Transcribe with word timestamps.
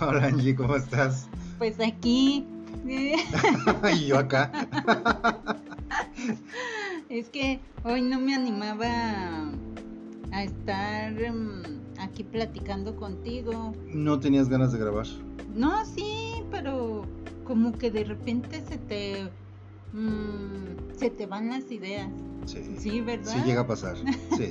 Hola 0.00 0.26
Angie, 0.26 0.56
¿cómo 0.56 0.74
estás? 0.74 1.28
Pues 1.58 1.78
aquí. 1.78 2.44
y 2.84 4.06
yo 4.06 4.18
acá. 4.18 4.50
es 7.08 7.28
que 7.28 7.60
hoy 7.84 8.02
no 8.02 8.18
me 8.18 8.34
animaba 8.34 8.88
a 10.32 10.42
estar 10.42 11.12
mm, 11.12 12.00
aquí 12.00 12.24
platicando 12.24 12.96
contigo. 12.96 13.72
No 13.86 14.18
tenías 14.18 14.48
ganas 14.48 14.72
de 14.72 14.78
grabar. 14.78 15.06
No, 15.54 15.84
sí, 15.84 16.42
pero 16.50 17.06
como 17.44 17.72
que 17.72 17.90
de 17.90 18.04
repente 18.04 18.62
se 18.68 18.78
te 18.78 19.30
mm, 19.92 20.96
se 20.98 21.10
te 21.10 21.26
van 21.26 21.50
las 21.50 21.70
ideas. 21.70 22.10
Sí. 22.46 22.76
Sí, 22.78 23.00
¿verdad? 23.00 23.32
Sí 23.32 23.40
llega 23.44 23.60
a 23.60 23.66
pasar. 23.66 23.96
Sí. 24.36 24.50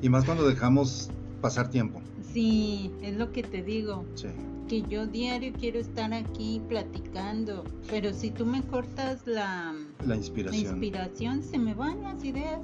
Y 0.00 0.08
más 0.08 0.24
cuando 0.24 0.46
dejamos 0.46 1.10
pasar 1.40 1.70
tiempo. 1.70 2.00
Sí, 2.32 2.92
es 3.02 3.16
lo 3.16 3.32
que 3.32 3.42
te 3.42 3.62
digo. 3.62 4.04
Sí. 4.14 4.28
Que 4.68 4.82
yo 4.82 5.06
diario 5.06 5.52
quiero 5.58 5.78
estar 5.78 6.12
aquí 6.12 6.60
platicando, 6.68 7.64
pero 7.88 8.12
si 8.12 8.30
tú 8.32 8.44
me 8.44 8.62
cortas 8.62 9.24
la, 9.26 9.72
La 10.00 10.06
la 10.06 10.16
inspiración. 10.16 10.72
inspiración, 10.72 11.42
se 11.42 11.58
me 11.58 11.74
van 11.74 12.02
las 12.02 12.24
ideas. 12.24 12.60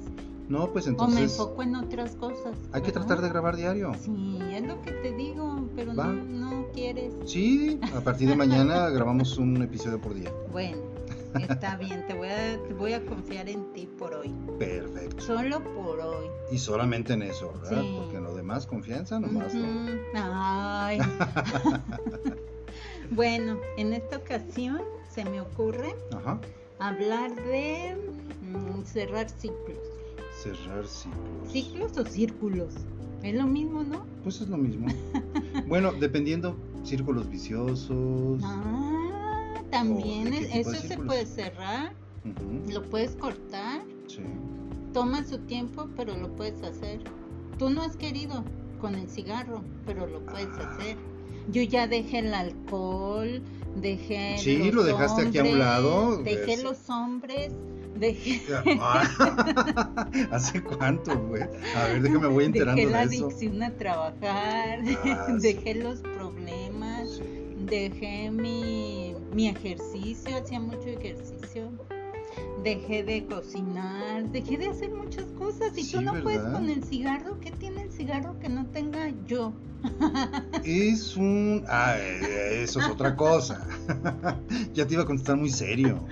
No, 0.49 0.67
pues 0.73 0.85
o 0.85 0.89
me 0.89 0.91
entonces 0.91 1.31
enfoco 1.39 1.63
en 1.63 1.75
otras 1.75 2.15
cosas. 2.17 2.57
hay 2.73 2.81
que 2.81 2.91
tratar 2.91 3.21
de 3.21 3.29
grabar 3.29 3.55
diario. 3.55 3.93
Sí, 4.03 4.37
es 4.51 4.63
lo 4.67 4.81
que 4.81 4.91
te 4.91 5.13
digo, 5.15 5.69
pero 5.77 5.93
no, 5.93 6.03
no 6.11 6.65
quieres. 6.73 7.13
Sí, 7.25 7.79
a 7.95 8.01
partir 8.01 8.27
de 8.27 8.35
mañana 8.45 8.89
grabamos 8.89 9.37
un 9.37 9.61
episodio 9.61 10.01
por 10.01 10.13
día. 10.13 10.29
Bueno, 10.51 10.77
está 11.39 11.75
bien, 11.77 12.05
te 12.07 12.13
voy, 12.13 12.29
a, 12.29 12.57
te 12.67 12.73
voy 12.73 12.93
a 12.93 13.05
confiar 13.05 13.49
en 13.49 13.71
ti 13.73 13.87
por 13.97 14.13
hoy. 14.13 14.33
Perfecto. 14.59 15.21
Solo 15.21 15.63
por 15.63 15.99
hoy. 15.99 16.27
Y 16.51 16.57
solamente 16.57 17.13
en 17.13 17.23
eso, 17.23 17.53
¿verdad? 17.61 17.81
Sí. 17.81 17.95
Porque 17.97 18.17
en 18.17 18.23
lo 18.23 18.35
demás, 18.35 18.65
confianza 18.65 19.19
nomás. 19.19 19.53
no. 19.53 19.67
Ay. 20.15 20.99
bueno, 23.11 23.57
en 23.77 23.93
esta 23.93 24.17
ocasión 24.17 24.81
se 25.09 25.25
me 25.25 25.41
ocurre 25.41 25.95
Ajá. 26.15 26.39
hablar 26.79 27.35
de 27.35 27.95
mm, 28.41 28.83
cerrar 28.83 29.29
ciclos. 29.29 29.77
Cerrar 30.41 30.85
ciclos. 30.87 31.51
¿Ciclos 31.51 31.97
o 31.97 32.05
círculos? 32.05 32.73
Es 33.21 33.33
lo 33.35 33.45
mismo, 33.47 33.83
¿no? 33.83 34.05
Pues 34.23 34.41
es 34.41 34.49
lo 34.49 34.57
mismo. 34.57 34.87
bueno, 35.67 35.93
dependiendo, 35.93 36.57
círculos 36.83 37.29
viciosos. 37.29 38.41
Ah, 38.43 38.92
también 39.73 40.27
¿O 40.27 40.31
de 40.31 40.37
qué 40.47 40.59
es- 40.59 40.67
tipo 40.67 40.71
de 40.71 40.77
eso 40.77 40.87
se 40.87 40.97
puede 40.97 41.25
cerrar, 41.25 41.93
lo 42.69 42.83
puedes 42.83 43.15
cortar, 43.15 43.81
Sí. 44.07 44.21
toma 44.93 45.23
su 45.23 45.39
tiempo, 45.39 45.87
pero 45.97 46.15
lo 46.15 46.29
puedes 46.35 46.61
hacer. 46.63 46.99
Tú 47.57 47.69
no 47.69 47.81
has 47.81 47.95
querido 47.97 48.43
con 48.79 48.95
el 48.95 49.09
cigarro, 49.09 49.61
pero 49.85 50.05
lo 50.07 50.19
puedes 50.25 50.49
Ah. 50.59 50.69
hacer. 50.77 50.97
Yo 51.51 51.61
ya 51.63 51.87
dejé 51.87 52.19
el 52.19 52.33
alcohol, 52.33 53.41
dejé 53.81 54.37
Sí, 54.37 54.57
los 54.71 54.75
lo 54.75 54.83
dejaste 54.83 55.23
aquí 55.23 55.39
a 55.39 55.43
un 55.43 55.59
lado, 55.59 56.17
dejé 56.23 56.53
es- 56.53 56.63
los 56.63 56.89
hombres, 56.89 57.51
dejé, 57.99 58.41
Ah, 58.79 59.03
¿Hace 60.31 60.61
cuánto, 60.63 61.17
güey? 61.27 61.43
A 61.75 61.87
ver, 61.87 62.01
déjame, 62.01 62.27
voy 62.27 62.45
enterando 62.45 62.79
dejé 62.81 62.91
la 62.91 63.05
de 63.07 63.15
eso. 63.15 63.25
adicción 63.27 63.63
a 63.63 63.71
trabajar, 63.71 64.79
Ah, 65.05 65.25
sí. 65.27 65.33
dejé 65.53 65.75
los 65.75 65.99
problemas, 66.01 67.09
Sí. 67.17 67.23
dejé 67.65 68.31
mi, 68.31 69.02
mi 69.33 69.47
ejercicio, 69.49 70.37
hacía 70.37 70.59
mucho 70.59 70.87
ejercicio, 70.87 71.71
dejé 72.63 73.03
de 73.03 73.25
cocinar, 73.25 74.29
dejé 74.31 74.57
de 74.57 74.67
hacer 74.67 74.91
muchas 74.91 75.25
cosas 75.37 75.77
y 75.77 75.83
Sí, 75.83 75.95
tú 75.95 76.01
no 76.01 76.13
puedes 76.21 76.41
con 76.41 76.69
el 76.69 76.83
cigarro, 76.83 77.39
¿qué 77.39 77.51
tiene 77.51 77.83
el 77.83 77.91
cigarro 77.91 78.39
que 78.39 78.49
no 78.49 78.65
tenga 78.67 79.09
yo? 79.27 79.53
Es 80.63 81.17
un. 81.17 81.65
Ah, 81.67 81.97
eso 81.97 82.79
es 82.79 82.87
otra 82.87 83.15
cosa. 83.17 83.67
ya 84.73 84.87
te 84.87 84.93
iba 84.93 85.03
a 85.03 85.05
contestar 85.05 85.35
muy 85.35 85.49
serio. 85.49 86.05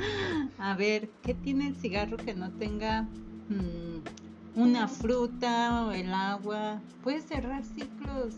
A 0.58 0.76
ver, 0.76 1.10
¿qué 1.24 1.34
tiene 1.34 1.68
el 1.68 1.76
cigarro 1.76 2.18
que 2.18 2.34
no 2.34 2.52
tenga 2.52 3.04
mm, 3.04 4.60
una 4.60 4.88
fruta 4.90 5.86
o 5.86 5.92
el 5.92 6.14
agua? 6.14 6.82
Puedes 7.02 7.24
cerrar 7.24 7.64
ciclos. 7.64 8.36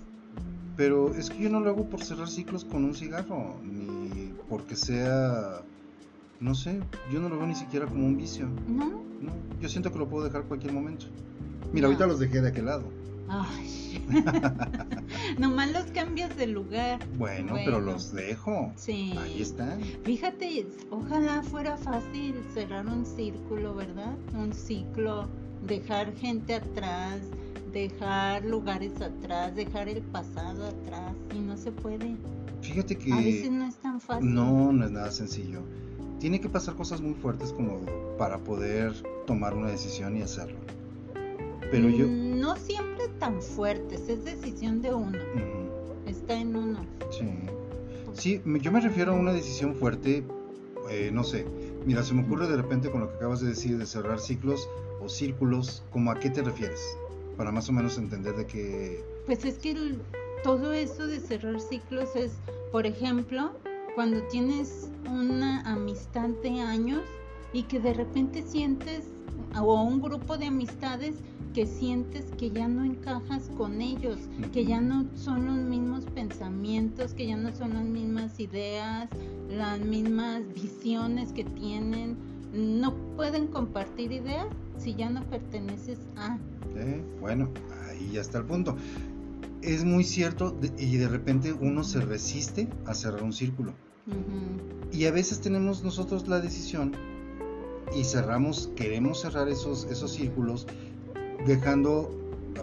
Pero 0.77 1.13
es 1.15 1.29
que 1.29 1.43
yo 1.43 1.49
no 1.49 1.59
lo 1.59 1.71
hago 1.71 1.89
por 1.89 2.03
cerrar 2.03 2.29
ciclos 2.29 2.63
con 2.65 2.83
un 2.83 2.93
cigarro, 2.93 3.59
ni 3.63 4.02
porque 4.49 4.75
sea. 4.75 5.61
No 6.39 6.55
sé, 6.55 6.81
yo 7.11 7.19
no 7.21 7.29
lo 7.29 7.37
veo 7.37 7.47
ni 7.47 7.55
siquiera 7.55 7.85
como 7.85 8.05
un 8.05 8.17
vicio. 8.17 8.47
¿No? 8.67 8.85
No, 9.21 9.31
yo 9.61 9.69
siento 9.69 9.91
que 9.91 9.97
lo 9.99 10.09
puedo 10.09 10.25
dejar 10.25 10.43
cualquier 10.43 10.73
momento. 10.73 11.05
Mira, 11.71 11.83
No. 11.83 11.93
ahorita 11.93 12.05
los 12.07 12.19
dejé 12.19 12.41
de 12.41 12.49
aquel 12.49 12.65
lado. 12.65 12.83
Ay. 13.29 14.05
Nomás 15.39 15.71
los 15.71 15.85
cambias 15.85 16.35
de 16.35 16.47
lugar. 16.47 16.99
Bueno, 17.17 17.53
pero 17.55 17.79
los 17.79 18.11
dejo. 18.13 18.73
Sí. 18.75 19.13
Ahí 19.17 19.41
están. 19.41 19.79
Fíjate, 20.03 20.67
ojalá 20.89 21.41
fuera 21.43 21.77
fácil 21.77 22.35
cerrar 22.53 22.85
un 22.87 23.05
círculo, 23.05 23.73
¿verdad? 23.75 24.13
Un 24.35 24.51
ciclo, 24.53 25.27
dejar 25.65 26.13
gente 26.15 26.55
atrás, 26.55 27.21
dejar 27.73 28.45
lugares 28.45 29.01
atrás, 29.01 29.55
dejar 29.55 29.89
el 29.89 30.01
pasado 30.01 30.67
atrás. 30.67 31.13
Y 31.35 31.39
no 31.39 31.57
se 31.57 31.71
puede. 31.71 32.15
Fíjate 32.61 32.95
que. 32.97 33.11
A 33.11 33.17
veces 33.17 33.51
no 33.51 33.65
es 33.65 33.75
tan 33.75 33.99
fácil. 33.99 34.33
No, 34.33 34.71
no 34.71 34.85
es 34.85 34.91
nada 34.91 35.11
sencillo. 35.11 35.61
Tiene 36.19 36.39
que 36.39 36.47
pasar 36.47 36.75
cosas 36.75 37.01
muy 37.01 37.15
fuertes 37.15 37.51
como 37.51 37.81
para 38.17 38.37
poder 38.37 38.93
tomar 39.25 39.53
una 39.53 39.69
decisión 39.69 40.15
y 40.15 40.21
hacerlo. 40.21 40.57
Pero 41.69 41.89
yo... 41.89 42.07
Mm, 42.07 42.39
No 42.39 42.55
siempre 42.55 43.07
tan 43.19 43.41
fuertes, 43.41 44.07
es 44.07 44.23
decisión 44.23 44.81
de 44.81 44.93
uno. 44.93 45.17
Está 46.05 46.35
en 46.39 46.55
uno. 46.55 46.79
sí. 47.11 47.25
Sí, 48.13 48.39
yo 48.61 48.71
me 48.71 48.79
refiero 48.79 49.13
a 49.13 49.15
una 49.15 49.33
decisión 49.33 49.73
fuerte, 49.73 50.23
eh, 50.91 51.09
no 51.11 51.23
sé. 51.23 51.47
Mira, 51.83 52.03
se 52.03 52.13
me 52.13 52.21
ocurre 52.21 52.47
de 52.47 52.55
repente 52.55 52.91
con 52.91 53.01
lo 53.01 53.09
que 53.09 53.15
acabas 53.15 53.41
de 53.41 53.47
decir 53.47 53.75
de 53.79 53.87
cerrar 53.87 54.19
ciclos 54.19 54.69
o 55.01 55.09
círculos, 55.09 55.83
¿como 55.89 56.11
a 56.11 56.19
qué 56.19 56.29
te 56.29 56.43
refieres? 56.43 56.79
Para 57.37 57.51
más 57.51 57.69
o 57.69 57.73
menos 57.73 57.97
entender 57.97 58.35
de 58.35 58.45
qué... 58.45 59.03
Pues 59.25 59.45
es 59.45 59.57
que 59.57 59.95
todo 60.43 60.73
eso 60.73 61.07
de 61.07 61.19
cerrar 61.19 61.59
ciclos 61.59 62.15
es, 62.15 62.33
por 62.71 62.85
ejemplo, 62.85 63.51
cuando 63.95 64.21
tienes 64.23 64.89
una 65.09 65.61
amistad 65.61 66.29
de 66.43 66.59
años 66.61 67.01
y 67.53 67.63
que 67.63 67.79
de 67.79 67.93
repente 67.93 68.43
sientes, 68.43 69.05
o 69.55 69.83
un 69.83 70.01
grupo 70.01 70.37
de 70.37 70.47
amistades 70.47 71.15
que 71.53 71.65
sientes 71.67 72.25
que 72.37 72.49
ya 72.49 72.67
no 72.67 72.83
encajas 72.83 73.49
con 73.55 73.79
ellos, 73.79 74.17
que 74.51 74.65
ya 74.65 74.81
no 74.81 75.05
son 75.15 75.45
los 75.45 75.57
mismos 75.57 76.05
pensamientos, 76.05 77.13
que 77.13 77.27
ya 77.27 77.37
no 77.37 77.55
son 77.55 77.73
las 77.73 77.85
mismas 77.85 78.39
ideas, 78.39 79.07
las 79.49 79.79
mismas 79.79 80.41
visiones 80.53 81.31
que 81.31 81.43
tienen, 81.43 82.17
no 82.51 82.95
pueden 83.15 83.47
compartir 83.47 84.11
ideas 84.11 84.47
si 84.77 84.95
ya 84.95 85.09
no 85.09 85.23
perteneces 85.25 85.99
a... 86.15 86.37
¿eh? 86.75 87.03
Bueno, 87.19 87.49
ahí 87.89 88.11
ya 88.13 88.21
está 88.21 88.39
el 88.39 88.45
punto. 88.45 88.75
Es 89.61 89.83
muy 89.85 90.03
cierto 90.03 90.57
y 90.77 90.97
de 90.97 91.07
repente 91.07 91.53
uno 91.53 91.83
se 91.83 92.01
resiste 92.01 92.67
a 92.85 92.93
cerrar 92.93 93.23
un 93.23 93.33
círculo. 93.33 93.73
Y 94.91 95.05
a 95.05 95.11
veces 95.11 95.39
tenemos 95.39 95.83
nosotros 95.83 96.27
la 96.27 96.41
decisión 96.41 96.91
y 97.95 98.03
cerramos, 98.03 98.69
queremos 98.75 99.21
cerrar 99.21 99.47
esos, 99.47 99.85
esos 99.85 100.11
círculos, 100.11 100.67
dejando 101.45 102.11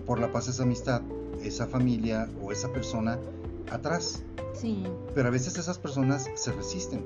por 0.07 0.21
la 0.21 0.31
paz 0.31 0.49
esa 0.49 0.65
amistad, 0.65 1.03
esa 1.43 1.67
familia 1.67 2.29
o 2.43 2.53
esa 2.53 2.71
persona 2.73 3.19
atrás. 3.71 4.23
Sí, 4.53 4.85
Pero 5.15 5.29
a 5.29 5.31
veces 5.31 5.57
esas 5.57 5.79
personas 5.79 6.29
se 6.35 6.53
resisten, 6.53 7.05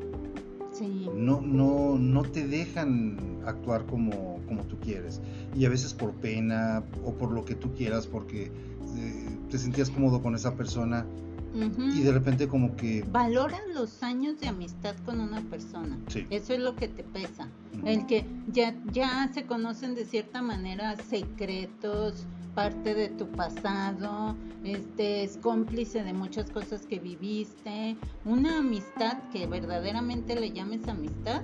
no, 1.14 1.40
no, 1.40 1.98
no 1.98 2.22
te 2.22 2.46
dejan 2.46 3.40
actuar 3.46 3.86
como, 3.86 4.40
como 4.46 4.64
tú 4.64 4.78
quieres. 4.80 5.20
Y 5.54 5.64
a 5.64 5.68
veces 5.68 5.94
por 5.94 6.12
pena 6.12 6.84
o 7.04 7.14
por 7.14 7.30
lo 7.30 7.44
que 7.44 7.54
tú 7.54 7.72
quieras, 7.74 8.06
porque 8.06 8.50
eh, 8.96 9.38
te 9.50 9.58
sentías 9.58 9.90
cómodo 9.90 10.22
con 10.22 10.34
esa 10.34 10.54
persona 10.54 11.06
Y 11.54 12.00
de 12.02 12.12
repente 12.12 12.48
como 12.48 12.74
que... 12.76 13.04
Valoran 13.12 13.74
los 13.74 14.02
años 14.02 14.40
de 14.40 14.48
amistad 14.48 14.96
con 15.04 15.20
una 15.20 15.40
persona. 15.42 15.96
Sí. 16.08 16.26
Eso 16.30 16.52
es 16.52 16.60
lo 16.60 16.74
que 16.74 16.88
te 16.88 17.04
pesa. 17.04 17.48
El 17.84 18.06
que 18.06 18.26
ya, 18.52 18.74
ya 18.92 19.30
se 19.32 19.44
conocen 19.44 19.94
de 19.94 20.04
cierta 20.04 20.42
manera 20.42 20.96
secretos, 20.96 22.26
parte 22.54 22.94
de 22.94 23.08
tu 23.08 23.26
pasado, 23.28 24.36
este 24.64 25.24
es 25.24 25.36
cómplice 25.38 26.02
de 26.02 26.12
muchas 26.12 26.50
cosas 26.50 26.86
que 26.86 26.98
viviste. 26.98 27.96
Una 28.24 28.58
amistad 28.58 29.18
que 29.32 29.46
verdaderamente 29.46 30.38
le 30.38 30.50
llames 30.50 30.88
amistad, 30.88 31.42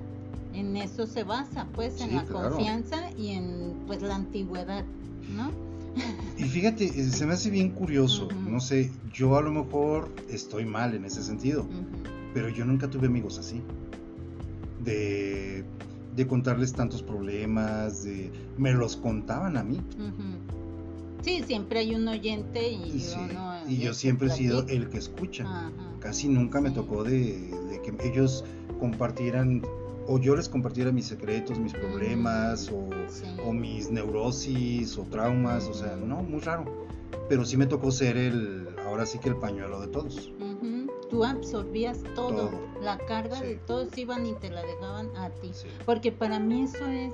en 0.55 0.77
eso 0.77 1.07
se 1.07 1.25
basa, 1.25 1.67
pues, 1.75 2.01
en 2.01 2.17
la 2.17 2.25
claro. 2.25 2.51
confianza 2.51 3.11
y 3.17 3.31
en 3.31 3.75
pues 3.87 4.03
la 4.03 4.17
antigüedad, 4.17 4.85
¿no? 5.37 5.70
Y 6.37 6.45
fíjate, 6.45 6.85
eh, 6.87 7.11
se 7.11 7.27
me 7.27 7.35
hace 7.35 7.51
bien 7.51 7.71
curioso, 7.71 8.29
no 8.49 8.61
sé, 8.61 8.91
yo 9.13 9.37
a 9.37 9.43
lo 9.43 9.53
mejor 9.53 10.09
estoy 10.31 10.65
mal 10.65 10.95
en 10.95 11.05
ese 11.05 11.23
sentido, 11.23 11.67
pero 12.33 12.49
yo 12.49 12.65
nunca 12.65 12.89
tuve 12.89 13.09
amigos 13.09 13.39
así. 13.39 13.61
De, 14.83 15.65
de 16.17 16.27
contarles 16.27 16.73
tantos 16.73 17.03
problemas, 17.03 18.05
de 18.05 18.33
me 18.57 18.73
los 18.73 18.97
contaban 18.97 19.59
a 19.59 19.63
mí. 19.63 19.81
Sí, 21.23 21.43
siempre 21.47 21.81
hay 21.81 21.95
un 21.95 22.09
oyente 22.09 22.71
y, 22.73 22.93
Y, 22.97 23.01
sí, 23.01 23.17
uno 23.31 23.51
y 23.69 23.77
yo 23.77 23.91
es 23.91 23.99
siempre 23.99 24.29
he 24.29 24.31
sido 24.31 24.67
el 24.69 24.89
que 24.89 24.97
escucha. 24.99 25.71
Casi 26.01 26.29
nunca 26.29 26.63
me 26.63 26.71
tocó 26.71 27.05
de, 27.05 27.51
de 27.71 27.83
que 27.83 28.09
ellos 28.09 28.45
compartieran 28.79 29.63
o 30.13 30.19
yo 30.19 30.35
les 30.35 30.49
compartiera 30.49 30.91
mis 30.91 31.07
secretos, 31.07 31.59
mis 31.61 31.73
problemas 31.73 32.69
o, 32.73 32.89
Sí. 33.09 33.25
o 33.47 33.53
mis 33.53 33.91
neurosis 33.93 34.99
o 34.99 35.03
traumas, 35.05 35.69
o 35.69 35.75
sea, 35.75 35.95
no, 35.97 36.17
muy 36.23 36.41
raro. 36.41 36.65
Pero 37.29 37.45
sí 37.45 37.57
me 37.57 37.67
tocó 37.67 37.93
ser 37.93 38.17
el, 38.17 38.69
ahora 38.87 39.07
sí 39.07 39.19
que 39.21 39.29
el 39.29 39.37
pañuelo 39.37 39.81
de 39.81 39.87
todos. 39.89 40.33
Tú 41.11 41.25
absorbías 41.25 41.99
todo, 42.15 42.49
Todo. 42.49 42.61
la 42.83 42.99
carga 42.99 43.37
Sí. 43.37 43.45
de 43.47 43.55
todos 43.67 43.97
iban 43.99 44.27
y 44.27 44.35
te 44.35 44.51
la 44.51 44.63
dejaban 44.65 45.09
a 45.17 45.31
ti. 45.31 45.51
Sí, 45.53 45.69
Porque 45.87 46.11
para 46.13 46.39
mí 46.41 46.63
eso 46.63 46.85
es 46.87 47.13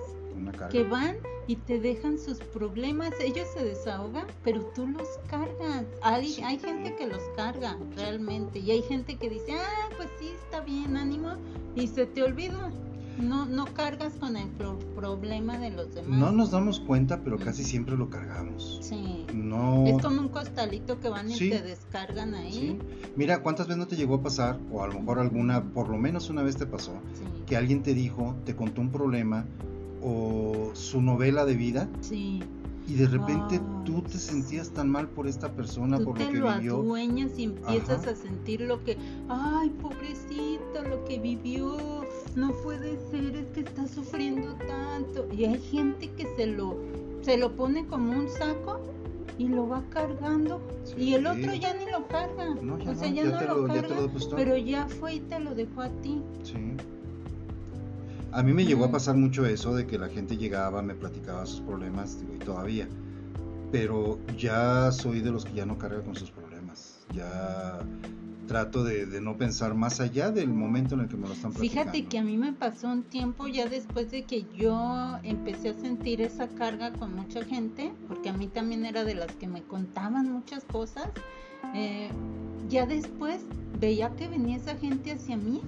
que 0.70 0.84
van 0.84 1.16
y 1.48 1.56
te 1.56 1.78
dejan 1.80 2.18
sus 2.18 2.38
problemas, 2.38 3.12
ellos 3.20 3.46
se 3.54 3.64
desahogan, 3.64 4.26
pero 4.42 4.62
tú 4.74 4.86
los 4.88 5.06
cargas. 5.28 5.84
Hay, 6.02 6.40
hay 6.44 6.58
gente 6.58 6.96
que 6.96 7.06
los 7.06 7.22
carga 7.36 7.76
realmente 7.96 8.58
y 8.58 8.70
hay 8.72 8.82
gente 8.82 9.16
que 9.16 9.30
dice, 9.30 9.52
ah, 9.52 9.88
pues 9.96 10.08
sí, 10.18 10.30
está 10.44 10.60
bien, 10.60 10.96
ánimo, 10.96 11.30
y 11.74 11.86
se 11.88 12.06
te 12.06 12.22
olvida. 12.22 12.70
No, 13.18 13.46
no 13.46 13.64
cargas 13.64 14.12
con 14.20 14.36
el 14.36 14.46
pro- 14.50 14.78
problema 14.94 15.56
de 15.56 15.70
los 15.70 15.94
demás. 15.94 16.18
No 16.18 16.32
nos 16.32 16.50
damos 16.50 16.80
cuenta, 16.80 17.22
pero 17.22 17.38
casi 17.38 17.64
siempre 17.64 17.96
lo 17.96 18.10
cargamos. 18.10 18.78
Sí. 18.82 19.24
No. 19.32 19.86
Es 19.86 20.02
como 20.02 20.20
un 20.20 20.28
costalito 20.28 21.00
que 21.00 21.08
van 21.08 21.30
y 21.30 21.34
Sí. 21.34 21.48
te 21.48 21.62
descargan 21.62 22.34
ahí. 22.34 22.52
Sí. 22.52 22.78
Mira, 23.16 23.40
¿cuántas 23.42 23.68
veces 23.68 23.78
no 23.78 23.86
te 23.86 23.96
llegó 23.96 24.16
a 24.16 24.22
pasar, 24.22 24.58
o 24.70 24.82
a 24.82 24.86
lo 24.88 25.00
mejor 25.00 25.18
alguna, 25.20 25.64
por 25.72 25.88
lo 25.88 25.96
menos 25.96 26.28
una 26.28 26.42
vez 26.42 26.58
te 26.58 26.66
pasó, 26.66 26.92
Sí. 27.14 27.22
que 27.46 27.56
alguien 27.56 27.82
te 27.82 27.94
dijo, 27.94 28.34
te 28.44 28.54
contó 28.54 28.82
un 28.82 28.90
problema 28.92 29.46
o 30.02 30.70
su 30.74 31.00
novela 31.00 31.44
de 31.44 31.54
vida 31.54 31.88
Sí. 32.00 32.42
y 32.88 32.94
de 32.94 33.06
repente 33.06 33.60
tú 33.84 34.02
te 34.02 34.18
sentías 34.18 34.70
tan 34.70 34.88
mal 34.88 35.08
por 35.08 35.26
esta 35.26 35.52
persona, 35.52 35.98
Tú 35.98 36.04
por 36.04 36.18
te 36.18 36.24
lo 36.26 36.30
que 36.32 36.38
lo 36.38 36.54
vivió. 36.54 36.74
adueñas 36.76 37.38
y 37.38 37.44
empiezas 37.44 38.02
Ajá. 38.02 38.10
a 38.10 38.14
sentir 38.16 38.60
lo 38.60 38.82
que, 38.84 38.96
ay, 39.28 39.70
pobrecito, 39.80 40.82
lo 40.88 41.04
que 41.04 41.18
vivió, 41.18 41.76
no 42.34 42.52
puede 42.62 42.98
ser, 43.10 43.36
es 43.36 43.46
que 43.54 43.60
está 43.60 43.86
sufriendo 43.88 44.54
tanto. 44.66 45.26
Y 45.36 45.44
hay 45.44 45.58
gente 45.60 46.10
que 46.10 46.26
se 46.36 46.46
lo, 46.46 46.76
se 47.22 47.36
lo 47.38 47.52
pone 47.56 47.86
como 47.86 48.12
un 48.12 48.28
saco 48.28 48.80
y 49.38 49.48
lo 49.48 49.68
va 49.68 49.82
cargando 49.90 50.60
y 50.96 51.12
el 51.14 51.26
otro 51.26 51.52
ya 51.54 51.74
ni 51.74 51.90
lo 51.90 52.06
carga. 52.08 52.54
No, 52.62 52.78
ya 52.78 52.90
o 52.90 52.94
sea, 52.94 53.08
no, 53.08 53.14
ya, 53.14 53.22
ya 53.24 53.30
no 53.30 53.38
te 53.38 53.46
lo 53.46 53.66
ya 53.68 53.74
te 53.82 53.88
carga, 53.88 54.00
lo 54.02 54.36
pero 54.36 54.56
ya 54.56 54.86
fue 54.88 55.14
y 55.16 55.20
te 55.20 55.38
lo 55.40 55.54
dejó 55.54 55.82
a 55.82 55.88
ti. 56.02 56.22
Sí. 56.42 56.54
A 58.36 58.42
mí 58.42 58.52
me 58.52 58.66
llegó 58.66 58.84
a 58.84 58.90
pasar 58.90 59.16
mucho 59.16 59.46
eso 59.46 59.74
de 59.74 59.86
que 59.86 59.98
la 59.98 60.08
gente 60.08 60.36
llegaba, 60.36 60.82
me 60.82 60.94
platicaba 60.94 61.46
sus 61.46 61.62
problemas, 61.62 62.20
digo, 62.20 62.34
y 62.34 62.38
todavía. 62.38 62.86
Pero 63.72 64.18
ya 64.36 64.92
soy 64.92 65.20
de 65.20 65.30
los 65.30 65.46
que 65.46 65.54
ya 65.54 65.64
no 65.64 65.78
carga 65.78 66.02
con 66.02 66.14
sus 66.14 66.30
problemas. 66.30 67.06
Ya 67.14 67.78
trato 68.46 68.84
de, 68.84 69.06
de 69.06 69.22
no 69.22 69.38
pensar 69.38 69.74
más 69.74 70.00
allá 70.00 70.30
del 70.30 70.50
momento 70.50 70.96
en 70.96 71.00
el 71.00 71.08
que 71.08 71.16
me 71.16 71.28
lo 71.28 71.32
están 71.32 71.50
platicando. 71.54 71.92
Fíjate 71.92 72.08
que 72.10 72.18
a 72.18 72.22
mí 72.22 72.36
me 72.36 72.52
pasó 72.52 72.88
un 72.88 73.04
tiempo 73.04 73.48
ya 73.48 73.70
después 73.70 74.10
de 74.10 74.24
que 74.24 74.44
yo 74.54 75.18
empecé 75.22 75.70
a 75.70 75.74
sentir 75.74 76.20
esa 76.20 76.46
carga 76.46 76.92
con 76.92 77.16
mucha 77.16 77.42
gente, 77.42 77.90
porque 78.06 78.28
a 78.28 78.34
mí 78.34 78.48
también 78.48 78.84
era 78.84 79.04
de 79.04 79.14
las 79.14 79.32
que 79.36 79.48
me 79.48 79.62
contaban 79.62 80.30
muchas 80.30 80.62
cosas. 80.64 81.08
eh, 81.74 82.10
ya 82.68 82.84
después 82.84 83.40
veía 83.80 84.14
que 84.16 84.28
venía 84.28 84.56
esa 84.56 84.76
gente 84.76 85.12
hacia 85.12 85.36
mí, 85.38 85.62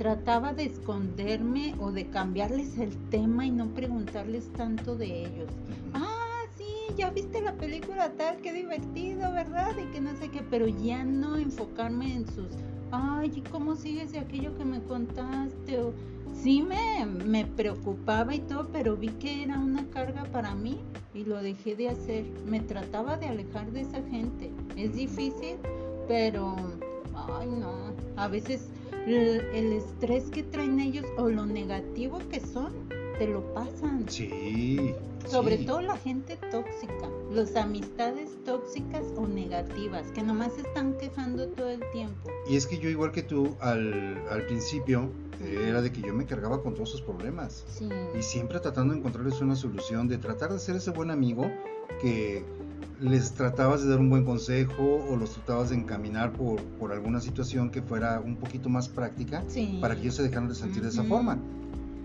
trataba 0.00 0.54
de 0.54 0.64
esconderme 0.64 1.74
o 1.78 1.92
de 1.92 2.06
cambiarles 2.06 2.78
el 2.78 2.96
tema 3.10 3.44
y 3.44 3.50
no 3.50 3.66
preguntarles 3.66 4.50
tanto 4.54 4.96
de 4.96 5.26
ellos. 5.26 5.50
Ah, 5.92 6.40
sí, 6.56 6.64
ya 6.96 7.10
viste 7.10 7.42
la 7.42 7.52
película 7.52 8.10
tal, 8.16 8.38
qué 8.38 8.54
divertido, 8.54 9.30
¿verdad? 9.30 9.76
Y 9.76 9.92
que 9.92 10.00
no 10.00 10.16
sé 10.16 10.30
qué, 10.30 10.40
pero 10.48 10.66
ya 10.68 11.04
no 11.04 11.36
enfocarme 11.36 12.14
en 12.14 12.26
sus, 12.28 12.48
ay, 12.92 13.30
¿y 13.36 13.42
cómo 13.42 13.76
sigues 13.76 14.12
de 14.12 14.20
aquello 14.20 14.56
que 14.56 14.64
me 14.64 14.82
contaste? 14.84 15.78
O, 15.78 15.92
sí 16.32 16.62
me, 16.62 17.04
me 17.04 17.44
preocupaba 17.44 18.34
y 18.34 18.38
todo, 18.38 18.70
pero 18.72 18.96
vi 18.96 19.08
que 19.08 19.42
era 19.42 19.58
una 19.58 19.84
carga 19.90 20.24
para 20.32 20.54
mí 20.54 20.80
y 21.12 21.24
lo 21.24 21.42
dejé 21.42 21.76
de 21.76 21.90
hacer. 21.90 22.24
Me 22.46 22.60
trataba 22.60 23.18
de 23.18 23.26
alejar 23.26 23.70
de 23.72 23.82
esa 23.82 24.02
gente. 24.04 24.50
Es 24.78 24.94
difícil, 24.94 25.56
pero, 26.08 26.56
ay, 27.14 27.50
no, 27.50 27.99
a 28.16 28.28
veces 28.28 28.68
el, 29.06 29.40
el 29.54 29.72
estrés 29.72 30.24
que 30.30 30.42
traen 30.42 30.80
ellos 30.80 31.06
o 31.16 31.28
lo 31.28 31.46
negativo 31.46 32.18
que 32.30 32.40
son, 32.40 32.72
te 33.18 33.26
lo 33.26 33.42
pasan. 33.54 34.06
Sí. 34.08 34.94
Sobre 35.26 35.58
sí. 35.58 35.66
todo 35.66 35.82
la 35.82 35.96
gente 35.98 36.38
tóxica, 36.50 37.08
las 37.30 37.54
amistades 37.54 38.30
tóxicas 38.44 39.04
o 39.16 39.26
negativas, 39.26 40.10
que 40.12 40.22
nomás 40.22 40.54
se 40.54 40.62
están 40.62 40.96
quejando 40.96 41.46
todo 41.48 41.68
el 41.68 41.82
tiempo. 41.92 42.30
Y 42.48 42.56
es 42.56 42.66
que 42.66 42.78
yo 42.78 42.88
igual 42.88 43.12
que 43.12 43.22
tú, 43.22 43.54
al, 43.60 44.18
al 44.30 44.46
principio, 44.46 45.10
eh, 45.42 45.66
era 45.68 45.82
de 45.82 45.92
que 45.92 46.00
yo 46.00 46.14
me 46.14 46.24
cargaba 46.24 46.62
con 46.62 46.74
todos 46.74 46.90
sus 46.90 47.02
problemas. 47.02 47.64
Sí. 47.68 47.88
Y 48.18 48.22
siempre 48.22 48.58
tratando 48.60 48.94
de 48.94 49.00
encontrarles 49.00 49.40
una 49.40 49.54
solución, 49.54 50.08
de 50.08 50.16
tratar 50.16 50.52
de 50.52 50.58
ser 50.58 50.76
ese 50.76 50.90
buen 50.90 51.10
amigo 51.10 51.50
que 52.00 52.44
les 53.00 53.32
tratabas 53.32 53.82
de 53.82 53.90
dar 53.90 53.98
un 53.98 54.10
buen 54.10 54.24
consejo 54.24 55.04
o 55.08 55.16
los 55.16 55.32
tratabas 55.32 55.70
de 55.70 55.76
encaminar 55.76 56.32
por, 56.32 56.60
por 56.78 56.92
alguna 56.92 57.20
situación 57.20 57.70
que 57.70 57.80
fuera 57.82 58.20
un 58.20 58.36
poquito 58.36 58.68
más 58.68 58.88
práctica 58.88 59.42
Sí. 59.48 59.78
para 59.80 59.94
que 59.94 60.02
ellos 60.02 60.16
se 60.16 60.22
dejaran 60.22 60.48
de 60.48 60.54
sentir 60.54 60.82
de 60.82 60.88
esa 60.90 61.04
forma. 61.04 61.38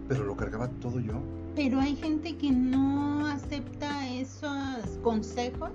Pero 0.08 0.24
lo 0.24 0.36
cargaba 0.38 0.70
todo 0.82 1.00
yo. 1.00 1.14
Pero 1.56 1.80
hay 1.80 1.96
gente 1.96 2.36
que 2.38 2.52
no 2.52 3.26
acepta 3.28 4.08
esos 4.14 4.98
consejos 5.02 5.72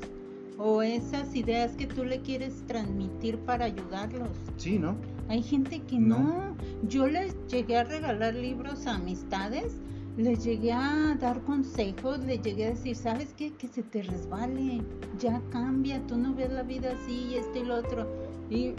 o 0.59 0.83
esas 0.83 1.35
ideas 1.35 1.73
que 1.73 1.87
tú 1.87 2.05
le 2.05 2.21
quieres 2.21 2.63
transmitir 2.67 3.39
para 3.39 3.65
ayudarlos. 3.65 4.29
Sí, 4.57 4.79
¿no? 4.79 4.95
Hay 5.29 5.43
gente 5.43 5.81
que 5.83 5.99
No. 5.99 6.19
no. 6.19 6.57
Yo 6.89 7.07
les 7.07 7.35
llegué 7.49 7.77
a 7.79 7.85
regalar 7.85 8.35
libros 8.35 8.87
a 8.87 8.97
amistades, 8.97 9.73
les 10.17 10.45
llegué 10.45 10.73
a 10.73 11.17
dar 11.21 11.41
consejos, 11.43 12.19
les 12.21 12.43
llegué 12.43 12.67
a 12.67 12.71
decir, 12.71 12.97
¿sabes 12.97 13.33
qué? 13.37 13.53
Que 13.55 13.69
se 13.69 13.83
te 13.83 14.03
resbale, 14.03 14.83
ya 15.19 15.41
cambia, 15.51 16.01
tú 16.07 16.17
no 16.17 16.35
ves 16.35 16.51
la 16.51 16.63
vida 16.63 16.93
así 16.93 17.29
y 17.31 17.35
esto 17.37 17.59
y 17.59 17.65
lo 17.65 17.77
otro. 17.77 18.07
Y 18.51 18.75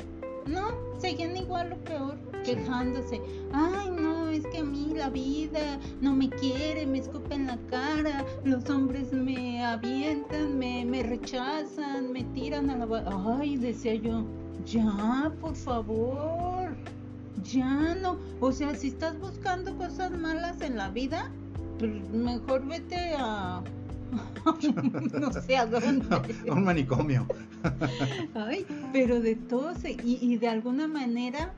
no, 0.45 0.69
seguían 0.98 1.38
igual 1.38 1.74
o 1.74 1.78
peor, 1.86 2.18
quejándose. 2.44 3.22
Ay, 3.54 3.89
no, 3.92 4.30
es 4.30 4.45
que 4.48 4.60
a 4.60 4.63
mí 4.63 4.94
la 4.95 5.10
vida 5.10 5.80
no 6.01 6.13
me 6.13 6.30
quiere, 6.30 6.86
me 6.86 7.00
escupe 7.00 7.36
en 7.36 7.48
la 7.48 7.57
cara, 7.69 8.25
los 8.44 8.69
hombres 8.69 9.13
me 9.13 9.63
avientan, 9.63 10.57
me, 10.57 10.86
me 10.86 11.04
rechazan, 11.04 12.12
me 12.12 12.24
tiran 12.35 12.69
a 12.69 12.85
la... 12.85 13.38
Ay, 13.40 13.57
decía 13.57 13.95
yo, 13.95 14.26
ya, 14.66 15.31
por 15.42 15.56
favor, 15.56 16.60
ya 17.44 17.95
no. 17.95 18.18
O 18.40 18.52
sea, 18.52 18.76
si 18.76 18.88
estás 18.90 19.19
buscando 19.19 19.76
cosas 19.78 20.12
malas 20.12 20.62
en 20.62 20.78
la 20.78 20.90
vida, 20.90 21.31
pues 21.80 22.10
mejor 22.10 22.66
vete 22.68 23.14
a... 23.18 23.62
no 25.19 25.31
sé 25.31 25.57
a 25.57 25.66
dónde. 25.66 26.06
Un 26.52 26.64
manicomio. 26.64 27.26
Ay, 28.36 28.66
pero 28.92 29.21
de 29.21 29.36
todo 29.36 29.74
se- 29.76 29.92
y, 29.94 30.18
y 30.21 30.38
de 30.38 30.48
alguna 30.50 30.88
manera 30.88 31.54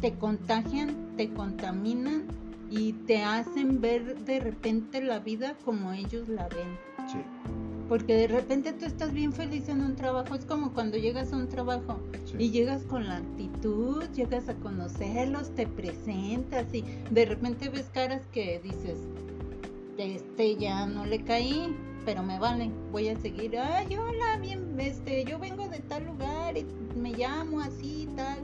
te 0.00 0.12
contagian, 0.12 0.94
te 1.16 1.30
contaminan 1.32 2.24
y 2.70 2.92
te 2.92 3.22
hacen 3.24 3.80
ver 3.80 4.18
de 4.24 4.40
repente 4.40 5.02
la 5.02 5.18
vida 5.20 5.54
como 5.64 5.92
ellos 5.92 6.28
la 6.28 6.46
ven. 6.48 6.76
Sí. 7.10 7.18
Porque 7.88 8.14
de 8.14 8.26
repente 8.26 8.72
tú 8.72 8.84
estás 8.84 9.12
bien 9.12 9.32
feliz 9.32 9.68
en 9.68 9.80
un 9.80 9.94
trabajo, 9.94 10.34
es 10.34 10.44
como 10.44 10.72
cuando 10.72 10.96
llegas 10.96 11.32
a 11.32 11.36
un 11.36 11.48
trabajo 11.48 12.00
sí. 12.24 12.36
y 12.38 12.50
llegas 12.50 12.82
con 12.82 13.06
la 13.06 13.18
actitud, 13.18 14.02
llegas 14.14 14.48
a 14.48 14.54
conocerlos, 14.54 15.54
te 15.54 15.66
presentas 15.68 16.66
y 16.74 16.84
de 17.10 17.26
repente 17.26 17.68
ves 17.68 17.88
caras 17.92 18.22
que 18.32 18.60
dices, 18.60 18.98
este 19.98 20.56
ya 20.56 20.86
no 20.86 21.06
le 21.06 21.22
caí, 21.22 21.76
pero 22.04 22.24
me 22.24 22.38
vale, 22.40 22.70
voy 22.90 23.08
a 23.08 23.20
seguir, 23.20 23.56
ay, 23.56 23.96
hola, 23.96 24.38
bien, 24.40 24.74
este, 24.80 25.24
yo 25.24 25.38
vengo 25.38 25.68
de 25.68 25.78
tal 25.80 26.06
lugar 26.06 26.56
y 26.56 26.66
me 26.96 27.12
llamo 27.12 27.60
así 27.60 28.02
y 28.02 28.16
tal, 28.16 28.38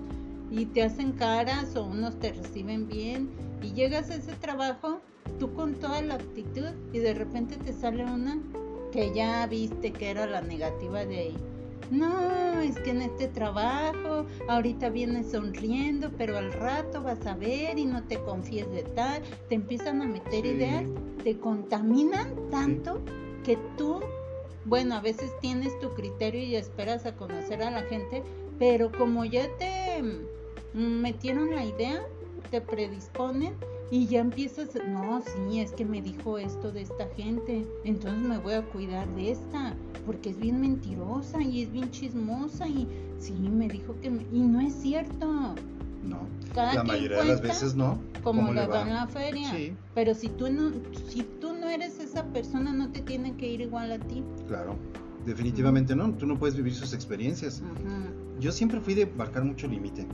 y 0.52 0.66
te 0.66 0.84
hacen 0.84 1.12
caras 1.12 1.74
o 1.74 1.84
unos 1.84 2.18
te 2.20 2.32
reciben 2.32 2.86
bien 2.86 3.30
y 3.60 3.72
llegas 3.72 4.10
a 4.10 4.16
ese 4.16 4.34
trabajo, 4.34 5.00
tú 5.38 5.52
con 5.54 5.74
toda 5.74 6.00
la 6.02 6.14
actitud 6.14 6.70
y 6.92 6.98
de 6.98 7.14
repente 7.14 7.56
te 7.56 7.72
sale 7.72 8.04
una 8.04 8.38
que 8.92 9.12
ya 9.12 9.46
viste 9.46 9.92
que 9.92 10.10
era 10.10 10.26
la 10.26 10.40
negativa 10.42 11.04
de 11.04 11.18
ahí. 11.18 11.36
No, 11.90 12.60
es 12.60 12.78
que 12.78 12.90
en 12.90 13.02
este 13.02 13.28
trabajo 13.28 14.24
ahorita 14.48 14.88
vienes 14.90 15.30
sonriendo, 15.32 16.10
pero 16.16 16.38
al 16.38 16.52
rato 16.52 17.02
vas 17.02 17.26
a 17.26 17.34
ver 17.34 17.78
y 17.78 17.84
no 17.84 18.04
te 18.04 18.18
confíes 18.22 18.70
de 18.70 18.82
tal. 18.82 19.22
Te 19.48 19.56
empiezan 19.56 20.00
a 20.00 20.06
meter 20.06 20.42
Sí. 20.42 20.48
ideas, 20.50 20.84
te 21.22 21.38
contaminan 21.38 22.34
tanto 22.50 23.02
que 23.44 23.58
tú, 23.76 24.00
bueno, 24.64 24.94
a 24.94 25.00
veces 25.00 25.32
tienes 25.40 25.78
tu 25.80 25.92
criterio 25.94 26.40
y 26.40 26.56
esperas 26.56 27.04
a 27.04 27.14
conocer 27.16 27.62
a 27.62 27.70
la 27.70 27.82
gente, 27.82 28.22
pero 28.58 28.90
como 28.92 29.24
ya 29.24 29.46
te 29.58 30.02
metieron 30.72 31.54
la 31.54 31.64
idea, 31.64 32.00
te 32.50 32.60
predisponen, 32.60 33.54
Y 33.92 34.06
ya 34.06 34.20
empiezas, 34.20 34.70
no, 34.88 35.20
sí, 35.20 35.60
es 35.60 35.72
que 35.72 35.84
me 35.84 36.00
dijo 36.00 36.38
esto 36.38 36.72
de 36.72 36.80
esta 36.80 37.06
gente, 37.14 37.66
entonces 37.84 38.22
me 38.22 38.38
voy 38.38 38.54
a 38.54 38.62
cuidar 38.62 39.06
de 39.14 39.32
esta, 39.32 39.74
porque 40.06 40.30
es 40.30 40.40
bien 40.40 40.62
mentirosa 40.62 41.42
y 41.42 41.64
es 41.64 41.70
bien 41.70 41.90
chismosa 41.90 42.66
y 42.66 42.88
sí, 43.18 43.34
me 43.34 43.68
dijo 43.68 43.94
que... 44.00 44.08
Y 44.32 44.40
no 44.40 44.62
es 44.62 44.72
cierto. 44.72 45.54
No, 46.08 46.20
la 46.56 46.82
mayoría 46.84 47.18
de 47.18 47.24
las 47.26 47.42
veces 47.42 47.74
no. 47.74 47.98
Como 48.22 48.50
le 48.54 48.66
va 48.66 48.80
en 48.80 48.94
la 48.94 49.06
feria. 49.08 49.50
Sí. 49.50 49.74
Pero 49.94 50.14
si 50.14 50.30
tú, 50.30 50.50
no, 50.50 50.72
si 51.10 51.22
tú 51.42 51.52
no 51.52 51.68
eres 51.68 52.00
esa 52.00 52.24
persona, 52.24 52.72
no 52.72 52.90
te 52.92 53.02
tiene 53.02 53.36
que 53.36 53.46
ir 53.46 53.60
igual 53.60 53.92
a 53.92 53.98
ti. 53.98 54.24
Claro, 54.48 54.74
definitivamente 55.26 55.94
no, 55.94 56.14
tú 56.14 56.24
no 56.24 56.38
puedes 56.38 56.56
vivir 56.56 56.74
sus 56.74 56.94
experiencias. 56.94 57.62
Yo 58.40 58.52
siempre 58.52 58.80
fui 58.80 58.94
de 58.94 59.04
marcar 59.04 59.44
mucho 59.44 59.68
límite 59.68 60.06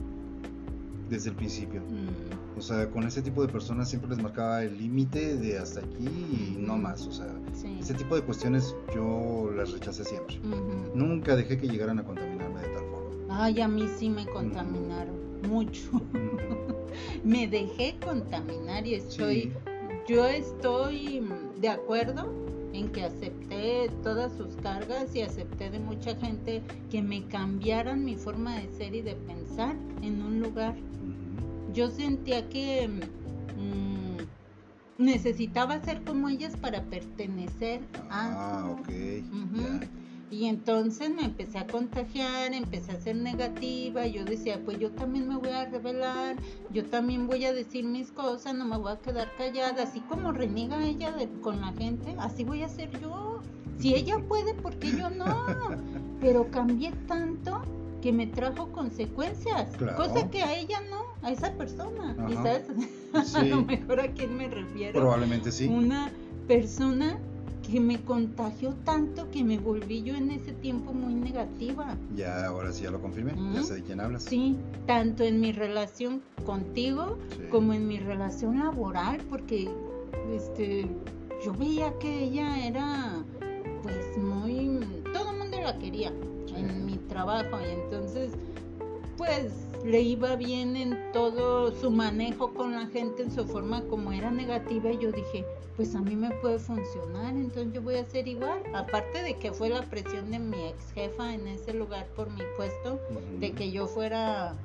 desde 1.09 1.29
el 1.29 1.37
principio. 1.37 1.79
Mm. 1.79 2.38
O 2.57 2.61
sea, 2.61 2.89
con 2.89 3.03
ese 3.05 3.21
tipo 3.21 3.41
de 3.41 3.51
personas 3.51 3.89
siempre 3.89 4.09
les 4.09 4.21
marcaba 4.21 4.63
el 4.63 4.77
límite 4.77 5.37
de 5.37 5.57
hasta 5.57 5.79
aquí 5.79 6.07
y 6.07 6.57
no 6.59 6.77
más. 6.77 7.07
O 7.07 7.11
sea, 7.11 7.27
ese 7.79 7.93
tipo 7.93 8.15
de 8.15 8.21
cuestiones 8.21 8.75
yo 8.93 9.51
las 9.55 9.71
rechacé 9.71 10.03
siempre. 10.03 10.39
Nunca 10.93 11.35
dejé 11.35 11.57
que 11.57 11.67
llegaran 11.67 11.99
a 11.99 12.03
contaminarme 12.03 12.61
de 12.61 12.67
tal 12.67 12.83
forma. 12.85 13.43
Ay, 13.43 13.61
a 13.61 13.67
mí 13.67 13.87
sí 13.97 14.09
me 14.09 14.25
contaminaron 14.25 15.15
mucho. 15.47 16.01
me 17.23 17.47
dejé 17.47 17.97
contaminar 18.03 18.85
y 18.85 18.95
estoy, 18.95 19.53
yo 20.07 20.25
estoy 20.25 21.23
de 21.59 21.69
acuerdo 21.69 22.29
en 22.73 22.89
que 22.89 23.03
acepté 23.03 23.89
todas 24.03 24.31
sus 24.33 24.55
cargas 24.57 25.15
y 25.15 25.21
acepté 25.21 25.69
de 25.69 25.79
mucha 25.79 26.15
gente 26.15 26.61
que 26.89 27.01
me 27.01 27.25
cambiaran 27.25 28.03
mi 28.05 28.15
forma 28.15 28.55
de 28.57 28.69
ser 28.69 28.95
y 28.95 29.01
de 29.01 29.15
pensar 29.15 29.75
en 30.01 30.21
un 30.21 30.39
lugar 30.39 30.75
yo 31.73 31.89
sentía 31.89 32.47
que 32.49 32.87
mm, 32.87 34.19
necesitaba 35.03 35.83
ser 35.83 36.03
como 36.03 36.29
ellas 36.29 36.55
para 36.57 36.83
pertenecer 36.83 37.81
a... 38.09 38.09
Ah, 38.09 38.69
ok. 38.71 38.89
Y 40.31 40.45
entonces 40.45 41.09
me 41.09 41.23
empecé 41.23 41.57
a 41.57 41.65
contagiar, 41.65 42.53
empecé 42.53 42.91
a 42.91 43.01
ser 43.01 43.15
negativa, 43.15 44.05
yo 44.05 44.23
decía, 44.25 44.61
pues 44.63 44.77
yo 44.77 44.91
también 44.91 45.27
me 45.27 45.37
voy 45.37 45.49
a 45.49 45.65
revelar, 45.65 46.35
yo 46.71 46.85
también 46.85 47.25
voy 47.25 47.45
a 47.45 47.53
decir 47.53 47.83
mis 47.83 48.11
cosas, 48.11 48.53
no 48.53 48.63
me 48.63 48.77
voy 48.77 48.91
a 48.91 48.99
quedar 48.99 49.27
callada, 49.37 49.81
así 49.81 50.01
como 50.01 50.31
reniega 50.31 50.85
ella 50.85 51.15
con 51.41 51.61
la 51.61 51.73
gente, 51.73 52.15
así 52.19 52.43
voy 52.43 52.61
a 52.61 52.69
ser 52.69 52.91
yo. 52.99 53.41
Si 53.79 53.95
ella 53.95 54.19
puede, 54.27 54.53
¿por 54.53 54.77
qué 54.77 54.91
yo 54.91 55.09
no? 55.09 55.25
Pero 56.21 56.51
cambié 56.51 56.91
tanto 57.07 57.63
que 58.01 58.13
me 58.13 58.27
trajo 58.27 58.71
consecuencias, 58.71 59.75
cosa 59.97 60.29
que 60.29 60.43
a 60.43 60.55
ella 60.55 60.79
no 60.91 61.08
a 61.21 61.31
esa 61.31 61.53
persona. 61.53 62.15
¿Y 62.29 62.33
sabes 62.33 62.63
a 63.35 63.43
lo 63.43 63.63
mejor 63.63 63.99
a 63.99 64.11
quién 64.11 64.37
me 64.37 64.47
refiero? 64.47 64.99
Probablemente 64.99 65.51
sí. 65.51 65.67
Una 65.67 66.11
persona 66.47 67.19
que 67.69 67.79
me 67.79 68.01
contagió 68.01 68.73
tanto 68.83 69.29
que 69.29 69.43
me 69.43 69.59
volví 69.59 70.01
yo 70.01 70.15
en 70.15 70.31
ese 70.31 70.53
tiempo 70.53 70.91
muy 70.91 71.13
negativa. 71.13 71.95
Ya, 72.15 72.47
ahora 72.47 72.71
sí 72.71 72.83
ya 72.83 72.91
lo 72.91 73.01
confirmé, 73.01 73.33
ya 73.53 73.63
sé 73.63 73.75
de 73.75 73.83
quién 73.83 73.99
hablas. 73.99 74.23
Sí, 74.23 74.57
tanto 74.87 75.23
en 75.23 75.39
mi 75.39 75.51
relación 75.51 76.21
contigo 76.45 77.19
como 77.51 77.73
en 77.73 77.87
mi 77.87 77.99
relación 77.99 78.59
laboral, 78.59 79.19
porque 79.29 79.69
este 80.33 80.87
yo 81.43 81.53
veía 81.53 81.93
que 81.99 82.23
ella 82.23 82.65
era 82.65 83.23
pues 83.83 84.17
muy 84.17 84.79
todo 85.13 85.31
el 85.31 85.37
mundo 85.37 85.61
la 85.61 85.77
quería 85.77 86.11
en 86.55 86.85
mi 86.85 86.97
trabajo 87.07 87.59
y 87.61 87.71
entonces 87.71 88.31
pues 89.17 89.68
le 89.85 90.01
iba 90.01 90.35
bien 90.35 90.75
en 90.75 90.97
todo 91.13 91.73
su 91.75 91.91
manejo 91.91 92.53
con 92.53 92.73
la 92.73 92.87
gente, 92.87 93.23
en 93.23 93.31
su 93.31 93.45
forma 93.45 93.81
como 93.83 94.11
era 94.11 94.31
negativa, 94.31 94.91
y 94.91 94.99
yo 94.99 95.11
dije, 95.11 95.45
pues 95.75 95.95
a 95.95 96.01
mí 96.01 96.15
me 96.15 96.31
puede 96.41 96.59
funcionar, 96.59 97.35
entonces 97.35 97.73
yo 97.73 97.81
voy 97.81 97.95
a 97.95 98.01
hacer 98.01 98.27
igual. 98.27 98.61
Aparte 98.73 99.23
de 99.23 99.37
que 99.37 99.53
fue 99.53 99.69
la 99.69 99.81
presión 99.83 100.29
de 100.31 100.39
mi 100.39 100.57
ex 100.65 100.91
jefa 100.93 101.33
en 101.33 101.47
ese 101.47 101.73
lugar 101.73 102.05
por 102.15 102.29
mi 102.29 102.43
puesto, 102.57 102.99
de 103.39 103.51
que 103.51 103.71
yo 103.71 103.87
fuera... 103.87 104.55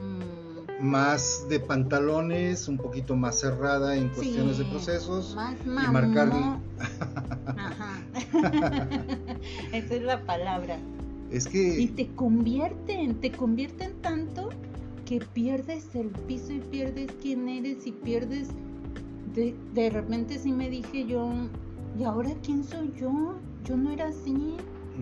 Mm, 0.00 0.46
más 0.80 1.46
de 1.48 1.58
pantalones, 1.58 2.68
un 2.68 2.76
poquito 2.76 3.16
más 3.16 3.40
cerrada 3.40 3.96
en 3.96 4.08
cuestiones 4.10 4.58
de 4.58 4.64
procesos 4.66 5.34
más 5.34 5.54
y 5.64 5.68
marcar. 5.68 6.28
Ajá. 7.56 8.02
Esa 9.72 9.94
es 9.94 10.02
la 10.02 10.22
palabra. 10.22 10.78
Es 11.30 11.46
que... 11.46 11.80
Y 11.80 11.88
te 11.88 12.08
convierten, 12.08 13.20
te 13.20 13.32
convierten 13.32 13.94
tanto 14.00 14.45
que 15.06 15.20
pierdes 15.32 15.94
el 15.94 16.08
piso 16.08 16.52
y 16.52 16.60
pierdes 16.60 17.10
quién 17.22 17.48
eres 17.48 17.86
y 17.86 17.92
pierdes... 17.92 18.48
De, 19.34 19.54
de 19.74 19.90
repente 19.90 20.38
sí 20.38 20.52
me 20.52 20.70
dije 20.70 21.06
yo, 21.06 21.30
¿y 21.98 22.04
ahora 22.04 22.30
quién 22.42 22.64
soy 22.64 22.92
yo? 22.98 23.34
Yo 23.64 23.76
no 23.76 23.90
era 23.90 24.08
así. 24.08 24.56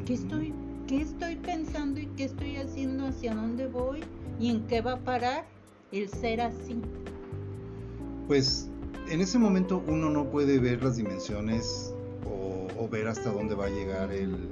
¿Qué 0.07 0.15
estoy, 0.15 0.53
qué 0.87 1.03
estoy 1.03 1.37
pensando 1.37 2.01
y 2.01 2.07
qué 2.17 2.25
estoy 2.25 2.57
haciendo? 2.57 3.07
¿Hacia 3.07 3.35
dónde 3.35 3.67
voy? 3.69 4.01
¿Y 4.41 4.51
en 4.51 4.67
qué 4.67 4.81
va 4.81 4.95
a 4.95 4.99
parar 4.99 5.47
el 5.93 6.09
ser 6.09 6.41
así? 6.41 6.81
Pues 8.27 8.69
en 9.09 9.21
ese 9.21 9.39
momento 9.39 9.83
uno 9.87 10.11
no 10.11 10.31
puede 10.31 10.59
ver 10.59 10.83
las 10.83 10.97
dimensiones 10.97 11.95
o, 12.27 12.67
o 12.83 12.89
ver 12.89 13.07
hasta 13.07 13.31
dónde 13.31 13.55
va 13.55 13.67
a 13.67 13.71
llegar 13.71 14.11
el, 14.11 14.49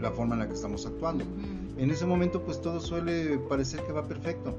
la, 0.00 0.10
forma 0.12 0.34
en 0.34 0.40
la 0.40 0.48
que 0.48 0.54
estamos 0.54 0.86
actuando. 0.86 1.24
En 1.80 1.90
ese 1.90 2.04
momento 2.04 2.42
pues 2.44 2.60
todo 2.60 2.78
suele 2.78 3.38
parecer 3.38 3.82
que 3.86 3.92
va 3.92 4.06
perfecto. 4.06 4.54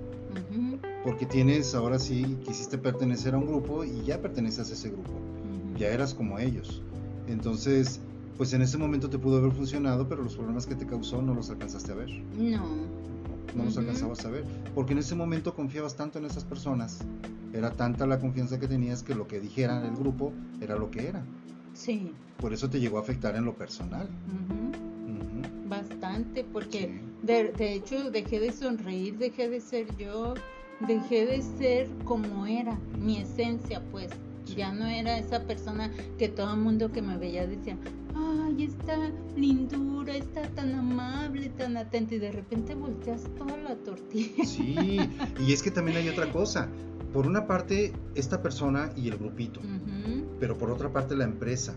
Porque 1.04 1.28
tienes, 1.28 1.76
ahora 1.76 2.00
sí, 2.00 2.36
quisiste 2.44 2.80
pertenecer 2.80 3.36
a 3.36 3.38
un 3.38 3.46
grupo 3.46 3.84
y 3.84 4.02
ya 4.02 4.20
perteneces 4.20 4.72
a 4.72 4.74
ese 4.74 4.90
grupo. 4.90 5.12
Ya 5.78 5.90
eras 5.90 6.16
como 6.16 6.40
ellos. 6.40 6.82
Entonces, 7.28 8.00
pues 8.38 8.54
en 8.54 8.64
ese 8.64 8.80
momento 8.80 9.08
te 9.08 9.20
pudo 9.20 9.38
haber 9.38 9.52
funcionado, 9.52 10.10
pero 10.10 10.24
los 10.24 10.36
problemas 10.36 10.66
que 10.66 10.74
te 10.74 10.88
causó 10.88 11.22
no 11.22 11.36
los 11.36 11.52
alcanzaste 11.52 11.92
a 11.92 11.96
ver. 11.96 12.10
No. 12.10 12.66
No 13.56 13.66
los 13.66 13.78
alcanzabas 13.78 14.26
a 14.26 14.32
ver. 14.32 14.44
Porque 14.74 14.94
en 14.94 15.00
ese 15.00 15.14
momento 15.14 15.54
confiabas 15.54 15.96
tanto 15.96 16.18
en 16.18 16.26
esas 16.26 16.44
personas. 16.44 17.02
Era 17.54 17.70
tanta 17.70 18.08
la 18.08 18.20
confianza 18.20 18.60
que 18.60 18.68
tenías 18.68 19.04
que 19.04 19.14
lo 19.14 19.28
que 19.28 19.40
dijeran 19.40 19.86
el 19.86 19.96
grupo 19.96 20.34
era 20.60 20.76
lo 20.76 20.90
que 20.90 21.08
era. 21.08 21.24
Sí. 21.76 22.14
Por 22.40 22.52
eso 22.52 22.68
te 22.68 22.80
llegó 22.80 22.98
a 22.98 23.02
afectar 23.02 23.36
en 23.36 23.46
lo 23.46 23.54
personal 23.54 24.08
bastante 25.72 26.44
porque 26.44 27.02
de, 27.24 27.52
hecho 27.74 28.12
dejé 28.12 28.40
de 28.40 28.52
sonreír, 28.52 29.18
dejé 29.18 29.50
de 29.50 29.62
ser 29.62 29.88
yo, 29.98 30.36
dejé 30.86 31.26
de 31.26 31.42
ser 31.42 31.88
como 32.04 32.46
era, 32.46 32.78
mi 33.00 33.18
esencia 33.18 33.82
pues. 33.92 34.12
Ya 34.56 34.74
no 34.74 34.86
era 34.86 35.18
esa 35.18 35.44
persona 35.44 35.90
que 36.18 36.28
todo 36.28 36.54
el 36.54 36.60
mundo 36.60 36.92
que 36.92 37.02
me 37.02 37.18
veía 37.18 37.48
decía, 37.48 37.78
ay, 38.14 38.66
está 38.66 38.98
lindura, 39.38 40.14
está 40.14 40.42
tan 40.50 40.76
amable, 40.76 41.48
tan 41.50 41.78
atenta 41.78 42.16
y 42.16 42.20
de 42.20 42.34
repente 42.34 42.76
volteas 42.76 43.24
toda 43.38 43.56
la 43.56 43.76
tortilla. 43.78 44.44
Sí, 44.44 45.00
y 45.40 45.54
es 45.54 45.64
que 45.64 45.72
también 45.72 45.98
hay 45.98 46.10
otra 46.10 46.30
cosa. 46.34 46.68
Por 47.14 47.28
una 47.28 47.48
parte, 47.48 47.94
esta 48.16 48.42
persona 48.42 48.92
y 48.98 49.08
el 49.08 49.18
grupito, 49.18 49.62
pero 50.40 50.58
por 50.58 50.70
otra 50.70 50.92
parte 50.92 51.16
la 51.16 51.24
empresa 51.24 51.74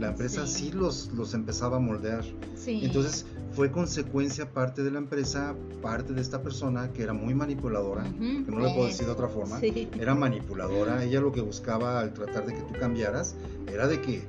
la 0.00 0.08
empresa 0.08 0.46
sí, 0.46 0.72
los, 0.72 1.10
los 1.12 1.34
empezaba 1.34 1.76
a 1.76 1.80
moldear. 1.80 2.24
Entonces 2.66 3.26
fue 3.52 3.70
consecuencia 3.70 4.50
parte 4.50 4.82
de 4.82 4.90
la 4.90 4.98
empresa, 4.98 5.54
parte 5.82 6.12
de 6.14 6.20
esta 6.20 6.42
persona 6.42 6.92
que 6.92 7.02
era 7.02 7.12
muy 7.12 7.34
manipuladora, 7.34 8.04
que 8.04 8.50
no 8.50 8.60
le 8.60 8.72
puedo 8.74 8.86
decir 8.86 9.06
de 9.06 9.12
otra 9.12 9.28
forma, 9.28 9.60
era 9.98 10.14
manipuladora. 10.14 11.04
Ella 11.04 11.20
lo 11.20 11.32
que 11.32 11.42
buscaba 11.42 12.00
al 12.00 12.14
tratar 12.14 12.46
de 12.46 12.54
que 12.54 12.60
tú 12.62 12.74
cambiaras 12.78 13.34
era 13.66 13.86
de 13.86 14.00
que 14.00 14.22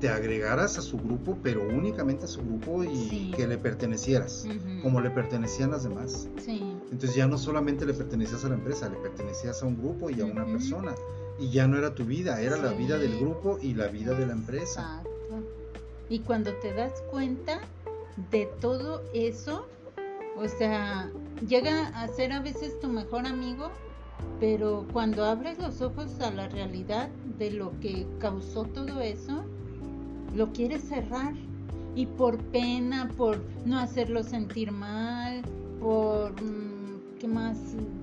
te 0.00 0.08
agregaras 0.08 0.78
a 0.78 0.82
su 0.82 0.96
grupo, 0.96 1.36
pero 1.42 1.62
únicamente 1.68 2.24
a 2.24 2.28
su 2.28 2.40
grupo 2.40 2.82
y 2.84 3.32
que 3.36 3.46
le 3.46 3.58
pertenecieras, 3.58 4.46
como 4.82 5.02
le 5.02 5.10
pertenecían 5.10 5.70
las 5.72 5.82
demás. 5.82 6.28
Entonces 6.90 7.14
ya 7.14 7.26
no 7.26 7.36
solamente 7.36 7.84
le 7.84 7.92
pertenecías 7.92 8.42
a 8.46 8.48
la 8.48 8.54
empresa, 8.54 8.88
le 8.88 8.96
pertenecías 8.96 9.62
a 9.62 9.66
un 9.66 9.76
grupo 9.76 10.08
y 10.08 10.20
a 10.22 10.24
una 10.24 10.46
persona. 10.46 10.94
Y 11.38 11.50
ya 11.50 11.66
no 11.66 11.78
era 11.78 11.94
tu 11.94 12.04
vida, 12.04 12.40
era 12.42 12.56
la 12.58 12.72
vida 12.72 12.98
del 12.98 13.18
grupo 13.18 13.58
y 13.62 13.72
la 13.74 13.88
vida 13.88 14.12
de 14.14 14.26
la 14.26 14.34
empresa. 14.34 15.02
Y 16.10 16.18
cuando 16.18 16.52
te 16.54 16.74
das 16.74 16.92
cuenta 17.08 17.60
de 18.32 18.46
todo 18.60 19.00
eso, 19.14 19.68
o 20.36 20.48
sea, 20.48 21.08
llega 21.48 21.86
a 21.88 22.08
ser 22.08 22.32
a 22.32 22.40
veces 22.40 22.78
tu 22.80 22.88
mejor 22.88 23.26
amigo, 23.26 23.70
pero 24.40 24.84
cuando 24.92 25.24
abres 25.24 25.58
los 25.60 25.80
ojos 25.80 26.18
a 26.20 26.32
la 26.32 26.48
realidad 26.48 27.08
de 27.38 27.52
lo 27.52 27.78
que 27.78 28.06
causó 28.18 28.64
todo 28.64 29.00
eso, 29.00 29.44
lo 30.34 30.52
quieres 30.52 30.82
cerrar. 30.82 31.32
Y 31.94 32.06
por 32.06 32.38
pena, 32.38 33.08
por 33.16 33.40
no 33.64 33.78
hacerlo 33.78 34.22
sentir 34.24 34.72
mal, 34.72 35.42
por... 35.80 36.32
Mm, 36.42 36.80
¿Qué 37.20 37.28
más? 37.28 37.58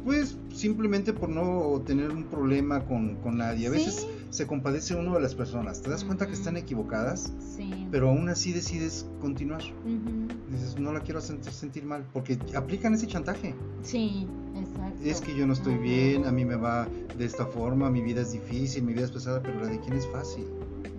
Pues 0.05 0.37
simplemente 0.53 1.11
por 1.11 1.27
no 1.27 1.81
tener 1.87 2.11
un 2.11 2.23
problema 2.25 2.85
con, 2.85 3.17
nadie. 3.35 3.65
A 3.65 3.71
veces 3.71 4.07
se 4.29 4.45
compadece 4.47 4.95
uno 4.95 5.13
de 5.15 5.21
las 5.21 5.35
personas. 5.35 5.81
Te 5.81 5.89
das 5.89 6.03
cuenta 6.03 6.27
que 6.27 6.33
están 6.33 6.57
equivocadas, 6.57 7.31
Sí. 7.55 7.87
pero 7.91 8.09
aún 8.09 8.29
así 8.29 8.51
decides 8.53 9.05
continuar. 9.21 9.61
Ujú. 9.61 10.27
Dices, 10.51 10.77
no 10.79 10.91
la 10.93 10.99
quiero 11.01 11.21
sentir, 11.21 11.51
sentir 11.53 11.85
mal, 11.85 12.05
porque 12.13 12.37
aplican 12.55 12.93
ese 12.93 13.07
chantaje. 13.07 13.55
Sí, 13.83 14.27
exacto. 14.55 15.03
Es 15.03 15.21
que 15.21 15.35
yo 15.35 15.47
no 15.47 15.53
estoy 15.53 15.73
Ajá. 15.73 15.81
bien, 15.81 16.25
a 16.25 16.31
mí 16.31 16.45
me 16.45 16.55
va 16.55 16.87
de 17.17 17.25
esta 17.25 17.45
forma, 17.45 17.89
mi 17.89 18.01
vida 18.01 18.21
es 18.21 18.31
difícil, 18.33 18.83
mi 18.83 18.93
vida 18.93 19.05
es 19.05 19.11
pesada, 19.11 19.41
pero 19.41 19.59
la 19.61 19.67
de 19.67 19.79
quién 19.79 19.93
es 19.93 20.07
fácil. 20.07 20.45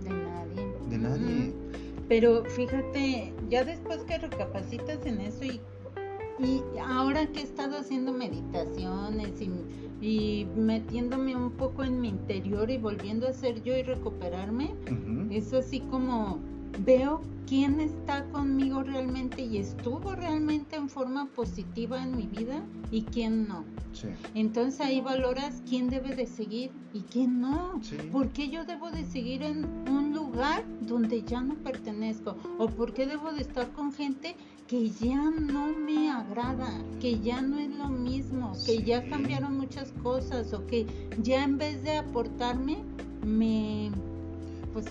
De 0.03 0.09
nadie. 0.09 0.73
De 0.89 0.97
nadie. 0.97 1.49
Ujú. 1.49 1.53
Pero 2.07 2.43
fíjate, 2.45 3.33
ya 3.49 3.63
después 3.63 3.99
que 4.07 4.17
recapacitas 4.17 5.05
en 5.05 5.21
eso 5.21 5.43
y, 5.45 5.61
y 6.41 6.61
ahora 6.79 7.25
que 7.27 7.41
he 7.41 7.43
estado 7.43 7.77
haciendo 7.77 8.13
meditaciones 8.13 9.41
y, 9.41 9.49
y 10.01 10.47
metiéndome 10.55 11.35
un 11.35 11.51
poco 11.51 11.83
en 11.83 11.99
mi 11.99 12.09
interior 12.09 12.69
y 12.69 12.77
volviendo 12.77 13.27
a 13.27 13.33
ser 13.33 13.61
yo 13.63 13.75
y 13.75 13.83
recuperarme, 13.83 14.73
es 15.31 15.53
así 15.53 15.81
como 15.81 16.39
veo 16.77 17.21
quién 17.47 17.79
está 17.79 18.23
conmigo 18.25 18.83
realmente 18.83 19.41
y 19.41 19.57
estuvo 19.57 20.13
realmente 20.15 20.75
en 20.75 20.87
forma 20.87 21.25
positiva 21.27 22.01
en 22.01 22.15
mi 22.15 22.27
vida 22.27 22.61
y 22.91 23.01
quién 23.03 23.47
no. 23.47 23.63
Sí. 23.93 24.07
Entonces 24.35 24.79
ahí 24.81 25.01
valoras 25.01 25.63
quién 25.67 25.89
debe 25.89 26.15
de 26.15 26.27
seguir 26.27 26.71
y 26.93 27.01
quién 27.01 27.41
no. 27.41 27.79
Sí. 27.81 27.97
¿Por 28.11 28.29
qué 28.29 28.49
yo 28.49 28.65
debo 28.65 28.91
de 28.91 29.03
seguir 29.05 29.41
en 29.41 29.65
un 29.89 30.13
lugar 30.13 30.63
donde 30.81 31.23
ya 31.23 31.41
no 31.41 31.55
pertenezco? 31.55 32.35
¿O 32.59 32.67
por 32.67 32.93
qué 32.93 33.07
debo 33.07 33.31
de 33.31 33.41
estar 33.41 33.71
con 33.71 33.91
gente 33.91 34.35
que 34.67 34.91
ya 34.91 35.31
no 35.31 35.69
me 35.69 36.11
agrada, 36.11 36.71
que 37.01 37.19
ya 37.19 37.41
no 37.41 37.57
es 37.57 37.75
lo 37.75 37.87
mismo, 37.87 38.53
que 38.67 38.83
ya 38.83 39.09
cambiaron 39.09 39.57
muchas 39.57 39.91
cosas 40.03 40.53
o 40.53 40.67
que 40.67 40.85
ya 41.23 41.43
en 41.43 41.57
vez 41.57 41.81
de 41.81 41.97
aportarme 41.97 42.77
me 43.25 43.89
pues 44.71 44.85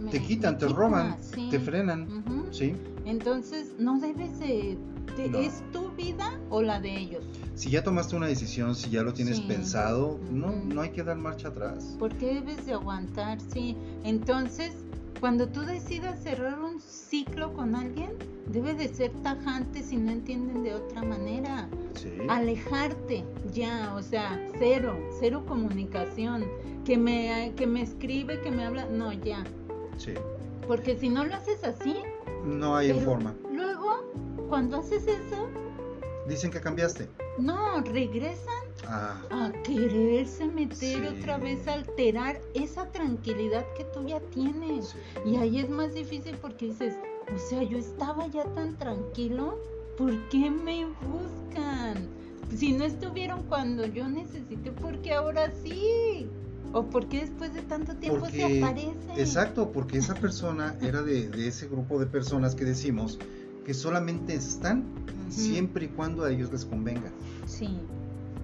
me- 0.00 0.10
Te 0.10 0.20
quitan, 0.22 0.54
me 0.54 0.58
te 0.60 0.68
roban, 0.68 1.16
sí. 1.20 1.48
te 1.50 1.58
frenan. 1.60 2.24
Sí. 2.50 2.74
Entonces 3.04 3.72
no 3.78 3.98
debes 4.00 4.38
de, 4.38 4.76
de- 5.16 5.28
No. 5.28 5.38
es 5.38 5.62
tu 5.72 5.90
vida 5.92 6.38
o 6.50 6.62
la 6.62 6.80
de 6.80 6.96
ellos. 6.96 7.24
Si 7.54 7.70
ya 7.70 7.82
tomaste 7.82 8.14
una 8.16 8.26
decisión, 8.26 8.74
si 8.76 8.90
ya 8.90 9.02
lo 9.02 9.12
tienes 9.12 9.38
Sí. 9.38 9.44
pensado, 9.48 10.18
no, 10.30 10.52
no 10.52 10.80
hay 10.82 10.90
que 10.90 11.02
dar 11.02 11.16
marcha 11.16 11.48
atrás. 11.48 11.96
¿Por 11.98 12.12
qué 12.14 12.34
debes 12.34 12.64
de 12.66 12.74
aguantar? 12.74 13.38
Sí. 13.52 13.76
Entonces, 14.04 14.72
cuando 15.20 15.48
tú 15.48 15.62
decidas 15.62 16.22
cerrar 16.22 16.60
un 16.60 16.80
ciclo 16.80 17.52
con 17.54 17.74
alguien, 17.74 18.10
debe 18.52 18.74
de 18.74 18.86
ser 18.88 19.10
tajante 19.24 19.82
si 19.82 19.96
no 19.96 20.12
entienden 20.12 20.62
de 20.62 20.74
otra 20.74 21.02
manera. 21.02 21.68
Sí. 21.94 22.10
Alejarte 22.28 23.24
ya, 23.52 23.92
o 23.96 24.02
sea, 24.02 24.40
cero, 24.60 24.96
cero 25.18 25.44
comunicación. 25.46 26.44
Que 26.84 26.96
me, 26.96 27.52
que 27.56 27.66
me 27.66 27.82
escribe, 27.82 28.40
que 28.40 28.50
me 28.50 28.64
habla, 28.64 28.86
no, 28.86 29.12
ya. 29.12 29.44
Sí. 29.98 30.14
Porque 30.66 30.96
si 30.98 31.08
no 31.08 31.24
lo 31.24 31.34
haces 31.34 31.62
así, 31.64 31.96
No 32.44 32.76
hay 32.76 32.92
forma. 33.00 33.34
luego, 33.52 34.04
cuando 34.48 34.78
haces 34.78 35.06
eso, 35.06 35.48
Dicen 36.26 36.50
que 36.50 36.60
cambiaste. 36.60 37.08
no, 37.38 37.80
regresan 37.82 38.54
Ah, 38.86 39.20
a 39.30 39.52
quererse 39.64 40.46
meter 40.46 40.76
Sí. 40.76 41.02
otra 41.18 41.36
vez 41.38 41.66
a 41.66 41.74
alterar 41.74 42.40
esa 42.54 42.86
tranquilidad 42.92 43.66
que 43.76 43.84
tú 43.84 44.06
ya 44.06 44.20
tienes. 44.20 44.88
sí. 44.90 44.98
Y 45.26 45.36
ahí 45.36 45.58
es 45.58 45.68
más 45.68 45.94
difícil 45.94 46.36
porque 46.40 46.66
dices, 46.66 46.94
o 47.34 47.38
sea, 47.38 47.62
yo 47.62 47.76
estaba 47.76 48.26
ya 48.28 48.44
tan 48.54 48.78
tranquilo, 48.78 49.58
¿por 49.98 50.12
qué 50.28 50.48
me 50.50 50.86
buscan? 50.86 52.08
Si 52.56 52.72
no 52.72 52.84
estuvieron 52.84 53.42
cuando 53.44 53.84
yo 53.84 54.08
necesité, 54.08 54.70
¿por 54.70 54.96
qué 55.02 55.12
ahora 55.12 55.50
sí? 55.62 56.28
¿O 56.72 56.84
por 56.84 57.08
qué 57.08 57.20
después 57.22 57.54
de 57.54 57.62
tanto 57.62 57.94
tiempo 57.96 58.26
se 58.26 58.38
Porque- 58.40 58.62
aparecen? 58.62 59.10
Exacto, 59.16 59.72
porque 59.72 59.98
esa 59.98 60.14
persona 60.14 60.74
era 60.82 61.02
de, 61.02 61.28
de 61.28 61.48
ese 61.48 61.66
grupo 61.68 61.98
de 61.98 62.06
personas 62.06 62.54
que 62.54 62.64
decimos 62.64 63.18
que 63.64 63.74
solamente 63.74 64.34
están 64.34 64.84
siempre 65.28 65.86
y 65.86 65.88
cuando 65.88 66.24
a 66.24 66.30
ellos 66.30 66.50
les 66.52 66.64
convenga. 66.64 67.10
Sí, 67.46 67.78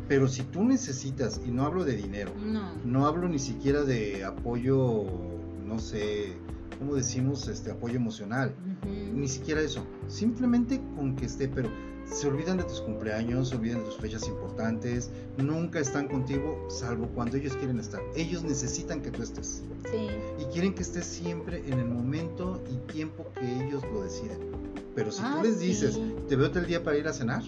Pero 0.09 0.29
si 0.29 0.43
tú 0.43 0.65
necesitas, 0.65 1.41
y 1.47 1.51
no 1.51 1.65
hablo 1.65 1.85
de 1.85 1.97
dinero, 1.97 2.31
no. 2.39 2.73
no 2.85 3.07
hablo 3.07 3.27
ni 3.29 3.39
siquiera 3.39 3.85
de 3.85 4.23
apoyo, 4.25 5.05
no 5.67 5.79
sé, 5.79 6.35
¿cómo 6.79 6.95
decimos? 6.95 7.49
Este 7.49 7.71
apoyo 7.71 7.97
emocional. 7.97 8.55
Ni 9.15 9.29
siquiera 9.29 9.63
eso. 9.63 9.83
Simplemente 10.09 10.79
con 10.97 11.17
que 11.17 11.25
esté, 11.25 11.49
pero 11.49 11.71
se 12.07 12.29
olvidan 12.29 12.57
de 12.59 12.65
tus 12.65 12.81
cumpleaños, 12.81 13.49
se 13.49 13.57
olvidan 13.57 13.81
de 13.81 13.85
tus 13.87 13.97
fechas 13.97 14.27
importantes, 14.29 15.11
nunca 15.39 15.81
están 15.81 16.09
contigo, 16.09 16.67
salvo 16.71 17.07
cuando 17.09 17.37
ellos 17.37 17.55
quieren 17.57 17.79
estar. 17.81 18.01
Ellos 18.17 18.43
necesitan 18.45 19.01
que 19.03 19.11
tú 19.11 19.23
estés. 19.23 19.63
Sí, 19.91 20.09
Y 20.41 20.45
quieren 20.53 20.75
que 20.75 20.83
estés 20.83 21.05
siempre 21.07 21.63
en 21.67 21.79
el 21.79 21.87
momento 21.87 22.63
y 22.71 22.77
tiempo 22.93 23.27
que 23.39 23.65
ellos 23.67 23.83
lo 23.93 24.03
deciden. 24.05 24.39
Pero 24.95 25.11
si 25.11 25.23
Ah, 25.25 25.37
tú 25.39 25.47
les 25.49 25.59
dices, 25.61 25.95
sí. 25.95 26.15
te 26.29 26.37
veo 26.37 26.49
todo 26.51 26.61
el 26.61 26.67
día 26.67 26.83
para 26.85 26.97
ir 26.97 27.09
a 27.09 27.13
cenar, 27.13 27.43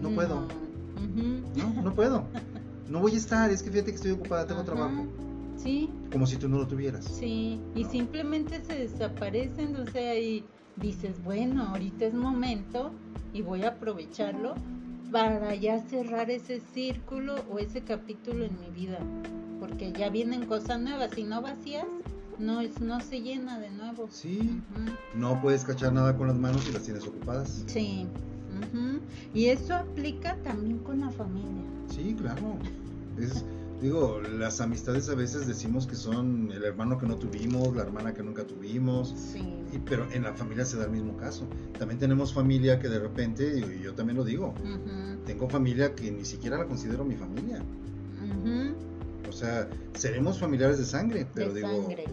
no 0.00 0.10
puedo. 0.10 0.36
Ujú. 0.36 1.42
No, 1.56 1.82
no 1.82 1.94
puedo. 1.94 2.24
No 2.88 3.00
voy 3.00 3.14
a 3.14 3.16
estar, 3.16 3.50
es 3.50 3.62
que 3.62 3.70
fíjate 3.70 3.90
que 3.92 3.96
estoy 3.96 4.10
ocupada, 4.10 4.46
tengo 4.46 4.64
trabajo. 4.64 5.06
Sí, 5.56 5.88
Como 6.10 6.26
si 6.26 6.36
tú 6.36 6.46
no 6.48 6.58
lo 6.58 6.66
tuvieras. 6.66 7.04
Sí, 7.06 7.58
y 7.74 7.84
¿no? 7.84 7.90
simplemente 7.90 8.62
se 8.66 8.74
desaparecen, 8.74 9.76
o 9.76 9.86
sea, 9.90 10.18
y 10.18 10.44
dices, 10.76 11.22
bueno, 11.22 11.64
ahorita 11.68 12.06
es 12.06 12.14
momento 12.14 12.92
y 13.32 13.42
voy 13.42 13.62
a 13.62 13.68
aprovecharlo 13.68 14.54
para 15.10 15.54
ya 15.54 15.78
cerrar 15.80 16.30
ese 16.30 16.60
círculo 16.72 17.36
o 17.50 17.58
ese 17.58 17.82
capítulo 17.82 18.44
en 18.44 18.58
mi 18.60 18.70
vida, 18.70 18.98
porque 19.60 19.92
ya 19.92 20.08
vienen 20.08 20.46
cosas 20.46 20.80
nuevas, 20.80 21.10
si 21.14 21.24
no 21.24 21.42
vacías, 21.42 21.86
no 22.38 22.60
es 22.60 22.80
no 22.80 23.00
se 23.00 23.20
llena 23.20 23.58
de 23.58 23.70
nuevo. 23.70 24.08
Sí, 24.10 24.62
no 25.14 25.40
puedes 25.40 25.64
cachar 25.64 25.92
nada 25.92 26.16
con 26.16 26.28
las 26.28 26.36
manos 26.36 26.64
si 26.64 26.72
las 26.72 26.82
tienes 26.82 27.06
ocupadas. 27.06 27.62
Sí. 27.66 28.06
ujú. 28.48 29.00
Y 29.34 29.46
eso 29.46 29.74
aplica 29.74 30.36
también 30.42 30.78
con 30.78 31.00
la 31.00 31.10
familia. 31.10 31.64
Sí, 31.88 32.14
claro. 32.18 32.56
Es, 33.18 33.44
digo, 33.82 34.20
las 34.20 34.60
amistades 34.60 35.08
a 35.08 35.14
veces 35.14 35.46
decimos 35.46 35.86
que 35.86 35.96
son 35.96 36.50
el 36.52 36.62
hermano 36.64 36.98
que 36.98 37.06
no 37.06 37.16
tuvimos, 37.16 37.74
la 37.74 37.82
hermana 37.82 38.14
que 38.14 38.22
nunca 38.22 38.44
tuvimos, 38.44 39.12
Sí. 39.16 39.40
y- 39.72 39.78
pero 39.78 40.06
en 40.12 40.22
la 40.22 40.32
familia 40.34 40.64
se 40.64 40.76
da 40.76 40.84
el 40.84 40.90
mismo 40.90 41.16
caso. 41.16 41.46
También 41.78 41.98
tenemos 41.98 42.32
familia 42.32 42.78
que 42.78 42.88
de 42.88 43.00
repente, 43.00 43.58
y 43.58 43.82
yo 43.82 43.92
también 43.94 44.16
lo 44.16 44.24
digo, 44.24 44.54
tengo 45.26 45.48
familia 45.48 45.94
que 45.94 46.10
ni 46.12 46.24
siquiera 46.24 46.56
la 46.58 46.66
considero 46.66 47.04
mi 47.04 47.16
familia. 47.16 47.60
ujú, 48.22 48.74
O 49.28 49.32
sea, 49.32 49.68
seremos 49.94 50.38
familiares 50.38 50.78
de 50.78 50.84
sangre, 50.84 51.26
pero 51.34 51.52
De 51.52 51.60
digo, 51.62 51.82
sangre. 51.82 52.04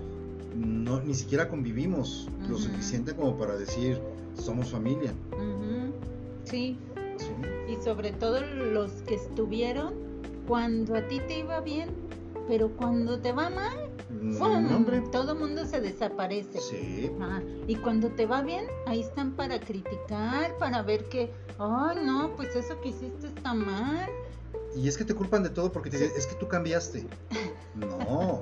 no, 0.55 1.01
ni 1.01 1.13
siquiera 1.13 1.49
convivimos 1.49 2.27
lo 2.49 2.57
suficiente 2.57 3.13
como 3.13 3.37
para 3.37 3.55
decir 3.57 3.99
somos 4.35 4.69
familia. 4.69 5.13
¿sí? 6.45 6.77
y 7.69 7.83
sobre 7.83 8.11
todo 8.11 8.41
los 8.41 8.91
que 9.03 9.13
estuvieron 9.15 9.93
cuando 10.49 10.95
a 10.95 11.07
ti 11.07 11.21
te 11.27 11.39
iba 11.39 11.61
bien, 11.61 11.89
pero 12.47 12.69
cuando 12.75 13.19
te 13.19 13.31
va 13.31 13.51
mal. 13.51 13.87
Mm, 14.09 14.73
hombre. 14.73 15.01
todo 15.11 15.35
mundo 15.35 15.63
se 15.65 15.79
desaparece. 15.79 16.59
Sí, 16.59 17.11
Y 17.67 17.75
cuando 17.75 18.09
te 18.09 18.25
va 18.25 18.41
bien, 18.41 18.65
ahí 18.87 19.01
están 19.01 19.33
para 19.33 19.59
criticar, 19.59 20.57
para 20.57 20.81
ver 20.81 21.07
que, 21.07 21.31
ay, 21.59 21.99
no, 22.03 22.35
pues 22.35 22.55
eso 22.55 22.81
que 22.81 22.89
hiciste 22.89 23.27
está 23.27 23.53
mal. 23.53 24.09
y 24.75 24.87
es 24.87 24.97
que 24.97 25.05
te 25.05 25.13
culpan 25.13 25.43
de 25.43 25.49
todo 25.49 25.71
porque 25.71 25.91
te 25.91 25.99
dicen, 25.99 26.13
es 26.17 26.25
que 26.25 26.35
tú 26.35 26.47
cambiaste. 26.47 27.05
No, 27.75 28.41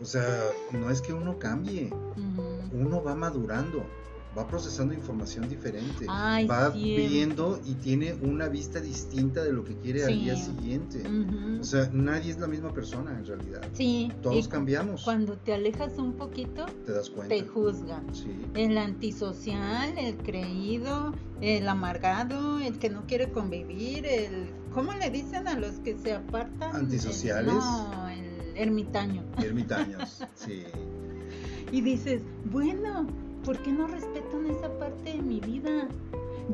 o 0.00 0.04
sea, 0.04 0.50
no 0.72 0.90
es 0.90 1.00
que 1.00 1.12
uno 1.12 1.38
cambie, 1.38 1.90
uno 2.72 3.02
va 3.04 3.14
madurando, 3.14 3.84
va 4.36 4.46
procesando 4.46 4.94
información 4.94 5.48
diferente, 5.48 6.06
Ay, 6.08 6.46
va 6.46 6.70
cierto. 6.70 7.10
viendo 7.10 7.60
y 7.64 7.74
tiene 7.74 8.14
una 8.14 8.48
vista 8.48 8.80
distinta 8.80 9.42
de 9.42 9.52
lo 9.52 9.64
que 9.64 9.76
quiere 9.76 10.04
al 10.04 10.20
día 10.20 10.36
siguiente. 10.36 11.02
O 11.60 11.64
sea, 11.64 11.90
nadie 11.92 12.30
es 12.30 12.38
la 12.38 12.46
misma 12.46 12.72
persona 12.72 13.10
en 13.18 13.26
realidad. 13.26 13.62
sí, 13.72 14.12
Todos 14.22 14.46
y 14.46 14.48
cambiamos, 14.48 15.02
Cuando 15.02 15.36
te 15.36 15.52
alejas 15.52 15.98
un 15.98 16.12
poquito, 16.12 16.66
te 16.86 16.92
das 16.92 17.10
cuenta. 17.10 17.34
te 17.34 17.42
juzgan. 17.44 18.14
Sí, 18.14 18.30
El 18.54 18.78
antisocial, 18.78 19.98
el 19.98 20.16
creído, 20.18 21.12
el 21.40 21.68
amargado, 21.68 22.60
el 22.60 22.78
que 22.78 22.88
no 22.90 23.06
quiere 23.06 23.30
convivir, 23.32 24.06
el... 24.06 24.50
¿Cómo 24.72 24.92
le 24.92 25.10
dicen 25.10 25.48
a 25.48 25.58
los 25.58 25.80
que 25.80 25.98
se 25.98 26.12
apartan? 26.12 26.76
¿Antisociales? 26.76 27.52
El- 27.52 27.58
no, 27.58 28.08
el 28.08 28.56
ermitaño. 28.56 29.24
ermitaños, 29.42 30.22
sí. 30.36 30.62
Y 31.72 31.82
dices, 31.82 32.22
bueno, 32.46 33.06
¿por 33.50 33.58
qué 33.62 33.72
no 33.72 33.88
respetan 33.88 34.46
esa 34.46 34.68
parte 34.78 35.12
de 35.14 35.22
mi 35.22 35.40
vida? 35.40 35.88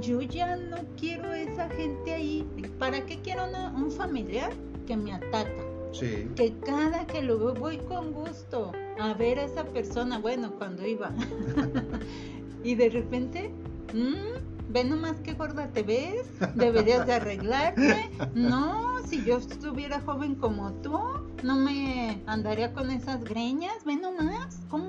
Yo 0.01 0.23
ya 0.23 0.57
no 0.57 0.79
quiero 0.99 1.31
esa 1.35 1.69
gente 1.69 2.15
ahí. 2.15 2.49
¿Para 2.79 3.05
qué 3.05 3.21
quiero 3.21 3.47
una- 3.47 3.71
un 3.77 3.91
familiar 3.91 4.51
que 4.87 4.97
me 4.97 5.13
ataca? 5.13 5.63
Sí, 5.93 6.27
Que 6.35 6.55
cada 6.65 7.07
que 7.07 7.21
lo 7.21 7.39
veo 7.39 7.53
voy 7.53 7.77
con 7.81 8.15
gusto 8.15 8.73
a 8.99 9.13
ver 9.13 9.39
a 9.41 9.43
esa 9.45 9.65
persona, 9.65 10.19
bueno, 10.19 10.53
cuando 10.57 10.87
iba. 10.87 11.13
y 12.65 12.75
de 12.77 12.89
repente, 12.89 13.51
¿mm? 13.93 14.73
ve 14.73 14.85
nomás 14.85 15.17
qué 15.23 15.35
gorda 15.35 15.69
te 15.69 15.83
ves, 15.83 16.27
deberías 16.55 17.07
de 17.07 17.13
arreglarte. 17.13 18.09
No, 18.35 19.05
si 19.07 19.23
yo 19.23 19.37
estuviera 19.37 20.01
joven 20.01 20.35
como 20.35 20.73
tú, 20.81 20.99
no 21.43 21.57
me 21.57 22.23
andaría 22.27 22.73
con 22.73 22.91
esas 22.91 23.23
greñas, 23.23 23.85
ve 23.85 23.97
nomás, 23.97 24.61
¿cómo 24.69 24.86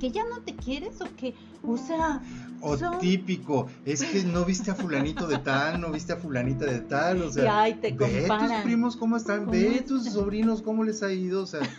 que 0.00 0.10
ya 0.10 0.24
no 0.24 0.40
te 0.40 0.54
quieres 0.56 1.00
o 1.00 1.06
qué, 1.16 1.34
o 1.62 1.76
sea... 1.76 2.20
O 2.62 2.76
típico, 2.98 3.68
es 3.86 4.02
que 4.02 4.24
no 4.24 4.44
viste 4.44 4.70
a 4.70 4.74
fulanito 4.74 5.26
de 5.26 5.38
tal, 5.38 5.80
no 5.80 5.90
viste 5.90 6.12
a 6.12 6.16
fulanita 6.16 6.66
de 6.66 6.80
tal, 6.80 7.22
o 7.22 7.30
sea... 7.30 7.44
Y 7.44 7.46
ay, 7.46 7.74
te 7.74 7.92
ve 7.92 8.22
comparan. 8.22 8.48
tus 8.48 8.56
primos 8.62 8.96
cómo 8.96 9.16
están, 9.16 9.40
¿Cómo 9.46 9.52
ve 9.52 9.84
tus 9.86 10.04
sobrinos 10.06 10.60
cómo 10.62 10.82
les 10.84 11.02
ha 11.02 11.12
ido, 11.12 11.42
o 11.42 11.46
sea... 11.46 11.60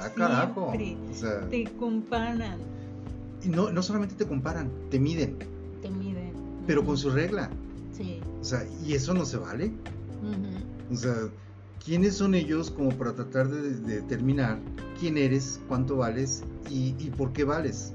Ah, 0.00 0.08
carajo. 0.14 0.72
Siempre 0.72 1.10
O 1.10 1.14
sea, 1.14 1.48
Te 1.48 1.64
comparan, 1.64 2.58
y 3.44 3.48
no, 3.48 3.70
no 3.72 3.82
solamente 3.82 4.14
te 4.14 4.26
comparan, 4.26 4.70
te 4.90 4.98
miden, 5.00 5.36
te 5.82 5.90
miden. 5.90 6.32
pero 6.66 6.84
con 6.84 6.96
su 6.96 7.10
regla. 7.10 7.50
Sí. 7.92 8.20
O 8.40 8.44
sea, 8.44 8.64
y 8.86 8.94
eso 8.94 9.14
no 9.14 9.24
se 9.24 9.36
vale. 9.36 9.72
O 10.90 10.96
sea, 10.96 11.14
¿quiénes 11.88 12.16
son 12.18 12.34
ellos 12.34 12.70
como 12.70 12.90
para 12.90 13.14
tratar 13.14 13.48
de, 13.48 13.70
de 13.80 13.94
determinar 14.02 14.58
quién 15.00 15.16
eres, 15.16 15.58
cuánto 15.68 15.96
vales 15.96 16.44
y, 16.70 16.94
y 16.98 17.10
por 17.16 17.32
qué 17.32 17.44
vales? 17.44 17.94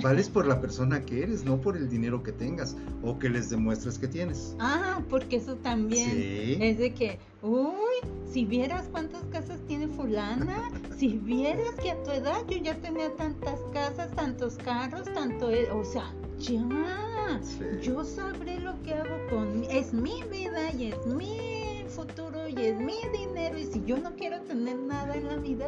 Vales 0.00 0.28
por 0.28 0.46
la 0.46 0.60
persona 0.60 1.04
que 1.04 1.24
eres, 1.24 1.44
no 1.44 1.60
por 1.60 1.76
el 1.76 1.88
dinero 1.88 2.22
que 2.22 2.30
tengas 2.30 2.76
o 3.02 3.18
que 3.18 3.28
les 3.28 3.50
demuestres 3.50 3.98
que 3.98 4.06
tienes. 4.06 4.54
Ah, 4.60 5.00
porque 5.10 5.36
eso 5.36 5.56
también 5.56 6.10
Sí. 6.12 6.56
es 6.60 6.78
de 6.78 6.94
que, 6.94 7.18
uy, 7.42 8.08
si 8.32 8.44
vieras 8.44 8.86
cuántas 8.92 9.24
casas 9.24 9.58
tiene 9.66 9.88
fulana, 9.88 10.70
si 10.96 11.18
vieras 11.18 11.74
que 11.82 11.90
a 11.90 12.00
tu 12.04 12.12
edad 12.12 12.46
yo 12.48 12.58
ya 12.58 12.76
tenía 12.80 13.12
tantas 13.16 13.58
casas, 13.72 14.12
tantos 14.14 14.54
carros, 14.56 15.12
tanto, 15.14 15.50
e- 15.50 15.68
o 15.72 15.84
sea, 15.84 16.12
ya, 16.38 17.40
Sí. 17.42 17.64
yo 17.82 18.04
sabré 18.04 18.60
lo 18.60 18.80
que 18.84 18.94
hago 18.94 19.16
con, 19.30 19.64
es 19.70 19.92
mi 19.92 20.22
vida 20.30 20.72
y 20.72 20.86
es 20.92 21.06
mi 21.06 21.63
futuro 21.94 22.48
y 22.48 22.54
es 22.60 22.78
mi 22.78 22.96
dinero 23.16 23.58
y 23.58 23.64
si 23.64 23.82
yo 23.84 23.96
no 23.98 24.14
quiero 24.16 24.40
tener 24.42 24.76
nada 24.76 25.14
en 25.16 25.26
la 25.28 25.36
vida, 25.36 25.66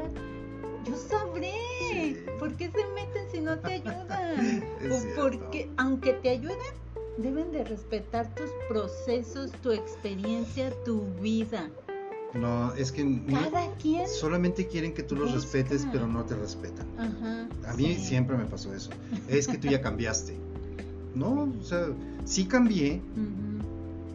yo 0.84 0.96
sabré. 0.96 1.52
Sí. 1.80 2.16
¿Por 2.38 2.54
qué 2.56 2.70
se 2.70 2.86
meten 2.94 3.30
si 3.30 3.40
no 3.40 3.58
te 3.58 3.74
ayudan? 3.74 4.62
Es 4.82 4.92
O 4.92 5.00
cierto. 5.00 5.22
porque 5.22 5.70
aunque 5.76 6.12
te 6.14 6.30
ayuden, 6.30 6.56
deben 7.18 7.50
de 7.52 7.64
respetar 7.64 8.34
tus 8.34 8.50
procesos, 8.68 9.50
tu 9.62 9.72
experiencia, 9.72 10.70
tu 10.84 11.02
vida. 11.20 11.70
No, 12.34 12.74
es 12.74 12.92
que 12.92 13.02
no- 13.04 13.40
Cada 13.40 13.72
quien. 13.76 14.06
solamente 14.08 14.66
quieren 14.66 14.92
que 14.92 15.02
tú 15.02 15.14
los 15.16 15.32
Busca. 15.32 15.40
respetes, 15.40 15.86
pero 15.90 16.06
no 16.06 16.24
te 16.24 16.34
respetan. 16.34 16.86
Ajá. 16.98 17.48
A 17.70 17.74
mí 17.74 17.94
sí. 17.94 18.04
siempre 18.04 18.36
me 18.36 18.44
pasó 18.44 18.74
eso. 18.74 18.90
Es 19.28 19.46
que 19.48 19.56
tú 19.58 19.68
ya 19.68 19.80
cambiaste. 19.80 20.36
No, 21.14 21.48
o 21.58 21.64
sea, 21.64 21.86
sí 22.26 22.44
cambié, 22.44 23.00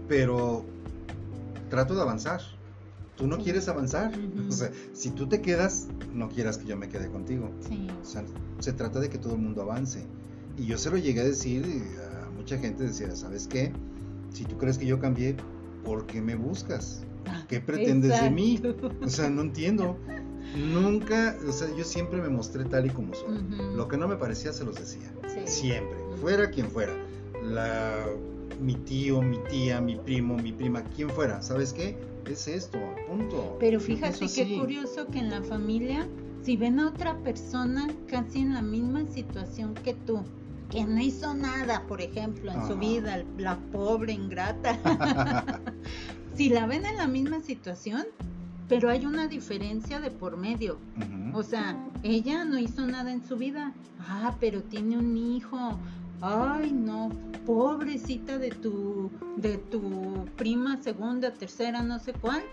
pero 0.08 0.64
trato 1.72 1.96
de 1.96 2.02
avanzar. 2.02 2.40
Tú 3.18 3.26
no 3.28 3.38
Sí. 3.38 3.44
quieres 3.44 3.68
avanzar. 3.68 4.12
O 4.48 4.52
sea, 4.52 4.72
si 4.94 5.10
tú 5.10 5.28
te 5.28 5.42
quedas, 5.42 5.88
no 6.14 6.30
quieras 6.30 6.58
que 6.60 6.66
yo 6.68 6.78
me 6.78 6.88
quede 6.90 7.10
contigo. 7.10 7.50
Sí. 7.68 7.88
O 8.02 8.06
sea, 8.06 8.24
se 8.60 8.74
trata 8.74 9.00
de 9.00 9.10
que 9.10 9.18
todo 9.18 9.34
el 9.34 9.42
mundo 9.42 9.64
avance. 9.64 10.06
Y 10.58 10.66
yo 10.66 10.78
se 10.78 10.90
lo 10.92 10.98
llegué 10.98 11.22
a 11.22 11.26
decir 11.26 11.66
y 11.66 11.82
a 12.00 12.30
mucha 12.32 12.58
gente 12.60 12.84
decía, 12.84 13.16
¿sabes 13.16 13.48
qué? 13.48 13.72
Si 14.32 14.46
tú 14.46 14.58
crees 14.58 14.78
que 14.78 14.86
yo 14.86 15.00
cambié, 15.00 15.36
¿por 15.84 16.06
qué 16.06 16.22
me 16.22 16.36
buscas? 16.36 17.04
Ah, 17.28 17.46
¿Qué 17.48 17.60
pretendes 17.60 18.22
de 18.22 18.30
mí? 18.32 18.62
O 19.04 19.08
sea, 19.10 19.30
no 19.30 19.42
entiendo. 19.42 19.98
Nunca, 20.56 21.38
o 21.48 21.52
sea, 21.52 21.68
yo 21.78 21.84
siempre 21.84 22.22
me 22.22 22.30
mostré 22.30 22.66
tal 22.66 22.86
y 22.86 22.90
como 22.90 23.14
soy. 23.14 23.38
Lo 23.76 23.88
que 23.88 23.98
no 23.98 24.08
me 24.08 24.16
parecía 24.18 24.52
se 24.54 24.64
los 24.66 24.76
decía. 24.76 25.12
Sí. 25.28 25.40
Siempre. 25.46 25.98
Fuera 26.20 26.50
quien 26.50 26.70
fuera. 26.70 26.94
La, 27.44 28.06
mi 28.62 28.76
tío, 28.76 29.22
mi 29.22 29.40
tía, 29.50 29.82
mi 29.82 29.96
primo, 29.96 30.38
mi 30.38 30.52
prima, 30.52 30.84
quien 30.84 31.10
fuera. 31.10 31.42
¿Sabes 31.42 31.74
qué? 31.74 31.98
Es 32.26 32.48
esto, 32.48 32.78
punto. 33.08 33.58
Pero 33.60 33.80
fíjate 33.80 34.28
qué 34.28 34.58
curioso 34.60 35.08
que 35.08 35.20
en 35.20 35.32
la 35.32 35.42
familia, 35.42 36.08
si 36.44 36.56
ven 36.56 36.80
a 36.80 36.90
otra 36.90 37.18
persona 37.18 37.88
casi 38.08 38.40
en 38.40 38.54
la 38.54 38.62
misma 38.62 39.06
situación 39.08 39.74
que 39.74 39.96
tú, 39.96 40.24
que 40.70 40.86
no 40.86 41.02
hizo 41.02 41.34
nada, 41.34 41.86
por 41.88 42.02
ejemplo, 42.02 42.52
en 42.52 42.68
su 42.68 42.78
vida, 42.78 43.24
la 43.38 43.58
pobre 43.72 44.14
ingrata, 44.14 44.78
si 46.36 46.50
la 46.50 46.68
ven 46.68 46.86
en 46.86 46.98
la 46.98 47.08
misma 47.08 47.42
situación, 47.42 48.06
pero 48.70 48.90
hay 48.90 49.06
una 49.06 49.28
diferencia 49.28 50.00
de 50.00 50.12
por 50.12 50.38
medio. 50.38 50.78
O 51.34 51.44
sea, 51.44 51.78
ella 52.04 52.46
no 52.46 52.58
hizo 52.58 52.86
nada 52.86 53.12
en 53.12 53.26
su 53.28 53.36
vida. 53.36 53.74
Ah, 54.08 54.36
pero 54.40 54.64
tiene 54.64 54.98
un 54.98 55.18
hijo. 55.18 55.78
Ay, 56.22 56.72
no, 56.72 57.10
pobrecita 57.46 58.38
de 58.38 58.52
tu 58.52 59.10
de 59.38 59.58
tu 59.58 60.26
prima 60.38 60.78
segunda, 60.82 61.34
tercera, 61.34 61.82
no 61.82 62.00
sé 62.00 62.14
cuál. 62.14 62.44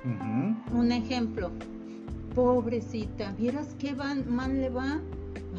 Un 0.73 0.93
ejemplo. 0.93 1.51
Pobrecita, 2.35 3.33
¿vieras 3.33 3.75
qué 3.79 3.95
van, 3.95 4.25
mal 4.33 4.61
le 4.61 4.71
va? 4.71 5.01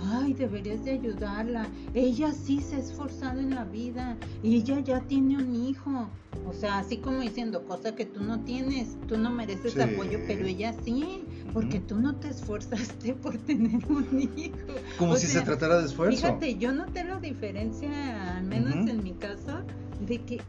Ay, 0.06 0.34
deberías 0.34 0.84
de 0.86 0.92
ayudarla. 0.92 1.68
Ella 1.94 2.32
sí 2.34 2.62
se 2.62 2.76
ha 2.76 2.80
esforzado 2.80 3.40
en 3.40 3.56
la 3.56 3.66
vida 3.66 4.18
ella 4.44 4.80
ya 4.80 5.02
tiene 5.02 5.38
un 5.38 5.56
hijo. 5.56 6.10
O 6.48 6.54
sea, 6.54 6.80
así 6.80 6.98
como 6.98 7.22
diciendo, 7.22 7.66
cosa 7.66 7.96
que 7.96 8.06
tú 8.06 8.24
no 8.24 8.42
tienes, 8.42 8.98
tú 9.08 9.18
no 9.18 9.30
mereces 9.30 9.74
Sí. 9.74 9.82
apoyo, 9.82 10.20
pero 10.28 10.46
ella 10.46 10.74
sí, 10.84 11.24
porque 11.54 11.80
tú 11.80 12.00
no 12.00 12.16
te 12.16 12.30
esforzaste 12.30 13.14
por 13.22 13.38
tener 13.38 13.82
un 13.90 14.32
hijo. 14.38 14.56
Como 14.98 15.14
o 15.14 15.16
si 15.18 15.28
sea, 15.28 15.42
se 15.42 15.46
tratara 15.46 15.80
de 15.80 15.86
esfuerzo. 15.86 16.18
Fíjate, 16.18 16.58
yo 16.58 16.72
noté 16.72 17.04
la 17.04 17.20
diferencia, 17.20 18.38
al 18.38 18.46
menos 18.46 18.76
en 18.88 19.04
mi 19.04 19.14
caso, 19.14 19.62
de 20.06 20.22
que 20.24 20.42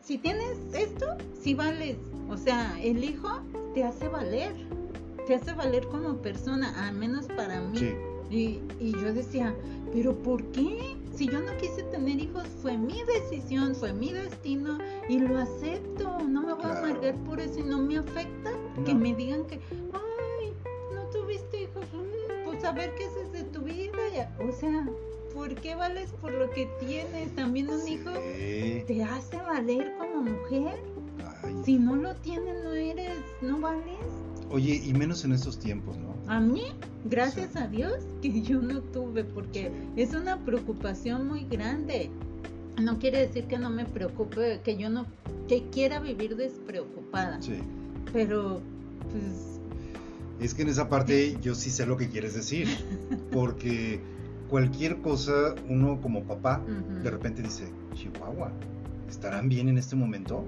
si 0.00 0.18
tienes 0.18 0.58
esto, 0.74 1.06
sí 1.40 1.54
vales. 1.54 1.96
O 2.28 2.36
sea, 2.36 2.80
el 2.82 3.02
hijo 3.04 3.40
te 3.74 3.84
hace 3.84 4.08
valer, 4.08 4.52
te 5.26 5.34
hace 5.34 5.52
valer 5.52 5.86
como 5.88 6.16
persona, 6.16 6.86
al 6.86 6.94
menos 6.94 7.26
para 7.26 7.60
mí. 7.60 7.78
Sí. 7.78 7.92
Y, 8.32 8.60
y 8.80 8.92
yo 8.92 9.12
decía, 9.12 9.54
¿pero 9.92 10.14
por 10.22 10.42
qué? 10.52 10.96
Si 11.14 11.26
yo 11.26 11.38
no 11.40 11.54
quise 11.58 11.82
tener 11.84 12.18
hijos, 12.18 12.46
fue 12.62 12.78
mi 12.78 13.02
decisión, 13.04 13.74
fue 13.74 13.92
mi 13.92 14.10
destino 14.12 14.78
y 15.08 15.18
lo 15.18 15.36
acepto. 15.38 16.18
No 16.20 16.40
me 16.42 16.54
voy 16.54 16.62
Claro. 16.62 16.74
a 16.74 16.78
amargar 16.78 17.14
por 17.24 17.38
eso 17.40 17.60
y 17.60 17.64
no 17.64 17.78
me 17.82 17.98
afecta 17.98 18.50
que 18.86 18.94
me 18.94 19.14
digan 19.14 19.44
que, 19.46 19.56
ay, 19.92 20.52
no 20.94 21.02
tuviste 21.10 21.64
hijos, 21.64 21.84
pues 22.46 22.64
a 22.64 22.72
ver 22.72 22.94
qué 22.94 23.04
haces 23.04 23.30
de 23.32 23.42
tu 23.44 23.60
vida. 23.60 24.34
O 24.48 24.50
sea, 24.52 24.88
¿por 25.34 25.54
qué 25.56 25.74
vales 25.74 26.10
por 26.20 26.32
lo 26.32 26.48
que 26.50 26.66
tienes? 26.80 27.34
También 27.36 27.68
un 27.68 27.86
hijo 27.86 28.10
Sí. 28.34 28.82
te 28.86 29.02
hace 29.04 29.36
valer 29.36 29.92
como 29.98 30.22
mujer. 30.22 30.80
Ay. 31.44 31.54
Si 31.64 31.78
no 31.78 31.96
lo 31.96 32.14
tienes, 32.16 32.64
no 32.64 32.72
eres, 32.72 33.18
no 33.42 33.60
vales. 33.60 33.98
Oye, 34.52 34.82
y 34.84 34.92
menos 34.92 35.24
en 35.24 35.32
estos 35.32 35.58
tiempos, 35.58 35.96
¿no? 35.98 36.14
A 36.30 36.38
mí, 36.38 36.62
gracias 37.04 37.56
a 37.56 37.66
Dios, 37.68 37.94
que 38.20 38.42
yo 38.42 38.60
no 38.60 38.80
tuve, 38.82 39.24
porque 39.24 39.72
es 39.96 40.12
una 40.14 40.36
preocupación 40.44 41.26
muy 41.26 41.44
grande. 41.46 42.10
No 42.80 42.98
quiere 42.98 43.26
decir 43.26 43.44
que 43.46 43.58
no 43.58 43.70
me 43.70 43.84
preocupe, 43.86 44.60
que 44.62 44.76
yo 44.76 44.90
no, 44.90 45.06
que 45.48 45.64
quiera 45.70 46.00
vivir 46.00 46.36
despreocupada, 46.36 47.40
Sí. 47.42 47.58
pero 48.12 48.60
pues 49.10 49.48
Es 50.40 50.54
que 50.54 50.62
en 50.62 50.68
esa 50.68 50.88
parte 50.88 51.36
yo 51.40 51.54
sí 51.54 51.70
sé 51.70 51.86
lo 51.86 51.96
que 51.96 52.08
quieres 52.08 52.34
decir. 52.34 52.66
Porque 53.32 54.00
cualquier 54.48 55.00
cosa, 55.00 55.54
uno 55.68 56.00
como 56.00 56.24
papá, 56.24 56.60
de 57.02 57.10
repente 57.10 57.42
dice, 57.42 57.68
Chihuahua, 57.94 58.50
¿estarán 59.08 59.48
bien 59.48 59.68
en 59.68 59.78
este 59.78 59.94
momento? 59.96 60.44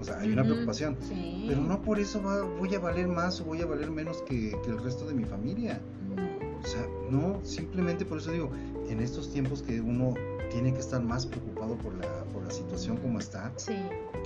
O 0.00 0.04
sea, 0.04 0.18
hay 0.20 0.32
una 0.32 0.42
preocupación. 0.42 0.96
Sí. 1.00 1.44
Pero 1.48 1.60
no 1.60 1.82
por 1.82 1.98
eso 1.98 2.22
va- 2.22 2.42
voy 2.42 2.74
a 2.74 2.78
valer 2.78 3.06
más 3.08 3.40
o 3.40 3.44
voy 3.44 3.60
a 3.60 3.66
valer 3.66 3.90
menos 3.90 4.22
que, 4.22 4.56
que 4.64 4.70
el 4.70 4.78
resto 4.82 5.06
de 5.06 5.14
mi 5.14 5.24
familia. 5.24 5.80
No. 6.16 6.22
O 6.58 6.66
sea, 6.66 6.86
no, 7.10 7.40
simplemente 7.44 8.04
por 8.04 8.18
eso 8.18 8.30
digo, 8.32 8.50
en 8.88 9.00
estos 9.00 9.30
tiempos 9.32 9.62
que 9.62 9.80
uno 9.80 10.14
tiene 10.50 10.72
que 10.72 10.80
estar 10.80 11.02
más 11.02 11.26
preocupado 11.26 11.76
por 11.76 11.94
la, 11.94 12.24
por 12.32 12.42
la 12.42 12.50
situación 12.50 12.96
como 12.96 13.18
está, 13.18 13.52
Sí. 13.56 13.74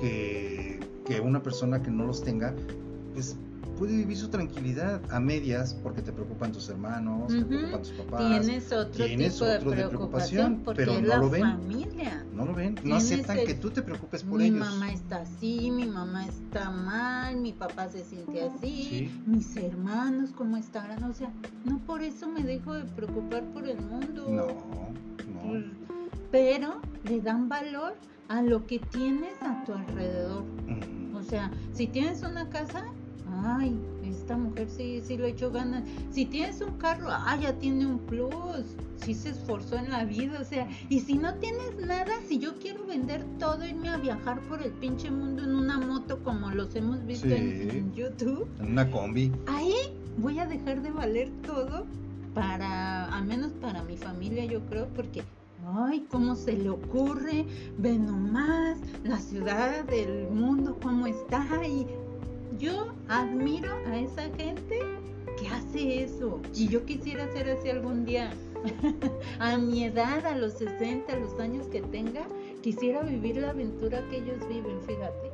que, 0.00 0.80
que 1.04 1.20
una 1.20 1.42
persona 1.42 1.82
que 1.82 1.90
no 1.90 2.06
los 2.06 2.22
tenga, 2.24 2.54
pues 3.14 3.36
puede 3.78 3.96
vivir 3.96 4.16
su 4.16 4.28
tranquilidad 4.28 5.00
a 5.10 5.18
medias 5.18 5.74
porque 5.82 6.00
te 6.02 6.12
preocupan 6.12 6.52
tus 6.52 6.68
hermanos, 6.68 7.26
te 7.32 7.44
preocupan 7.44 7.80
tus 7.82 7.90
papás. 7.92 8.20
Tienes 8.40 8.72
otro 8.72 9.04
tienes 9.06 9.32
tipo 9.34 9.44
otro 9.46 9.70
de 9.70 9.76
de 9.76 9.88
preocupación, 9.88 10.60
preocupación, 10.60 10.64
porque 10.64 10.84
pero 10.84 11.00
no 11.00 11.06
la 11.08 11.16
lo 11.18 11.30
ven. 11.30 11.42
familia. 11.42 12.24
No 12.32 12.44
lo 12.44 12.54
ven, 12.54 12.76
no 12.84 12.94
aceptan 12.96 13.38
el- 13.38 13.46
que 13.46 13.54
tú 13.54 13.70
te 13.70 13.82
preocupes 13.82 14.22
por 14.22 14.38
mi 14.38 14.46
ellos. 14.46 14.58
mamá 14.60 14.92
está 14.92 15.22
así, 15.22 15.70
mi 15.72 15.86
mamá 15.86 16.26
está 16.26 16.70
mal, 16.70 17.36
mi 17.38 17.52
papá 17.52 17.88
se 17.88 18.04
siente 18.04 18.42
así, 18.42 18.84
Sí. 19.10 19.22
mis 19.26 19.56
hermanos 19.56 20.30
cómo 20.36 20.56
estarán, 20.56 21.02
o 21.04 21.14
sea, 21.14 21.32
no 21.64 21.78
por 21.80 22.02
eso 22.02 22.28
me 22.28 22.42
dejo 22.44 22.74
de 22.74 22.84
preocupar 22.84 23.42
por 23.52 23.66
el 23.66 23.80
mundo. 23.80 24.26
No, 24.28 24.46
no. 24.46 25.84
Pero 26.30 26.80
le 27.08 27.20
dan 27.20 27.48
valor 27.48 27.94
a 28.28 28.42
lo 28.42 28.66
que 28.66 28.78
tienes 28.78 29.34
a 29.42 29.64
tu 29.64 29.72
alrededor. 29.72 30.44
O 31.14 31.22
sea, 31.22 31.50
si 31.72 31.86
tienes 31.86 32.22
una 32.22 32.48
casa, 32.50 32.84
ay, 33.44 33.76
esta 34.08 34.36
mujer 34.36 34.68
sí, 34.68 35.02
sí 35.04 35.16
le 35.16 35.28
echó 35.28 35.50
ganas. 35.50 35.84
Si 36.10 36.24
tienes 36.26 36.60
un 36.60 36.72
carro, 36.78 37.08
ah, 37.10 37.36
ya 37.40 37.52
tiene 37.54 37.86
un 37.86 37.98
plus. 37.98 38.64
sí 38.96 39.12
se 39.14 39.30
esforzó 39.30 39.76
en 39.76 39.90
la 39.90 40.04
vida, 40.04 40.38
o 40.40 40.44
sea, 40.44 40.66
y 40.88 41.00
si 41.00 41.14
no 41.18 41.34
tienes 41.34 41.76
nada, 41.86 42.12
si 42.26 42.38
yo 42.38 42.54
quiero 42.58 42.86
vender 42.86 43.22
todo, 43.38 43.66
irme 43.66 43.88
a 43.90 43.98
viajar 43.98 44.40
por 44.48 44.62
el 44.62 44.70
pinche 44.72 45.10
mundo 45.10 45.42
en 45.44 45.54
una 45.54 45.78
moto 45.78 46.22
como 46.24 46.50
los 46.50 46.74
hemos 46.74 47.04
visto 47.04 47.28
Sí. 47.28 47.34
en, 47.34 47.70
en 47.70 47.94
YouTube, 47.94 48.46
En 48.60 48.72
una 48.72 48.90
combi. 48.90 49.30
ahí 49.46 49.74
voy 50.16 50.38
a 50.38 50.46
dejar 50.46 50.80
de 50.80 50.90
valer 50.90 51.30
todo 51.46 51.84
para, 52.34 53.04
al 53.14 53.24
menos 53.26 53.52
para 53.60 53.82
mi 53.82 53.96
familia, 53.96 54.44
yo 54.46 54.60
creo, 54.66 54.86
porque, 54.94 55.22
ay, 55.76 56.06
cómo 56.10 56.34
se 56.34 56.54
le 56.54 56.70
ocurre, 56.70 57.44
ve 57.78 57.98
nomás 57.98 58.78
la 59.04 59.18
ciudad, 59.18 59.88
el 59.92 60.28
mundo, 60.30 60.78
cómo 60.82 61.06
está, 61.06 61.44
y 61.66 61.86
yo 62.58 62.94
admiro 63.08 63.72
a 63.86 63.98
esa 63.98 64.22
gente 64.36 64.80
que 65.38 65.48
hace 65.48 66.04
eso, 66.04 66.40
y 66.54 66.68
yo 66.68 66.84
quisiera 66.84 67.30
ser 67.32 67.50
así 67.50 67.68
algún 67.70 68.04
día. 68.04 68.32
a 69.40 69.58
mi 69.58 69.84
edad, 69.84 70.24
a 70.24 70.36
los 70.36 70.54
60, 70.54 71.12
a 71.12 71.16
los 71.16 71.38
años 71.38 71.66
que 71.68 71.82
tenga, 71.82 72.26
quisiera 72.62 73.02
vivir 73.02 73.36
la 73.36 73.50
aventura 73.50 74.02
que 74.08 74.18
ellos 74.18 74.38
viven, 74.48 74.80
fíjate. 74.86 75.32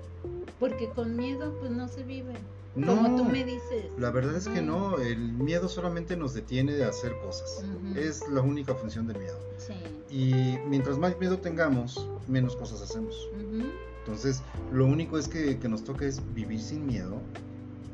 Porque 0.58 0.88
con 0.90 1.16
miedo, 1.16 1.56
pues 1.60 1.70
no 1.70 1.86
se 1.88 2.02
vive. 2.02 2.34
No, 2.76 2.94
Como 2.96 3.16
tú 3.16 3.24
me 3.24 3.44
dices. 3.44 3.86
la 3.98 4.10
verdad 4.10 4.36
es 4.36 4.46
que 4.46 4.62
no, 4.62 4.98
el 4.98 5.18
miedo 5.18 5.68
solamente 5.68 6.16
nos 6.16 6.34
detiene 6.34 6.72
de 6.72 6.84
hacer 6.84 7.16
cosas. 7.18 7.64
Ujú. 7.64 7.98
Es 7.98 8.28
la 8.28 8.42
única 8.42 8.74
función 8.74 9.06
del 9.08 9.18
miedo. 9.18 9.38
Sí. 9.58 9.74
Y 10.08 10.58
mientras 10.68 10.96
más 10.98 11.18
miedo 11.18 11.38
tengamos, 11.38 12.06
menos 12.28 12.54
cosas 12.56 12.80
hacemos. 12.82 13.28
Ujú. 13.34 13.64
Entonces, 14.04 14.42
lo 14.72 14.86
único 14.86 15.18
es 15.18 15.28
que, 15.28 15.58
que 15.58 15.68
nos 15.68 15.84
toca 15.84 16.06
es 16.06 16.20
vivir 16.34 16.60
sin 16.60 16.86
miedo 16.86 17.20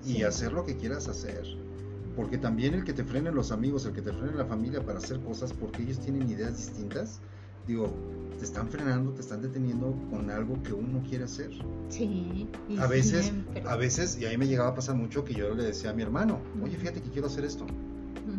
y 0.05 0.15
Sí. 0.15 0.23
hacer 0.23 0.53
lo 0.53 0.65
que 0.65 0.77
quieras 0.77 1.09
hacer. 1.09 1.43
Porque 2.15 2.39
también 2.39 2.75
el 2.75 2.85
que 2.85 2.93
te 2.93 3.05
frenen 3.05 3.35
los 3.35 3.53
amigos, 3.53 3.85
el 3.87 3.93
que 3.93 4.03
te 4.03 4.13
frenen 4.13 4.39
la 4.39 4.47
familia 4.47 4.85
para 4.85 4.99
hacer 4.99 5.21
cosas 5.21 5.53
porque 5.53 5.83
ellos 5.83 5.99
tienen 5.99 6.31
ideas 6.31 6.57
distintas, 6.57 7.21
digo, 7.67 7.93
te 8.39 8.45
están 8.45 8.69
frenando, 8.69 9.13
te 9.13 9.21
están 9.21 9.43
deteniendo 9.43 9.95
con 10.11 10.31
algo 10.31 10.63
que 10.63 10.73
uno 10.73 11.03
quiere 11.07 11.25
hacer. 11.25 11.51
Sí. 11.91 12.49
y 12.69 12.79
A 12.79 12.87
veces, 12.87 13.27
siempre. 13.27 13.63
a 13.67 13.77
veces, 13.77 14.19
y 14.21 14.27
a 14.27 14.31
mí 14.31 14.37
me 14.39 14.47
llegaba 14.47 14.71
a 14.71 14.75
pasar 14.75 14.95
mucho 14.95 15.25
que 15.25 15.35
yo 15.35 15.55
le 15.55 15.65
decía 15.65 15.91
a 15.91 15.93
mi 15.93 16.03
hermano, 16.03 16.39
oye, 16.63 16.77
fíjate 16.77 17.03
que 17.03 17.11
quiero 17.11 17.27
hacer 17.27 17.45
esto. 17.45 17.67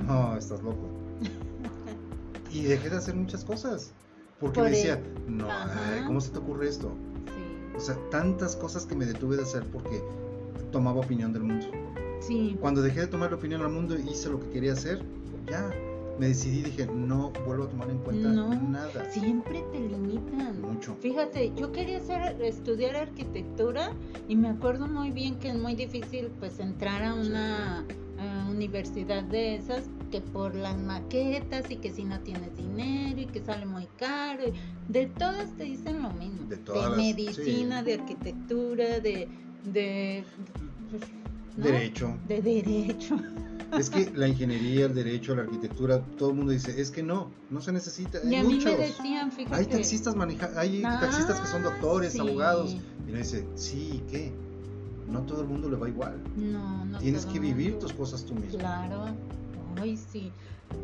No, 0.07 0.35
estás 0.37 0.61
loco. 0.63 0.89
Y 2.51 2.63
dejé 2.63 2.89
de 2.89 2.95
hacer 2.97 3.13
muchas 3.15 3.43
cosas. 3.43 3.93
Porque 4.39 4.55
Por 4.55 4.63
me 4.63 4.69
el- 4.69 4.75
decía, 4.75 5.01
no, 5.27 5.49
Ajá. 5.49 5.93
ay, 5.95 6.03
¿cómo 6.07 6.21
se 6.21 6.31
te 6.31 6.37
ocurre 6.39 6.69
esto? 6.69 6.95
O 7.77 7.79
sea, 7.79 7.95
tantas 8.09 8.55
cosas 8.55 8.85
que 8.85 8.95
me 8.95 9.05
detuve 9.05 9.37
de 9.37 9.43
hacer 9.43 9.63
porque 9.71 10.01
tomaba 10.71 10.99
opinión 10.99 11.31
del 11.31 11.43
mundo. 11.43 11.67
Sí. 12.19 12.57
Cuando 12.59 12.81
dejé 12.81 13.01
de 13.01 13.07
tomar 13.07 13.33
opinión 13.33 13.61
al 13.61 13.69
mundo 13.71 13.95
y 13.97 14.09
hice 14.09 14.29
lo 14.29 14.39
que 14.39 14.49
quería 14.49 14.73
hacer, 14.73 15.01
ya 15.49 15.69
me 16.19 16.27
decidí, 16.29 16.63
dije, 16.63 16.87
no 16.87 17.31
vuelvo 17.45 17.65
a 17.65 17.69
tomar 17.69 17.89
en 17.91 17.99
cuenta 17.99 18.29
No. 18.29 18.49
nada. 18.59 19.09
Siempre 19.11 19.63
te 19.71 19.79
limitan. 19.79 20.61
Mucho. 20.61 20.95
Fíjate, 20.99 21.53
yo 21.55 21.71
quería 21.71 21.97
hacer, 21.99 22.41
estudiar 22.41 22.95
arquitectura 22.95 23.91
y 24.27 24.35
me 24.35 24.49
acuerdo 24.49 24.87
muy 24.87 25.11
bien 25.11 25.37
que 25.37 25.49
es 25.49 25.55
muy 25.55 25.75
difícil 25.75 26.29
pues 26.39 26.59
entrar 26.59 27.03
a 27.03 27.13
una 27.13 27.85
eh, 28.19 28.51
universidad 28.51 29.23
de 29.23 29.55
esas 29.57 29.83
que 30.09 30.21
por 30.21 30.55
las 30.55 30.77
maquetas 30.77 31.69
y 31.71 31.77
que 31.77 31.91
si 31.91 32.03
no 32.03 32.19
tienes 32.21 32.55
dinero 32.55 33.19
y 33.21 33.25
que 33.25 33.41
sale 33.43 33.65
muy 33.65 33.87
caro. 33.97 34.43
y 34.47 34.53
de 34.91 35.07
todas 35.07 35.51
te 35.57 35.63
dicen 35.65 36.01
lo 36.01 36.09
mismo. 36.11 36.47
De 36.49 36.57
todas 36.57 36.89
las- 36.89 36.97
medicina, 36.97 37.83
de 37.83 37.93
arquitectura, 37.95 38.99
de... 38.99 39.27
de 39.65 40.23
pues, 40.89 41.01
¿no? 41.57 41.63
Derecho. 41.63 42.17
De 42.27 42.41
derecho. 42.41 43.17
Es 43.77 43.89
que 43.89 44.09
la 44.15 44.29
ingeniería, 44.29 44.85
el 44.85 44.93
derecho, 44.95 45.35
la 45.35 45.41
arquitectura, 45.41 45.99
todo 46.17 46.29
el 46.29 46.37
mundo 46.37 46.53
dice, 46.53 46.79
es 46.79 46.89
que 46.89 47.03
no, 47.03 47.29
no 47.49 47.59
se 47.59 47.73
necesita. 47.73 48.19
Hay 48.23 48.31
Y 48.31 48.35
a 48.35 48.43
mí 48.43 48.53
muchos. 48.53 48.71
me 48.71 48.77
decían, 48.77 49.29
fíjate. 49.29 49.55
Hay 49.57 49.65
taxistas 49.65 50.15
maneja 50.15 50.49
hay 50.55 50.81
Ah, 50.85 50.99
taxistas 51.01 51.37
que 51.41 51.47
son 51.47 51.63
doctores, 51.63 52.13
sí. 52.13 52.19
abogados. 52.19 52.77
Y 53.05 53.09
uno 53.09 53.17
dice, 53.17 53.45
sí, 53.55 53.89
¿y 53.95 54.09
qué? 54.09 54.31
No 55.11 55.19
todo 55.23 55.41
el 55.41 55.49
mundo 55.49 55.69
le 55.69 55.75
va 55.75 55.89
igual. 55.89 56.15
No, 56.37 56.85
no 56.85 56.97
Tienes 56.99 57.25
que 57.25 57.39
vivir 57.41 57.77
tus 57.77 57.91
cosas 57.91 58.23
tú 58.23 58.35
mismo. 58.35 58.57
Claro. 58.57 59.07
Ay, 59.79 59.95
sí. 59.95 60.31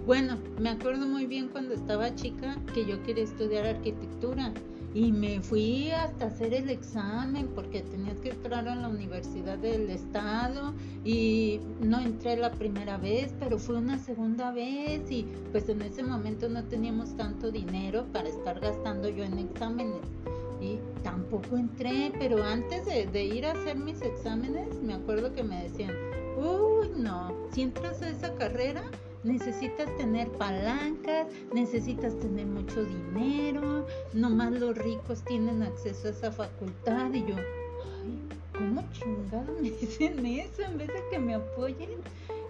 Bueno, 0.06 0.38
me 0.60 0.70
acuerdo 0.70 1.06
muy 1.06 1.26
bien 1.26 1.50
cuando 1.50 1.74
estaba 1.74 2.14
chica 2.16 2.58
que 2.74 2.86
yo 2.86 3.02
quería 3.04 3.24
estudiar 3.24 3.66
arquitectura 3.66 4.54
y 4.94 5.12
me 5.12 5.42
fui 5.42 5.90
hasta 5.90 6.28
hacer 6.28 6.54
el 6.54 6.70
examen 6.70 7.48
porque 7.56 7.82
tenías 7.82 8.20
que 8.20 8.30
entrar 8.30 8.68
a 8.68 8.76
la 8.76 8.88
Universidad 8.88 9.58
del 9.58 9.90
Estado 9.90 10.74
y 11.04 11.60
no 11.82 12.00
entré 12.00 12.38
la 12.38 12.52
primera 12.52 12.98
vez, 12.98 13.34
pero 13.40 13.58
fue 13.58 13.78
una 13.78 13.98
segunda 13.98 14.52
vez 14.52 15.10
y 15.10 15.26
pues 15.52 15.68
en 15.70 15.82
ese 15.82 16.04
momento 16.04 16.48
no 16.48 16.64
teníamos 16.66 17.18
tanto 17.18 17.52
dinero 17.52 18.06
para 18.14 18.30
estar 18.30 18.60
gastando 18.60 19.10
yo 19.10 19.24
en 19.24 19.40
exámenes 19.40 20.02
y 20.62 20.78
tampoco 21.04 21.58
entré, 21.58 22.14
pero 22.20 22.44
antes 22.44 22.86
de, 22.86 23.08
de 23.08 23.26
ir 23.26 23.46
a 23.48 23.54
hacer 23.54 23.78
mis 23.78 24.02
exámenes 24.02 24.82
me 24.84 24.94
acuerdo 24.94 25.34
que 25.34 25.44
me 25.44 25.64
decían, 25.64 25.92
uy 26.38 26.90
no, 26.98 27.34
si 27.52 27.62
entras 27.64 28.02
a 28.02 28.10
esa 28.10 28.34
carrera 28.36 28.84
necesitas 29.24 29.88
tener 29.98 30.28
palancas, 30.32 31.28
necesitas 31.54 32.14
tener 32.20 32.46
mucho 32.46 32.84
dinero, 32.84 33.86
nomás 34.14 34.52
los 34.52 34.78
ricos 34.78 35.24
tienen 35.24 35.64
acceso 35.64 36.08
a 36.08 36.12
esa 36.12 36.32
facultad 36.32 37.14
y 37.14 37.22
yo, 37.26 37.36
ay, 37.36 38.20
¿cómo 38.58 38.84
chingados 38.92 39.62
me 39.62 39.72
dicen 39.80 40.26
eso 40.26 40.64
en 40.64 40.78
vez 40.78 40.88
de 40.90 41.02
que 41.10 41.20
me 41.20 41.36
apoyen? 41.36 41.90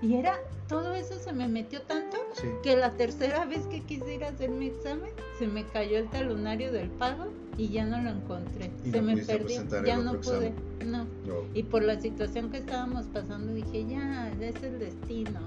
Y 0.01 0.15
era, 0.15 0.37
todo 0.67 0.93
eso 0.95 1.17
se 1.19 1.31
me 1.31 1.47
metió 1.47 1.81
tanto 1.83 2.17
Sí. 2.33 2.47
que 2.63 2.75
la 2.75 2.91
tercera 2.93 3.45
vez 3.45 3.67
que 3.67 3.81
quise 3.81 4.15
ir 4.15 4.23
a 4.25 4.29
hacer 4.29 4.49
mi 4.49 4.65
examen 4.67 5.11
se 5.37 5.45
me 5.47 5.63
cayó 5.67 5.99
el 5.99 6.09
talonario 6.09 6.71
del 6.71 6.89
pago 6.89 7.25
y 7.57 7.69
ya 7.69 7.85
no 7.85 8.01
lo 8.01 8.09
encontré. 8.09 8.71
Y 8.85 8.91
se 8.91 8.97
no 9.01 9.03
me 9.03 9.17
perdió, 9.17 9.63
ya 9.85 9.97
no 9.97 10.13
pude, 10.19 10.47
examen. 10.47 10.91
no. 10.91 11.05
Y 11.53 11.63
por 11.63 11.83
la 11.83 11.99
situación 12.01 12.49
que 12.49 12.57
estábamos 12.57 13.05
pasando 13.07 13.53
dije, 13.53 13.85
ya, 13.87 14.31
es 14.41 14.61
el 14.63 14.79
destino. 14.79 15.39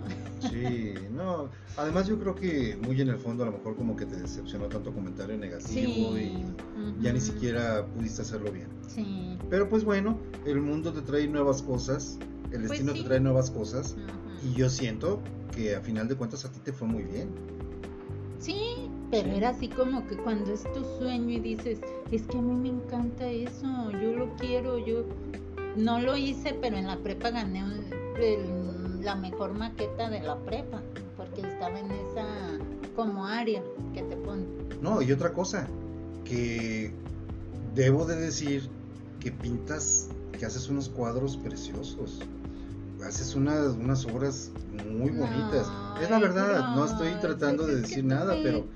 Sí, 0.51 0.95
no. 1.13 1.49
Además 1.77 2.07
yo 2.07 2.19
creo 2.19 2.35
que 2.35 2.79
muy 2.83 3.01
en 3.01 3.09
el 3.09 3.17
fondo 3.19 3.43
a 3.43 3.47
lo 3.47 3.53
mejor 3.53 3.77
como 3.77 3.97
que 3.97 4.07
te 4.07 4.17
decepcionó 4.17 4.67
tanto 4.67 4.93
comentario 4.93 5.37
negativo 5.37 6.17
y 6.19 6.45
ya 7.01 7.13
ni 7.13 7.21
siquiera 7.21 7.85
pudiste 7.87 8.23
hacerlo 8.23 8.53
bien. 8.53 8.69
Sí. 8.89 9.37
Pero 9.51 9.69
pues 9.69 9.85
bueno, 9.85 10.19
el 10.45 10.61
mundo 10.61 10.93
te 10.93 11.01
trae 11.03 11.27
nuevas 11.27 11.63
cosas, 11.63 12.19
el 12.53 12.59
Pues 12.61 12.71
destino 12.71 12.93
sí. 12.93 13.01
te 13.01 13.05
trae 13.07 13.21
nuevas 13.21 13.51
cosas 13.51 13.97
ajá. 13.99 14.19
y 14.45 14.55
yo 14.55 14.69
siento 14.71 15.21
que 15.55 15.75
a 15.75 15.81
final 15.81 16.07
de 16.09 16.15
cuentas 16.17 16.45
a 16.45 16.53
ti 16.53 16.61
te 16.61 16.73
fue 16.73 16.87
muy 16.87 17.03
bien. 17.05 17.29
Sí, 18.39 18.89
pero 19.11 19.31
era 19.31 19.51
así 19.51 19.69
como 19.69 20.07
que 20.07 20.17
cuando 20.17 20.53
es 20.53 20.65
tu 20.73 20.85
sueño 20.99 21.31
y 21.31 21.41
dices, 21.41 21.79
es 22.11 22.23
que 22.27 22.39
a 22.39 22.43
mí 22.43 22.55
me 22.55 22.69
encanta 22.69 23.29
eso, 23.29 23.91
yo 23.93 24.13
lo 24.13 24.35
quiero, 24.37 24.79
yo 24.79 25.05
no 25.77 26.01
lo 26.01 26.17
hice, 26.17 26.57
pero 26.61 26.77
en 26.77 26.87
la 26.87 26.97
prepa 26.99 27.31
gané 27.31 27.63
el- 28.19 29.03
la 29.05 29.15
mejor 29.15 29.53
maqueta 29.55 30.11
de 30.11 30.21
la 30.21 30.37
prepa, 30.37 30.83
porque 31.17 31.43
estaba 31.43 31.79
en 31.79 31.91
esa 31.91 32.27
como 32.97 33.27
área 33.27 33.63
que 33.95 34.03
te 34.03 34.17
ponen. 34.17 34.47
No, 34.83 35.01
y 35.03 35.13
otra 35.13 35.33
cosa, 35.33 35.69
que 36.25 36.93
debo 37.75 38.05
de 38.07 38.17
decir 38.17 38.69
que 39.21 39.31
pintas, 39.31 40.09
que 40.39 40.45
haces 40.47 40.69
unos 40.69 40.89
cuadros 40.89 41.37
preciosos. 41.37 42.21
Haces 43.05 43.35
unas, 43.37 43.75
unas 43.77 44.05
obras 44.07 44.51
muy 44.91 45.11
bonitas. 45.11 45.71
es 46.03 46.11
la 46.11 46.19
verdad, 46.19 46.75
no 46.75 46.85
estoy 46.87 47.13
tratando 47.21 47.67
de 47.67 47.77
decir 47.83 48.05
nada, 48.05 48.35
pero... 48.43 48.67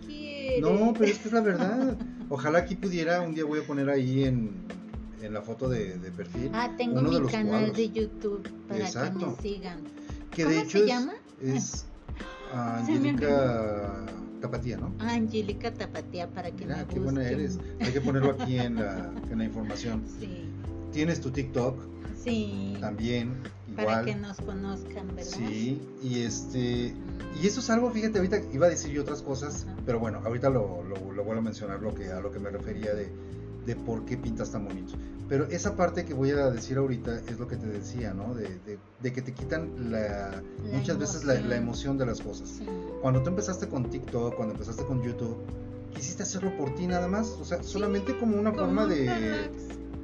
No, 0.61 0.93
pero 0.93 1.05
es 1.07 1.19
que 1.19 1.29
es 1.29 1.35
la 1.35 1.41
verdad. 1.41 1.97
Ojalá 2.29 2.61
aquí 2.61 2.75
pudiera, 2.77 3.21
un 3.23 3.35
día 3.35 3.45
voy 3.45 3.61
a 3.61 3.63
poner 3.65 3.89
ahí 3.91 4.25
en, 4.25 4.51
en 5.23 5.35
la 5.35 5.43
foto 5.43 5.69
de, 5.69 5.99
de 5.99 6.11
perfil. 6.11 6.51
Ah, 6.53 6.71
tengo 6.77 7.01
uno 7.01 7.11
de 7.11 7.17
mi 7.17 7.23
los 7.23 7.33
canal 7.33 7.49
cuadros. 7.51 7.77
de 7.77 7.91
YouTube 7.91 8.49
para 8.69 8.81
Exacto. 8.81 9.19
que 9.19 9.27
me 9.27 9.37
sigan. 9.55 9.79
que 10.31 10.43
¿cómo 10.45 10.55
de 10.55 10.61
hecho 10.63 10.79
se 10.79 10.85
es, 10.85 10.87
llama? 10.87 11.13
es 11.43 11.85
ah, 12.53 12.79
Angélica 12.79 14.07
Tapatía, 14.41 14.77
¿no? 14.79 14.95
Ah, 15.01 15.13
Angélica 15.15 15.73
Tapatía 15.75 16.29
para 16.29 16.51
que 16.51 16.65
Mira, 16.65 16.77
me 16.79 16.87
qué 16.87 17.01
buena 17.01 17.21
busquen. 17.21 17.41
eres. 17.41 17.59
Hay 17.81 17.93
que 17.93 18.01
ponerlo 18.01 18.31
aquí 18.39 18.59
en 18.59 18.77
la, 18.77 19.13
en 19.31 19.39
la 19.39 19.45
información. 19.45 20.03
Sí, 20.21 20.45
Tienes 20.93 21.21
tu 21.21 21.31
TikTok 21.31 21.79
sí. 22.25 22.77
también, 22.81 23.35
Para 23.77 23.83
igual. 23.83 24.05
que 24.07 24.15
nos 24.17 24.37
conozcan, 24.39 25.09
¿verdad? 25.15 25.31
Sí, 25.31 25.81
y 26.03 26.21
este 26.23 26.95
y 27.43 27.47
eso 27.47 27.61
es 27.61 27.71
algo, 27.71 27.91
fíjate, 27.91 28.19
ahorita 28.19 28.41
iba 28.53 28.67
a 28.67 28.71
decir 28.71 28.91
yo 28.91 29.03
otras 29.03 29.23
cosas, 29.23 29.65
Ajá. 29.65 29.77
pero 29.87 29.99
bueno, 30.01 30.21
ahorita 30.25 30.51
lo, 30.51 30.83
lo, 30.85 30.97
lo 31.13 31.25
vuelvo 31.25 31.41
a 31.41 31.45
mencionar 31.45 31.81
lo 31.81 31.95
que, 31.95 32.11
a 32.11 32.21
lo 32.21 32.31
que 32.33 32.39
me 32.39 32.51
refería 32.51 32.93
de, 32.95 33.09
de 33.67 33.77
por 33.77 34.05
qué 34.05 34.17
pintas 34.17 34.51
tan 34.51 34.65
bonito. 34.65 34.95
Pero 35.29 35.45
esa 35.47 35.77
parte 35.77 36.05
que 36.05 36.13
voy 36.13 36.31
a 36.33 36.51
decir 36.51 36.77
ahorita 36.79 37.21
es 37.21 37.39
lo 37.39 37.47
que 37.47 37.55
te 37.57 37.67
decía, 37.69 38.13
¿no? 38.13 38.35
De, 38.35 38.49
de- 38.67 38.79
de 39.01 39.13
que 39.13 39.23
te 39.23 39.33
quitan 39.33 39.93
la, 39.93 40.43
La 40.69 40.77
muchas 40.77 40.99
veces 40.99 41.23
la, 41.25 41.35
la 41.35 41.39
emoción. 41.41 41.63
emoción 41.63 41.99
de 41.99 42.07
las 42.07 42.21
cosas. 42.21 42.49
Sí. 42.49 42.67
Cuando 43.01 43.23
tú 43.23 43.29
empezaste 43.31 43.69
con 43.69 43.89
TikTok, 43.89 44.35
cuando 44.35 44.55
empezaste 44.55 44.85
con 44.85 45.01
YouTube, 45.05 45.37
quisiste 45.95 46.25
hacerlo 46.25 46.57
por 46.59 46.75
ti 46.75 46.89
nada 46.89 47.07
más, 47.07 47.29
o 47.41 47.45
sea, 47.45 47.63
solamente 47.63 48.19
como 48.19 48.37
una 48.39 48.51
Como 48.51 48.65
forma 48.67 48.83
un 48.85 48.89
de... 48.91 48.97
relax. 49.07 49.51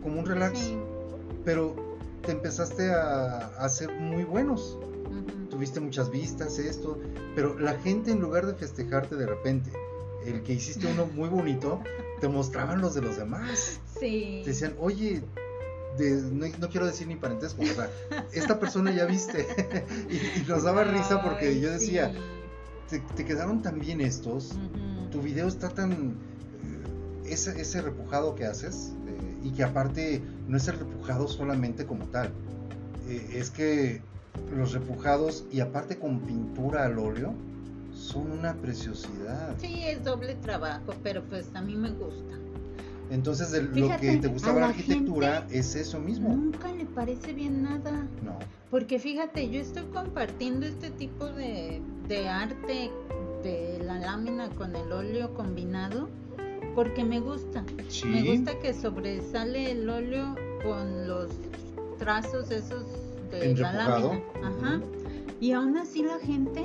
como 0.00 0.20
un 0.20 0.26
relax, 0.26 0.59
Sí. 0.61 0.76
pero 1.44 1.74
te 2.27 2.33
empezaste 2.33 2.93
a, 2.93 3.53
a 3.59 3.65
hacer 3.65 3.91
muy 3.93 4.25
buenos 4.25 4.77
tuviste 5.51 5.81
muchas 5.81 6.11
vistas, 6.11 6.59
esto, 6.59 6.99
pero 7.35 7.59
la 7.59 7.79
gente 7.79 8.11
en 8.11 8.21
lugar 8.21 8.45
de 8.45 8.53
festejarte 8.55 9.15
de 9.17 9.25
repente, 9.25 9.71
el 10.27 10.43
que 10.43 10.53
hiciste 10.53 10.87
uno 10.87 11.07
muy 11.07 11.31
bonito, 11.31 11.81
te 12.21 12.29
mostraban 12.29 12.83
los 12.83 12.95
de 12.95 13.01
los 13.01 13.17
demás. 13.17 13.81
Sí. 13.99 14.43
Te 14.45 14.51
decían, 14.51 14.75
oye, 14.79 15.23
de- 15.97 16.21
no, 16.31 16.47
no 16.59 16.69
quiero 16.69 16.85
decir 16.85 17.07
ni 17.07 17.17
parentesco, 17.17 17.62
o 17.62 17.67
sea, 17.67 17.89
esta 18.33 18.61
persona 18.61 18.91
ya 18.91 19.07
viste. 19.07 19.47
y, 20.11 20.41
y 20.41 20.45
nos 20.47 20.65
daba 20.65 20.85
risa 20.85 21.23
porque 21.23 21.59
yo 21.59 21.71
decía, 21.71 22.12
sí. 22.12 22.19
te, 22.91 23.15
te 23.15 23.25
quedaron 23.25 23.62
tan 23.62 23.79
bien 23.79 24.03
estos, 24.03 24.59
tu 25.11 25.23
video 25.23 25.49
está 25.49 25.71
tan... 25.71 26.19
Ese, 27.29 27.61
ese 27.61 27.83
repujado 27.83 28.35
que 28.35 28.45
haces, 28.45 28.93
eh, 29.07 29.37
y 29.45 29.51
que 29.51 29.65
aparte 29.65 30.23
no 30.49 30.57
es 30.57 30.69
el 30.69 30.79
repujado 30.79 31.29
solamente 31.29 31.87
como 31.87 32.07
tal, 32.07 32.31
eh, 33.09 33.31
es 33.35 33.51
que 33.51 34.01
los 34.55 34.73
repujados 34.73 35.45
y 35.51 35.61
aparte 35.61 35.99
con 35.99 36.21
pintura 36.21 36.85
al 36.85 36.99
óleo 36.99 37.35
son 37.93 38.31
una 38.31 38.55
preciosidad. 38.55 39.55
Sí, 39.59 39.83
es 39.85 40.05
doble 40.05 40.35
trabajo, 40.37 40.95
pero 41.03 41.23
pues 41.25 41.49
a 41.55 41.62
mí 41.62 41.75
me 41.75 41.91
gusta. 41.91 42.35
Entonces 43.11 43.53
lo 43.53 43.97
que 43.99 44.17
te 44.17 44.29
gustaba 44.29 44.61
la 44.61 44.69
arquitectura 44.69 45.47
es 45.51 45.77
eso 45.77 46.01
mismo. 46.01 46.31
Nunca 46.31 46.73
le 46.73 46.87
parece 46.87 47.33
bien 47.33 47.62
nada. 47.62 48.07
No. 48.25 48.39
Porque 48.71 48.99
fíjate, 48.99 49.49
yo 49.49 49.61
estoy 49.61 49.85
compartiendo 49.85 50.67
este 50.67 50.91
tipo 50.91 51.27
de, 51.27 51.81
de 52.09 52.29
arte 52.29 52.91
de 53.45 53.79
la 53.85 53.99
lámina 54.01 54.49
con 54.51 54.75
el 54.75 54.91
óleo 54.91 55.35
combinado 55.35 56.09
porque 56.77 57.03
me 57.03 57.19
gusta. 57.19 57.65
Sí. 57.89 58.07
Me 58.07 58.23
gusta 58.23 58.57
que 58.61 58.75
sobresale 58.75 59.73
el 59.73 59.89
óleo 59.89 60.37
con 60.62 61.09
los 61.09 61.31
trazos 61.99 62.51
esos 62.51 62.85
de 63.31 63.57
la 63.57 63.73
lámina. 63.73 64.23
Ajá. 64.45 64.81
Y 65.41 65.53
aún 65.53 65.77
así 65.79 66.03
la 66.03 66.19
gente 66.21 66.62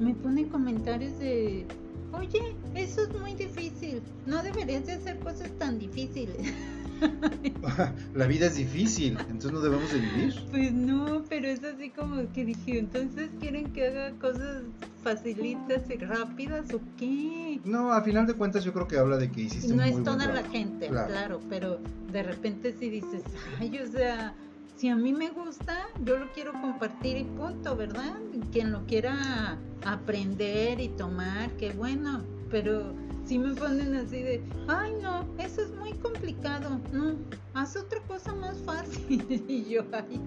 me 0.00 0.14
pone 0.14 0.46
comentarios 0.46 1.18
de, 1.18 1.66
oye, 2.12 2.54
eso 2.76 3.02
es 3.02 3.20
muy 3.20 3.34
difícil. 3.34 4.00
No 4.26 4.42
deberías 4.42 4.86
de 4.86 4.92
hacer 4.92 5.18
cosas 5.18 5.50
tan 5.58 5.78
difíciles. 5.78 6.36
la 8.14 8.26
vida 8.26 8.46
es 8.46 8.56
difícil, 8.56 9.16
entonces 9.20 9.52
no 9.52 9.60
debemos 9.60 9.92
de 9.92 10.00
vivir. 10.00 10.34
Pues 10.50 10.72
no, 10.72 11.22
pero 11.28 11.48
es 11.48 11.62
así 11.64 11.90
como 11.90 12.30
que 12.32 12.44
dije, 12.44 12.78
entonces 12.78 13.30
quieren 13.40 13.72
que 13.72 13.88
haga 13.88 14.12
cosas 14.18 14.62
facilitas 15.02 15.82
y 15.90 15.96
rápidas 15.96 16.72
o 16.72 16.80
qué? 16.98 17.60
No, 17.64 17.92
a 17.92 18.02
final 18.02 18.26
de 18.26 18.34
cuentas 18.34 18.64
yo 18.64 18.72
creo 18.72 18.86
que 18.88 18.98
habla 18.98 19.16
de 19.16 19.30
que 19.30 19.42
hiciste 19.42 19.68
no 19.68 19.74
un 19.74 19.80
muy 19.80 19.88
es 19.88 19.92
buen 19.94 20.04
toda 20.04 20.26
la 20.32 20.42
gente, 20.44 20.88
Claro. 20.88 21.08
claro. 21.08 21.40
pero 21.48 21.80
de 22.12 22.22
repente 22.22 22.74
si 22.78 22.88
dices, 22.90 23.22
ay, 23.58 23.78
o 23.78 23.90
sea, 23.90 24.34
si 24.76 24.88
a 24.88 24.96
mí 24.96 25.12
me 25.12 25.30
gusta, 25.30 25.86
yo 26.04 26.16
lo 26.18 26.30
quiero 26.32 26.52
compartir 26.52 27.16
y 27.16 27.24
punto, 27.24 27.76
¿verdad? 27.76 28.14
Quien 28.52 28.72
lo 28.72 28.84
quiera 28.86 29.58
aprender 29.84 30.80
y 30.80 30.88
tomar, 30.88 31.50
qué 31.52 31.70
bueno, 31.70 32.22
pero 32.50 32.92
si 33.32 33.38
me 33.38 33.54
ponen 33.54 33.94
así 33.94 34.20
de, 34.20 34.42
ay, 34.68 34.92
no, 35.00 35.24
eso 35.38 35.62
es 35.62 35.70
muy 35.70 35.94
complicado, 35.94 36.78
no, 36.92 37.14
haz 37.54 37.76
otra 37.76 37.98
cosa 38.02 38.34
más 38.34 38.58
fácil. 38.58 39.24
y 39.48 39.64
yo, 39.64 39.84
ay, 39.90 40.20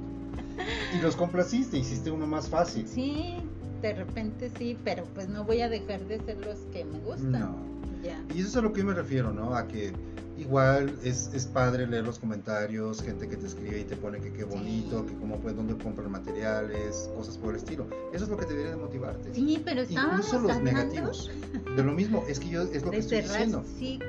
Y 0.98 1.02
los 1.04 1.16
complaciste, 1.16 1.78
hiciste 1.78 2.10
uno 2.10 2.26
más 2.26 2.50
fácil. 2.50 2.88
sí, 2.88 3.36
de 3.84 3.94
repente 3.94 4.50
sí, 4.58 4.76
pero 4.84 5.04
pues 5.14 5.30
no 5.30 5.44
voy 5.44 5.62
a 5.62 5.70
dejar 5.70 6.04
de 6.08 6.20
ser 6.22 6.44
los 6.44 6.58
que 6.74 6.84
me 6.84 6.98
gustan. 6.98 7.32
No. 7.42 7.56
Ya. 8.04 8.20
Y 8.34 8.40
eso 8.40 8.48
es 8.48 8.56
a 8.56 8.62
lo 8.62 8.74
que 8.74 8.80
yo 8.80 8.88
me 8.88 8.96
refiero, 8.96 9.32
¿no? 9.32 9.54
A 9.54 9.68
que 9.68 9.94
igual 10.38 10.94
es, 11.04 11.30
es 11.34 11.46
padre 11.46 11.88
leer 11.88 12.04
los 12.06 12.20
comentarios, 12.20 13.02
gente 13.02 13.28
que 13.28 13.38
te 13.38 13.48
escribe 13.48 13.80
y 13.80 13.84
te 13.84 13.96
pone 13.96 14.20
que 14.20 14.32
qué 14.34 14.44
bonito, 14.44 15.02
Sí. 15.02 15.14
que 15.14 15.20
cómo 15.20 15.38
pues 15.40 15.56
dónde 15.56 15.78
comprar 15.78 16.10
materiales, 16.10 17.10
cosas 17.16 17.38
por 17.38 17.52
el 17.52 17.58
estilo. 17.58 17.88
Eso 18.14 18.26
es 18.26 18.30
lo 18.30 18.38
que 18.38 18.46
debería 18.46 18.72
de 18.72 18.78
motivarte. 18.78 19.34
Sí, 19.34 19.62
pero 19.64 19.82
estábamos 19.82 20.26
Incluso 20.28 20.40
los 20.42 20.52
hablando 20.58 20.72
negativos. 20.82 21.32
De 21.76 21.84
lo 21.84 21.92
mismo, 21.94 22.24
es 22.28 22.40
que 22.40 22.50
yo 22.50 22.62
es 22.64 22.84
lo 22.84 22.92
que 22.92 22.98
estoy 22.98 23.22
diciendo. 23.22 23.64
ciclos. 23.78 24.06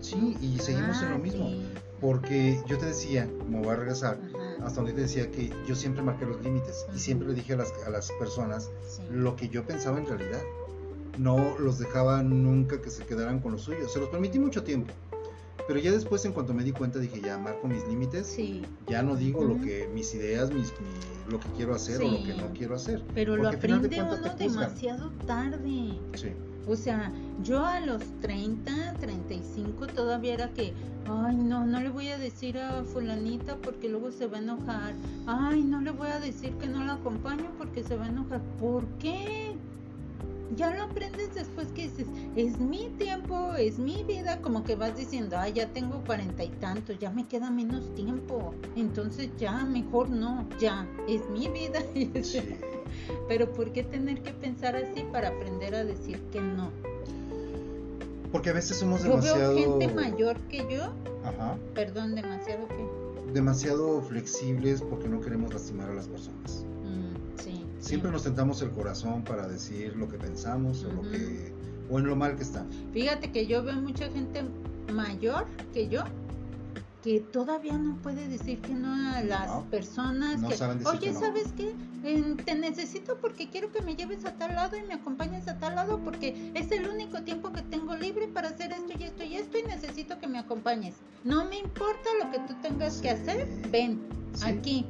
Sí, 0.00 0.36
y 0.40 0.58
seguimos 0.58 0.98
en 1.02 1.08
Ah, 1.08 1.10
lo 1.12 1.18
mismo. 1.18 1.46
sí. 1.48 1.62
Porque 2.00 2.60
yo 2.68 2.76
te 2.78 2.86
decía, 2.86 3.28
me 3.48 3.58
voy 3.60 3.68
a 3.70 3.76
regresar, 3.76 4.18
Ajá, 4.34 4.66
hasta 4.66 4.76
donde 4.82 4.92
te 4.92 5.00
decía 5.00 5.30
que 5.30 5.50
yo 5.66 5.74
siempre 5.74 6.02
marqué 6.02 6.26
los 6.26 6.40
límites 6.42 6.84
y 6.94 6.98
siempre 6.98 7.26
le 7.28 7.34
dije 7.34 7.54
a 7.54 7.56
las, 7.56 7.72
a 7.86 7.90
las 7.90 8.12
personas 8.12 8.70
sí. 8.86 9.02
lo 9.10 9.34
que 9.34 9.48
yo 9.48 9.64
pensaba 9.64 9.98
en 9.98 10.06
realidad. 10.06 10.42
No 11.18 11.58
los 11.58 11.78
dejaba 11.78 12.22
nunca 12.22 12.80
que 12.80 12.90
se 12.90 13.04
quedaran 13.04 13.40
con 13.40 13.52
lo 13.52 13.58
suyo. 13.58 13.88
Se 13.88 13.98
los 13.98 14.08
permití 14.08 14.38
mucho 14.38 14.62
tiempo. 14.62 14.92
Pero 15.66 15.80
ya 15.80 15.90
después, 15.90 16.24
en 16.24 16.32
cuanto 16.32 16.54
me 16.54 16.62
di 16.62 16.70
cuenta, 16.70 16.98
dije, 17.00 17.20
ya 17.20 17.38
marco 17.38 17.66
mis 17.66 17.84
límites. 17.88 18.26
Sí, 18.28 18.62
Ya 18.88 19.02
no 19.02 19.16
digo 19.16 19.42
lo 19.42 19.60
que 19.60 19.88
mis 19.92 20.14
ideas, 20.14 20.52
mis, 20.52 20.72
mi- 20.80 21.32
lo 21.32 21.40
que 21.40 21.48
quiero 21.56 21.74
hacer 21.74 22.00
o 22.02 22.08
lo 22.08 22.22
que 22.22 22.34
no 22.34 22.52
quiero 22.52 22.76
hacer. 22.76 23.02
pero 23.14 23.36
lo 23.36 23.48
aprende 23.48 24.00
uno 24.00 24.34
demasiado 24.36 25.10
tarde. 25.26 25.98
Sí. 26.14 26.28
O 26.68 26.76
sea, 26.76 27.12
yo 27.42 27.64
a 27.64 27.80
los 27.80 28.02
30, 28.20 28.94
35 29.00 29.86
todavía 29.88 30.34
era 30.34 30.50
que, 30.50 30.72
ay, 31.08 31.36
no, 31.36 31.64
no 31.64 31.80
le 31.80 31.88
voy 31.90 32.08
a 32.08 32.18
decir 32.18 32.58
a 32.58 32.82
fulanita 32.84 33.56
porque 33.56 33.88
luego 33.88 34.10
se 34.12 34.26
va 34.26 34.38
a 34.38 34.40
enojar. 34.42 34.94
Ay, 35.26 35.62
no 35.62 35.80
le 35.80 35.90
voy 35.90 36.08
a 36.08 36.20
decir 36.20 36.52
que 36.60 36.66
no 36.68 36.84
la 36.84 36.94
acompaño 36.94 37.50
porque 37.58 37.82
se 37.82 37.96
va 37.96 38.04
a 38.06 38.08
enojar. 38.08 38.40
¿Por 38.60 38.84
qué? 38.98 39.55
Ya 40.54 40.72
lo 40.74 40.84
aprendes 40.84 41.34
después 41.34 41.68
que 41.72 41.82
dices, 41.88 42.06
es 42.36 42.58
mi 42.58 42.88
tiempo, 42.98 43.54
es 43.54 43.78
mi 43.78 44.04
vida, 44.04 44.40
como 44.40 44.62
que 44.62 44.76
vas 44.76 44.96
diciendo, 44.96 45.36
ay, 45.38 45.54
ya 45.54 45.72
tengo 45.72 46.04
cuarenta 46.04 46.44
y 46.44 46.50
tantos, 46.50 46.98
ya 46.98 47.10
me 47.10 47.26
queda 47.26 47.50
menos 47.50 47.92
tiempo, 47.94 48.54
entonces 48.76 49.30
ya, 49.38 49.64
mejor 49.64 50.08
no, 50.08 50.46
ya, 50.60 50.86
es 51.08 51.28
mi 51.30 51.48
vida. 51.48 51.80
Sí. 52.22 52.40
Pero 53.28 53.52
¿por 53.52 53.72
qué 53.72 53.82
tener 53.82 54.22
que 54.22 54.32
pensar 54.32 54.76
así 54.76 55.04
para 55.12 55.28
aprender 55.28 55.74
a 55.74 55.84
decir 55.84 56.20
que 56.32 56.40
no? 56.40 56.70
Porque 58.32 58.50
a 58.50 58.52
veces 58.52 58.78
somos 58.78 59.02
Yo 59.02 59.10
demasiado. 59.10 59.54
veo 59.54 59.78
gente 59.78 59.94
mayor 59.94 60.36
que 60.48 60.58
yo, 60.70 60.92
Ajá. 61.24 61.56
perdón, 61.74 62.14
demasiado 62.14 62.68
que... 62.68 63.32
Demasiado 63.32 64.00
flexibles 64.02 64.80
porque 64.80 65.08
no 65.08 65.20
queremos 65.20 65.52
lastimar 65.52 65.90
a 65.90 65.94
las 65.94 66.06
personas. 66.06 66.64
Siempre 67.80 68.10
nos 68.10 68.22
tentamos 68.24 68.60
el 68.62 68.70
corazón 68.70 69.22
para 69.22 69.46
decir 69.46 69.94
lo 69.96 70.08
que 70.08 70.16
pensamos 70.18 70.84
o 70.84 70.92
lo 70.92 71.02
que 71.10 71.52
o 71.88 71.98
en 72.00 72.06
lo 72.06 72.16
mal 72.16 72.36
que 72.36 72.42
están. 72.42 72.66
Fíjate 72.92 73.30
que 73.30 73.46
yo 73.46 73.62
veo 73.62 73.76
mucha 73.80 74.08
gente 74.10 74.42
mayor 74.92 75.46
que 75.72 75.88
yo 75.88 76.02
que 77.02 77.20
todavía 77.20 77.78
no 77.78 77.96
puede 77.98 78.26
decir 78.26 78.60
que 78.60 78.74
no 78.74 78.92
a 79.14 79.22
las 79.22 79.46
No, 79.48 79.64
personas 79.70 80.40
no 80.40 80.48
que, 80.48 80.56
saben 80.56 80.78
decir 80.78 80.92
oye, 80.92 81.06
que 81.06 81.12
no". 81.12 81.20
¿sabes 81.20 81.52
qué? 81.56 81.72
Eh, 82.02 82.34
te 82.44 82.56
necesito 82.56 83.18
porque 83.20 83.48
quiero 83.48 83.70
que 83.70 83.80
me 83.82 83.94
lleves 83.94 84.24
a 84.24 84.32
tal 84.32 84.56
lado 84.56 84.76
y 84.76 84.82
me 84.82 84.94
acompañes 84.94 85.46
a 85.46 85.56
tal 85.58 85.76
lado 85.76 86.00
porque 86.02 86.50
es 86.54 86.72
el 86.72 86.88
único 86.88 87.22
tiempo 87.22 87.52
que 87.52 87.62
tengo 87.62 87.94
libre 87.94 88.26
para 88.26 88.48
hacer 88.48 88.72
esto 88.72 88.92
y 88.98 89.04
esto 89.04 89.22
y 89.22 89.36
esto 89.36 89.58
y 89.58 89.62
necesito 89.62 90.18
que 90.18 90.26
me 90.26 90.38
acompañes. 90.38 90.96
No 91.22 91.44
me 91.44 91.58
importa 91.60 92.08
lo 92.24 92.32
que 92.32 92.40
tú 92.40 92.54
tengas 92.60 93.00
que 93.00 93.10
hacer, 93.10 93.46
ven 93.70 94.00
Sí. 94.34 94.44
aquí. 94.46 94.86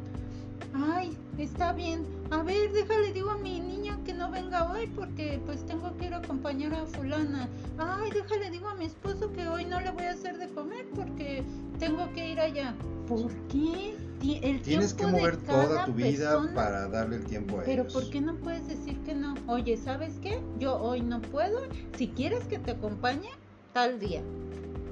Ay, 0.75 1.16
está 1.38 1.73
bien. 1.73 2.05
A 2.31 2.42
ver, 2.42 2.73
déjale, 2.73 3.12
digo 3.12 3.31
a 3.31 3.38
mi 3.38 3.61
niña 3.61 3.99
que 4.05 4.12
no 4.12 4.31
venga 4.31 4.71
hoy 4.71 4.87
porque 4.88 5.40
pues 5.47 5.64
tengo 5.66 5.97
que 5.97 6.07
ir 6.07 6.14
a 6.14 6.19
acompañar 6.19 6.75
a 6.75 6.87
fulana. 6.87 7.49
Ay, 7.79 8.11
déjale, 8.11 8.51
digo 8.51 8.69
a 8.69 8.75
mi 8.75 8.87
esposo 8.87 9.33
que 9.33 9.47
hoy 9.49 9.64
no 9.64 9.81
le 9.81 9.90
voy 9.90 10.05
a 10.05 10.11
hacer 10.12 10.38
de 10.38 10.49
comer 10.49 10.87
porque 10.95 11.45
tengo 11.79 12.12
que 12.14 12.31
ir 12.33 12.40
allá. 12.40 12.75
¿Por 13.09 13.33
qué? 13.49 13.95
El 14.42 14.61
Tienes 14.62 14.92
que 14.92 15.07
mover 15.07 15.37
toda 15.37 15.85
tu 15.85 15.92
vida 15.92 16.31
persona- 16.31 16.55
para 16.55 16.88
darle 16.88 17.16
el 17.16 17.27
tiempo 17.27 17.61
a 17.61 17.62
Pero 17.62 17.83
ellos. 17.83 17.92
¿por 17.92 18.11
qué 18.11 18.21
no 18.21 18.35
puedes 18.37 18.66
decir 18.66 18.99
que 19.05 19.14
no? 19.14 19.35
Oye, 19.47 19.77
¿sabes 19.77 20.14
qué? 20.21 20.40
Yo 20.59 20.77
hoy 20.81 21.01
no 21.03 21.21
puedo. 21.23 21.61
Si 21.97 22.09
quieres 22.09 22.42
que 22.47 22.59
te 22.59 22.73
acompañe, 22.73 23.29
tal 23.73 24.01
día. 24.01 24.23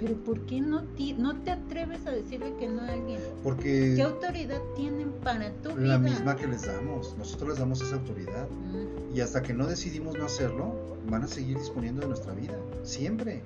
Pero 0.01 0.15
¿por 0.17 0.41
qué 0.47 0.61
no, 0.61 0.83
ti- 0.97 1.15
no 1.15 1.37
te 1.43 1.53
atreves 1.53 2.05
a 2.07 2.11
decirle 2.11 2.53
que 2.59 2.69
no 2.69 2.83
a 2.83 2.89
alguien? 2.89 3.21
Porque 3.43 3.95
¿Qué 3.97 4.03
autoridad 4.03 4.61
tienen 4.75 5.13
para 5.23 5.51
tu 5.63 5.71
vida? 5.75 5.87
la 5.87 5.99
misma 5.99 6.37
que 6.37 6.47
les 6.49 6.63
damos, 6.63 7.17
nosotros 7.17 7.51
les 7.51 7.59
damos 7.59 7.81
esa 7.81 7.95
autoridad. 7.97 8.49
Mm, 8.51 9.17
Y 9.17 9.21
hasta 9.21 9.43
que 9.43 9.55
no 9.55 9.67
decidimos 9.67 10.19
no 10.19 10.27
hacerlo, 10.27 10.75
van 11.09 11.23
a 11.23 11.29
seguir 11.29 11.57
disponiendo 11.59 12.01
de 12.03 12.09
nuestra 12.09 12.33
vida. 12.33 12.59
Siempre. 12.83 13.43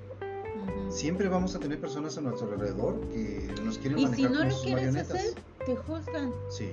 Siempre 0.89 1.29
vamos 1.29 1.53
a 1.55 1.59
tener 1.59 1.79
personas 1.79 2.17
a 2.17 2.21
nuestro 2.21 2.51
alrededor 2.51 2.99
que 3.09 3.47
nos 3.63 3.77
quieren 3.77 3.99
Y 3.99 4.03
manejar 4.05 4.15
si 4.17 4.23
no 4.23 4.29
como 4.39 4.43
lo 4.45 4.51
sus 4.51 4.63
quieres 4.63 4.85
marionetas. 4.85 5.17
hacer, 5.19 5.33
te 5.65 5.75
juzgan. 5.75 6.33
Sí. 6.49 6.69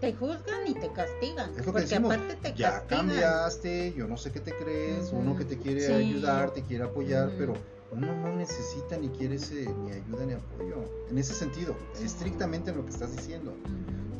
Te 0.00 0.12
juzgan 0.14 0.66
y 0.66 0.74
te 0.74 0.88
castigan. 0.92 1.50
Es 1.50 1.56
lo 1.58 1.62
que 1.64 1.70
porque 1.72 1.80
decimos. 1.82 2.12
aparte 2.14 2.34
te 2.36 2.54
ya 2.58 2.70
castigan. 2.80 3.06
cambiaste, 3.06 3.92
yo 3.96 4.08
no 4.08 4.16
sé 4.16 4.32
qué 4.32 4.40
te 4.40 4.52
crees, 4.56 5.10
uno 5.12 5.36
que 5.36 5.44
te 5.44 5.56
quiere 5.58 5.82
Sí. 5.86 5.92
ayudar, 5.92 6.50
te 6.52 6.62
quiere 6.62 6.84
apoyar, 6.84 7.30
pero 7.38 7.54
uno 7.92 8.14
no 8.22 8.36
necesita 8.36 8.96
ni 8.96 9.08
quiere 9.08 9.36
ese, 9.36 9.68
ni 9.84 9.92
ayuda 9.92 10.26
ni 10.26 10.32
apoyo. 10.34 10.76
En 11.10 11.18
ese 11.18 11.34
sentido, 11.34 11.74
estrictamente 12.02 12.70
en 12.70 12.76
lo 12.76 12.84
que 12.84 12.90
estás 12.90 13.16
diciendo. 13.16 13.52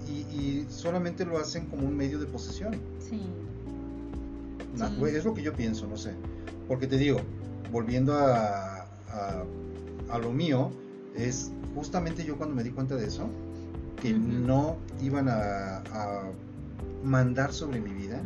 Y, 0.09 0.21
y 0.35 0.67
solamente 0.69 1.25
lo 1.25 1.39
hacen 1.39 1.67
como 1.67 1.87
un 1.87 1.97
medio 1.97 2.19
de 2.19 2.27
posesión. 2.27 2.75
Sí. 2.99 3.23
Es 5.07 5.25
lo 5.25 5.35
que 5.35 5.43
yo 5.43 5.53
pienso, 5.53 5.87
no 5.87 5.97
sé. 5.97 6.14
Porque 6.66 6.87
te 6.87 6.97
digo, 6.97 7.21
volviendo 7.71 8.14
a, 8.14 8.83
a, 9.11 9.45
a 10.11 10.18
lo 10.18 10.33
mío, 10.33 10.71
es 11.14 11.51
justamente 11.75 12.25
yo 12.25 12.37
cuando 12.37 12.55
me 12.55 12.64
di 12.64 12.71
cuenta 12.71 12.97
de 12.97 13.07
eso, 13.07 13.29
que 14.01 14.12
no 14.12 14.77
iban 15.03 15.29
a, 15.29 15.79
a 15.93 16.23
mandar 17.05 17.53
sobre 17.53 17.81
mi 17.81 17.91
vida, 17.91 18.23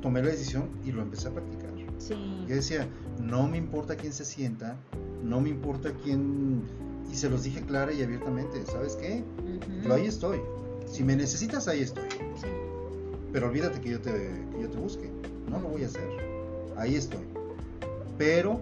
tomé 0.00 0.22
la 0.22 0.28
decisión 0.28 0.68
y 0.84 0.92
lo 0.92 1.02
empecé 1.02 1.28
a 1.28 1.32
practicar. 1.32 1.73
Sí. 1.98 2.14
Yo 2.46 2.54
decía, 2.54 2.88
no 3.20 3.48
me 3.48 3.56
importa 3.56 3.96
quién 3.96 4.12
se 4.12 4.24
sienta, 4.24 4.76
no 5.22 5.40
me 5.40 5.48
importa 5.48 5.92
quién... 6.02 6.62
Y 7.10 7.16
se 7.16 7.28
los 7.30 7.44
dije 7.44 7.60
clara 7.60 7.92
y 7.92 8.02
abiertamente, 8.02 8.64
¿sabes 8.66 8.96
qué? 8.96 9.22
Yo 9.84 9.94
ahí 9.94 10.06
estoy. 10.06 10.40
Si 10.86 11.04
me 11.04 11.14
necesitas, 11.14 11.68
ahí 11.68 11.82
estoy. 11.82 12.08
Sí. 12.10 12.48
Pero 13.32 13.48
olvídate 13.48 13.80
que 13.80 13.90
yo 13.90 14.00
te, 14.00 14.10
que 14.10 14.62
yo 14.62 14.68
te 14.68 14.78
busque. 14.78 15.10
No 15.48 15.60
lo 15.60 15.68
voy 15.68 15.84
a 15.84 15.86
hacer. 15.86 16.08
Ahí 16.76 16.96
estoy. 16.96 17.24
Pero 18.18 18.60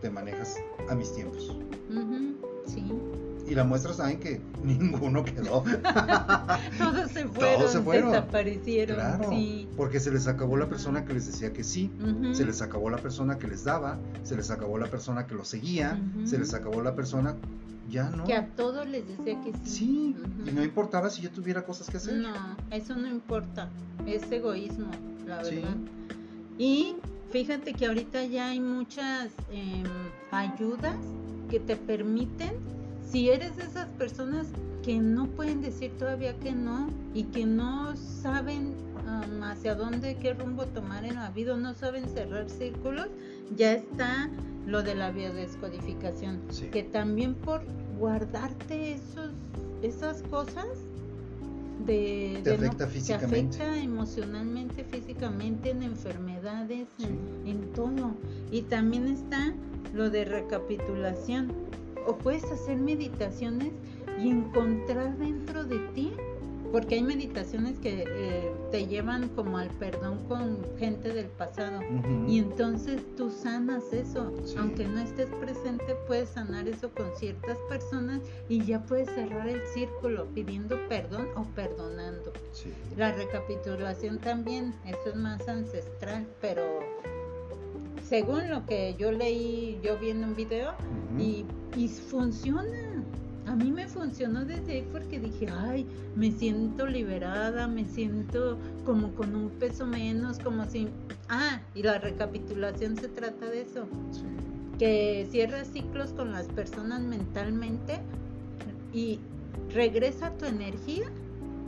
te 0.00 0.08
manejas 0.08 0.56
a 0.88 0.94
mis 0.94 1.12
tiempos. 1.14 1.56
Y 3.50 3.54
la 3.56 3.64
muestra 3.64 3.92
saben 3.92 4.20
que 4.20 4.40
ninguno 4.62 5.24
quedó. 5.24 5.64
Todos 6.78 7.10
se 7.10 7.26
fueron, 7.26 7.68
se 7.68 7.80
fueron. 7.80 8.12
desaparecieron. 8.12 8.96
claro. 8.96 9.28
Sí. 9.30 9.68
Porque 9.76 9.98
se 9.98 10.12
les 10.12 10.28
acabó 10.28 10.56
la 10.56 10.68
persona 10.68 11.04
que 11.04 11.14
les 11.14 11.26
decía 11.26 11.52
que 11.52 11.64
sí. 11.64 11.90
Se 12.32 12.44
les 12.44 12.62
acabó 12.62 12.88
la 12.90 12.98
persona 12.98 13.38
que 13.38 13.48
les 13.48 13.64
daba. 13.64 13.98
Se 14.22 14.36
les 14.36 14.50
acabó 14.52 14.78
la 14.78 14.86
persona 14.86 15.26
que 15.26 15.34
los 15.34 15.48
seguía. 15.48 16.00
Se 16.24 16.38
les 16.38 16.54
acabó 16.54 16.80
la 16.80 16.94
persona. 16.94 17.34
Ya 17.88 18.08
no. 18.10 18.22
Que 18.22 18.34
a 18.34 18.46
todos 18.46 18.86
les 18.88 19.08
decía 19.08 19.40
que 19.42 19.52
sí. 19.64 20.14
Sí. 20.14 20.16
Y 20.46 20.52
no 20.52 20.62
importaba 20.62 21.10
si 21.10 21.22
yo 21.22 21.30
tuviera 21.30 21.62
cosas 21.64 21.90
que 21.90 21.96
hacer. 21.96 22.14
No, 22.14 22.32
eso 22.70 22.94
no 22.94 23.08
importa. 23.08 23.68
Es 24.06 24.30
egoísmo, 24.30 24.86
la 25.26 25.44
Sí. 25.44 25.56
verdad. 25.56 25.74
Y 26.56 26.94
fíjate 27.32 27.72
que 27.74 27.86
ahorita 27.86 28.24
ya 28.26 28.50
hay 28.50 28.60
muchas 28.60 29.30
em, 29.50 29.82
ayudas 30.30 30.94
que 31.50 31.58
te 31.58 31.74
permiten, 31.74 32.52
si 33.10 33.28
eres 33.30 33.56
de 33.56 33.64
esas 33.64 33.88
personas 33.90 34.46
que 34.84 34.98
no 34.98 35.26
pueden 35.26 35.60
decir 35.60 35.90
todavía 35.98 36.38
que 36.38 36.52
no 36.52 36.88
y 37.14 37.24
que 37.24 37.44
no 37.44 37.94
saben 37.96 38.72
am, 39.06 39.42
hacia 39.42 39.74
dónde, 39.74 40.16
qué 40.16 40.32
rumbo 40.34 40.64
tomar 40.66 41.04
en 41.04 41.16
la 41.16 41.30
vida, 41.30 41.56
no 41.56 41.74
saben 41.74 42.08
cerrar 42.08 42.48
círculos, 42.48 43.08
ya 43.56 43.72
está 43.72 44.30
lo 44.66 44.82
de 44.82 44.94
la 44.94 45.10
biodescodificación 45.10 46.40
Sí. 46.50 46.66
que 46.66 46.82
también 46.82 47.34
por 47.34 47.62
guardarte 47.98 48.94
esos 48.94 49.30
esas 49.82 50.22
cosas 50.24 50.66
de, 51.86 52.40
Te 52.44 52.50
de 52.50 52.58
no- 52.58 52.66
afecta 52.66 52.86
físicamente. 52.86 53.56
te 53.58 53.62
afecta 53.64 53.82
emocionalmente 53.82 54.84
físicamente 54.84 55.70
en 55.70 55.82
enfermedades 55.82 56.86
en, 56.98 57.18
en 57.48 57.72
todo 57.72 58.12
y 58.52 58.62
también 58.62 59.08
está 59.08 59.52
lo 59.94 60.10
de 60.10 60.24
recapitulación 60.26 61.50
o 62.06 62.16
puedes 62.16 62.44
hacer 62.44 62.76
meditaciones 62.78 63.72
y 64.18 64.30
encontrar 64.30 65.16
dentro 65.18 65.64
de 65.64 65.78
ti 65.94 66.12
porque 66.72 66.96
hay 66.96 67.02
meditaciones 67.02 67.78
que 67.78 68.04
eh, 68.06 68.52
te 68.70 68.86
llevan 68.86 69.28
como 69.30 69.58
al 69.58 69.68
perdón 69.70 70.24
con 70.28 70.58
gente 70.78 71.12
del 71.12 71.26
pasado 71.26 71.80
y 72.28 72.38
entonces 72.38 73.02
tú 73.16 73.30
sanas 73.30 73.92
eso. 73.92 74.32
Sí. 74.44 74.54
Aunque 74.58 74.86
no 74.86 75.00
estés 75.00 75.28
presente, 75.40 75.96
puedes 76.06 76.30
sanar 76.30 76.68
eso 76.68 76.90
con 76.94 77.14
ciertas 77.16 77.58
personas 77.68 78.20
y 78.48 78.64
ya 78.64 78.82
puedes 78.84 79.08
cerrar 79.10 79.48
el 79.48 79.66
círculo 79.74 80.26
pidiendo 80.26 80.76
perdón 80.88 81.28
o 81.36 81.44
perdonando. 81.54 82.32
Sí. 82.52 82.72
La 82.96 83.12
recapitulación 83.12 84.18
también, 84.18 84.74
eso 84.86 85.10
es 85.10 85.16
más 85.16 85.48
ancestral, 85.48 86.26
pero 86.40 86.62
según 88.10 88.50
lo 88.50 88.66
que 88.66 88.96
yo 88.98 89.12
leí, 89.12 89.78
yo 89.84 89.96
vi 89.96 90.10
en 90.10 90.24
un 90.24 90.34
video, 90.34 90.72
y, 91.16 91.44
y 91.76 91.86
funciona. 91.86 93.04
A 93.46 93.54
mí 93.54 93.70
me 93.70 93.86
funcionó 93.86 94.44
desde 94.44 94.72
ahí 94.72 94.88
porque 94.90 95.20
dije, 95.20 95.46
ay, 95.48 95.86
me 96.16 96.32
siento 96.32 96.86
liberada, 96.86 97.68
me 97.68 97.84
siento 97.84 98.58
como 98.84 99.12
con 99.14 99.36
un 99.36 99.48
peso 99.50 99.86
menos, 99.86 100.40
como 100.40 100.64
si... 100.64 100.88
Ah, 101.28 101.60
y 101.76 101.84
la 101.84 101.98
recapitulación 101.98 102.96
se 102.96 103.06
trata 103.06 103.46
de 103.48 103.62
eso, 103.62 103.86
Sí. 104.10 104.22
que 104.76 105.28
cierras 105.30 105.68
ciclos 105.68 106.12
con 106.12 106.32
las 106.32 106.48
personas 106.48 107.02
mentalmente 107.02 108.00
y 108.92 109.20
regresa 109.72 110.36
tu 110.36 110.46
energía, 110.46 111.06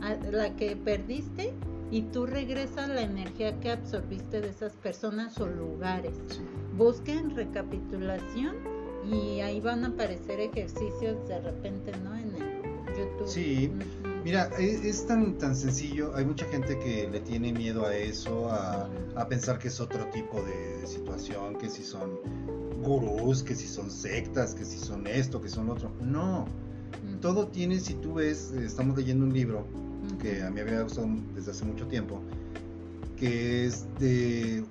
a 0.01 0.15
la 0.29 0.53
que 0.57 0.75
perdiste, 0.75 1.53
y 1.93 2.01
tú 2.01 2.25
regresas 2.25 2.89
la 2.89 3.03
energía 3.03 3.59
que 3.59 3.69
absorbiste 3.69 4.41
de 4.41 4.49
esas 4.49 4.73
personas 4.73 5.39
o 5.39 5.45
lugares 5.45 6.15
busquen 6.75 7.35
recapitulación 7.35 8.55
y 9.07 9.41
ahí 9.41 9.61
van 9.61 9.83
a 9.83 9.89
aparecer 9.89 10.39
ejercicios 10.39 11.27
de 11.27 11.39
repente, 11.41 11.91
¿no? 12.03 12.17
En 12.17 12.35
el 12.35 12.97
YouTube. 12.97 13.27
Sí. 13.27 13.71
Mira, 14.23 14.49
es, 14.57 14.83
es 14.83 15.05
tan, 15.05 15.37
tan 15.37 15.55
sencillo. 15.55 16.15
Hay 16.15 16.25
mucha 16.25 16.45
gente 16.45 16.79
que 16.79 17.07
le 17.11 17.19
tiene 17.19 17.53
miedo 17.53 17.85
a 17.85 17.95
eso, 17.95 18.49
a, 18.49 18.89
a 19.15 19.27
pensar 19.27 19.59
que 19.59 19.67
es 19.67 19.79
otro 19.79 20.07
tipo 20.07 20.41
de, 20.41 20.77
de 20.81 20.87
situación, 20.87 21.57
que 21.59 21.69
si 21.69 21.83
son 21.83 22.17
gurús, 22.81 23.43
que 23.43 23.53
si 23.53 23.67
son 23.67 23.91
sectas, 23.91 24.55
que 24.55 24.65
si 24.65 24.79
son 24.79 25.05
esto, 25.05 25.39
que 25.39 25.49
son 25.49 25.69
otro. 25.69 25.91
No, 26.01 26.47
todo 27.21 27.49
tiene, 27.49 27.79
si 27.79 27.93
tú 27.93 28.15
ves, 28.15 28.51
estamos 28.51 28.97
leyendo 28.97 29.25
un 29.25 29.33
libro. 29.33 29.67
Que 30.21 30.41
a 30.43 30.49
mí 30.49 30.59
había 30.59 30.81
gustado 30.81 31.07
desde 31.35 31.51
hace 31.51 31.65
mucho 31.65 31.87
tiempo, 31.87 32.21
que 33.17 33.65
es 33.65 33.85
de 33.99 34.63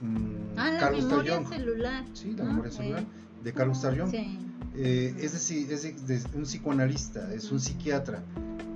mm, 0.00 0.56
Ah, 0.56 0.70
la 0.72 0.78
Carl 0.78 0.94
Gustav 0.96 1.10
memoria 1.10 1.36
Jung. 1.36 1.48
celular. 1.48 2.04
Sí, 2.12 2.30
la 2.36 2.44
¿no? 2.44 2.50
memoria 2.50 2.72
celular, 2.72 3.04
de 3.42 3.52
Carl 3.52 3.68
Gustav 3.70 3.98
Jung. 3.98 4.10
Sí. 4.10 4.38
Eh, 4.74 5.14
es 5.20 5.32
decir, 5.32 5.70
es 5.72 5.82
de- 6.06 6.22
un 6.34 6.42
psicoanalista, 6.44 7.32
es 7.34 7.50
un 7.52 7.60
psiquiatra. 7.60 8.22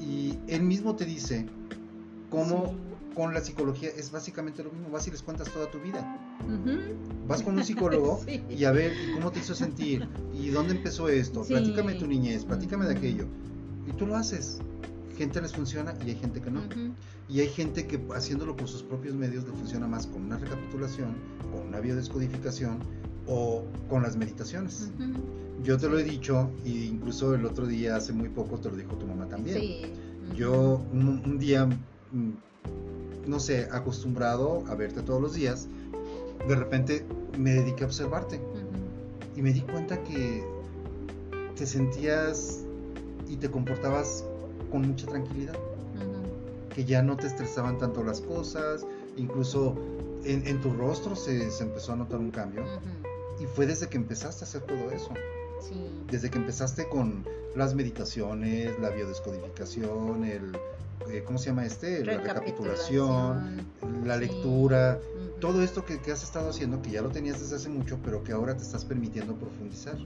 Y 0.01 0.39
él 0.47 0.63
mismo 0.63 0.95
te 0.95 1.05
dice 1.05 1.47
cómo 2.31 2.75
con 3.15 3.33
la 3.33 3.41
psicología 3.41 3.89
es 3.97 4.11
básicamente 4.13 4.63
lo 4.63 4.71
mismo. 4.71 4.91
Vas 4.91 5.07
y 5.09 5.11
les 5.11 5.23
cuentas 5.23 5.51
toda 5.51 5.71
tu 5.71 5.81
vida. 5.81 6.19
Ujú. 6.45 6.79
Vas 7.27 7.43
con 7.43 7.57
un 7.57 7.65
psicólogo 7.65 8.21
Sí. 8.29 8.43
y 8.51 8.65
a 8.65 8.73
ver 8.73 8.93
¿y 8.93 9.15
cómo 9.15 9.33
te 9.33 9.39
hizo 9.41 9.55
sentir 9.55 10.07
y 10.39 10.51
dónde 10.51 10.75
empezó 10.75 11.09
esto. 11.09 11.43
Sí. 11.45 11.55
Platícame 11.55 11.95
tu 11.95 12.07
niñez, 12.07 12.45
platícame 12.45 12.85
de 12.87 12.93
aquello. 12.95 13.25
Y 13.89 13.93
tú 13.93 14.07
lo 14.07 14.17
haces. 14.17 14.59
Gente 15.17 15.41
les 15.41 15.53
funciona 15.53 15.95
y 16.05 16.11
hay 16.11 16.17
gente 16.17 16.41
que 16.41 16.51
no. 16.51 16.61
Y 17.29 17.41
hay 17.41 17.49
gente 17.49 17.87
que 17.87 18.01
haciéndolo 18.15 18.57
por 18.57 18.69
sus 18.69 18.83
propios 18.83 19.15
medios 19.15 19.45
le 19.45 19.53
funciona 19.53 19.87
más 19.87 20.07
con 20.07 20.23
una 20.23 20.37
recapitulación, 20.37 21.17
con 21.51 21.69
una 21.69 21.81
biodescodificación 21.81 22.79
o 23.27 23.65
con 23.89 24.03
las 24.03 24.17
meditaciones. 24.17 24.91
Yo 25.63 25.79
te 25.79 25.89
lo 25.89 25.99
he 25.99 26.05
dicho, 26.05 26.51
e 26.65 26.69
incluso 26.69 27.35
el 27.35 27.45
otro 27.47 27.67
día, 27.67 27.97
hace 27.97 28.13
muy 28.13 28.29
poco, 28.29 28.59
te 28.59 28.71
lo 28.71 28.77
dijo 28.77 28.95
tu 28.97 29.07
mamá 29.07 29.27
también. 29.27 29.59
Sí. 29.59 29.93
Yo 30.37 30.83
un, 30.93 31.23
un 31.25 31.39
día, 31.39 31.67
mm, 31.67 32.31
no 33.27 33.41
sé, 33.41 33.69
acostumbrado 33.73 34.65
a 34.69 34.75
verte 34.75 35.03
todos 35.03 35.21
los 35.21 35.35
días, 35.35 35.67
de 36.47 36.55
repente 36.55 37.05
me 37.39 37.55
dediqué 37.55 37.85
a 37.85 37.87
observarte 37.87 38.41
y 39.35 39.43
me 39.43 39.53
di 39.53 39.61
cuenta 39.63 40.03
que 40.05 40.45
te 41.57 41.67
sentías 41.67 42.65
y 43.29 43.37
te 43.37 43.51
comportabas 43.51 44.25
con 44.71 44.83
mucha 44.83 45.07
tranquilidad, 45.07 45.57
que 46.75 46.85
ya 46.85 47.03
no 47.03 47.17
te 47.17 47.27
estresaban 47.27 47.79
tanto 47.79 48.03
las 48.05 48.21
cosas, 48.21 48.87
incluso 49.17 49.75
en, 50.25 50.47
en 50.47 50.61
tu 50.61 50.73
rostro 50.75 51.17
se, 51.17 51.51
se 51.51 51.65
empezó 51.65 51.93
a 51.93 51.97
notar 51.97 52.19
un 52.19 52.31
cambio 52.31 52.65
y 53.41 53.47
fue 53.47 53.67
desde 53.67 53.89
que 53.89 53.97
empezaste 53.97 54.45
a 54.45 54.47
hacer 54.49 54.63
todo 54.63 54.91
eso. 54.91 55.11
Sí. 55.59 55.75
desde 56.11 56.31
que 56.31 56.37
empezaste 56.37 56.87
con 56.87 57.25
las 57.57 57.75
meditaciones, 57.75 58.79
la 58.79 58.91
biodescodificación, 58.91 60.25
el 60.25 60.53
eh, 61.11 61.23
¿cómo 61.25 61.39
se 61.39 61.47
llama 61.47 61.65
este? 61.65 62.05
La 62.05 62.19
recapitulación, 62.19 63.67
la 64.05 64.15
sí. 64.15 64.21
lectura, 64.21 64.99
todo 65.41 65.63
esto 65.63 65.85
que, 65.85 66.01
que 66.01 66.13
has 66.13 66.23
estado 66.23 66.51
haciendo, 66.51 66.83
que 66.83 66.91
ya 66.91 67.03
lo 67.03 67.11
tenías 67.11 67.41
desde 67.41 67.57
hace 67.57 67.69
mucho, 67.69 67.99
pero 68.05 68.23
que 68.23 68.33
ahora 68.33 68.57
te 68.57 68.63
estás 68.63 68.85
permitiendo 68.85 69.35
profundizar. 69.35 69.97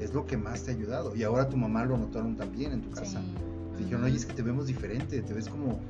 Es 0.00 0.12
lo 0.14 0.26
que 0.26 0.36
más 0.36 0.62
te 0.62 0.72
ha 0.72 0.74
ayudado. 0.74 1.14
Y 1.16 1.22
ahora 1.22 1.48
tu 1.48 1.56
mamá 1.56 1.84
lo 1.84 1.96
notaron 1.96 2.36
también 2.36 2.72
en 2.72 2.82
tu 2.82 2.90
casa. 2.90 3.20
Sí. 3.20 3.34
Dijeron, 3.78 4.04
oye, 4.04 4.16
es 4.16 4.26
que 4.26 4.34
te 4.34 4.42
vemos 4.42 4.66
diferente, 4.66 5.20
te 5.22 5.34
ves 5.34 5.48
como 5.48 5.80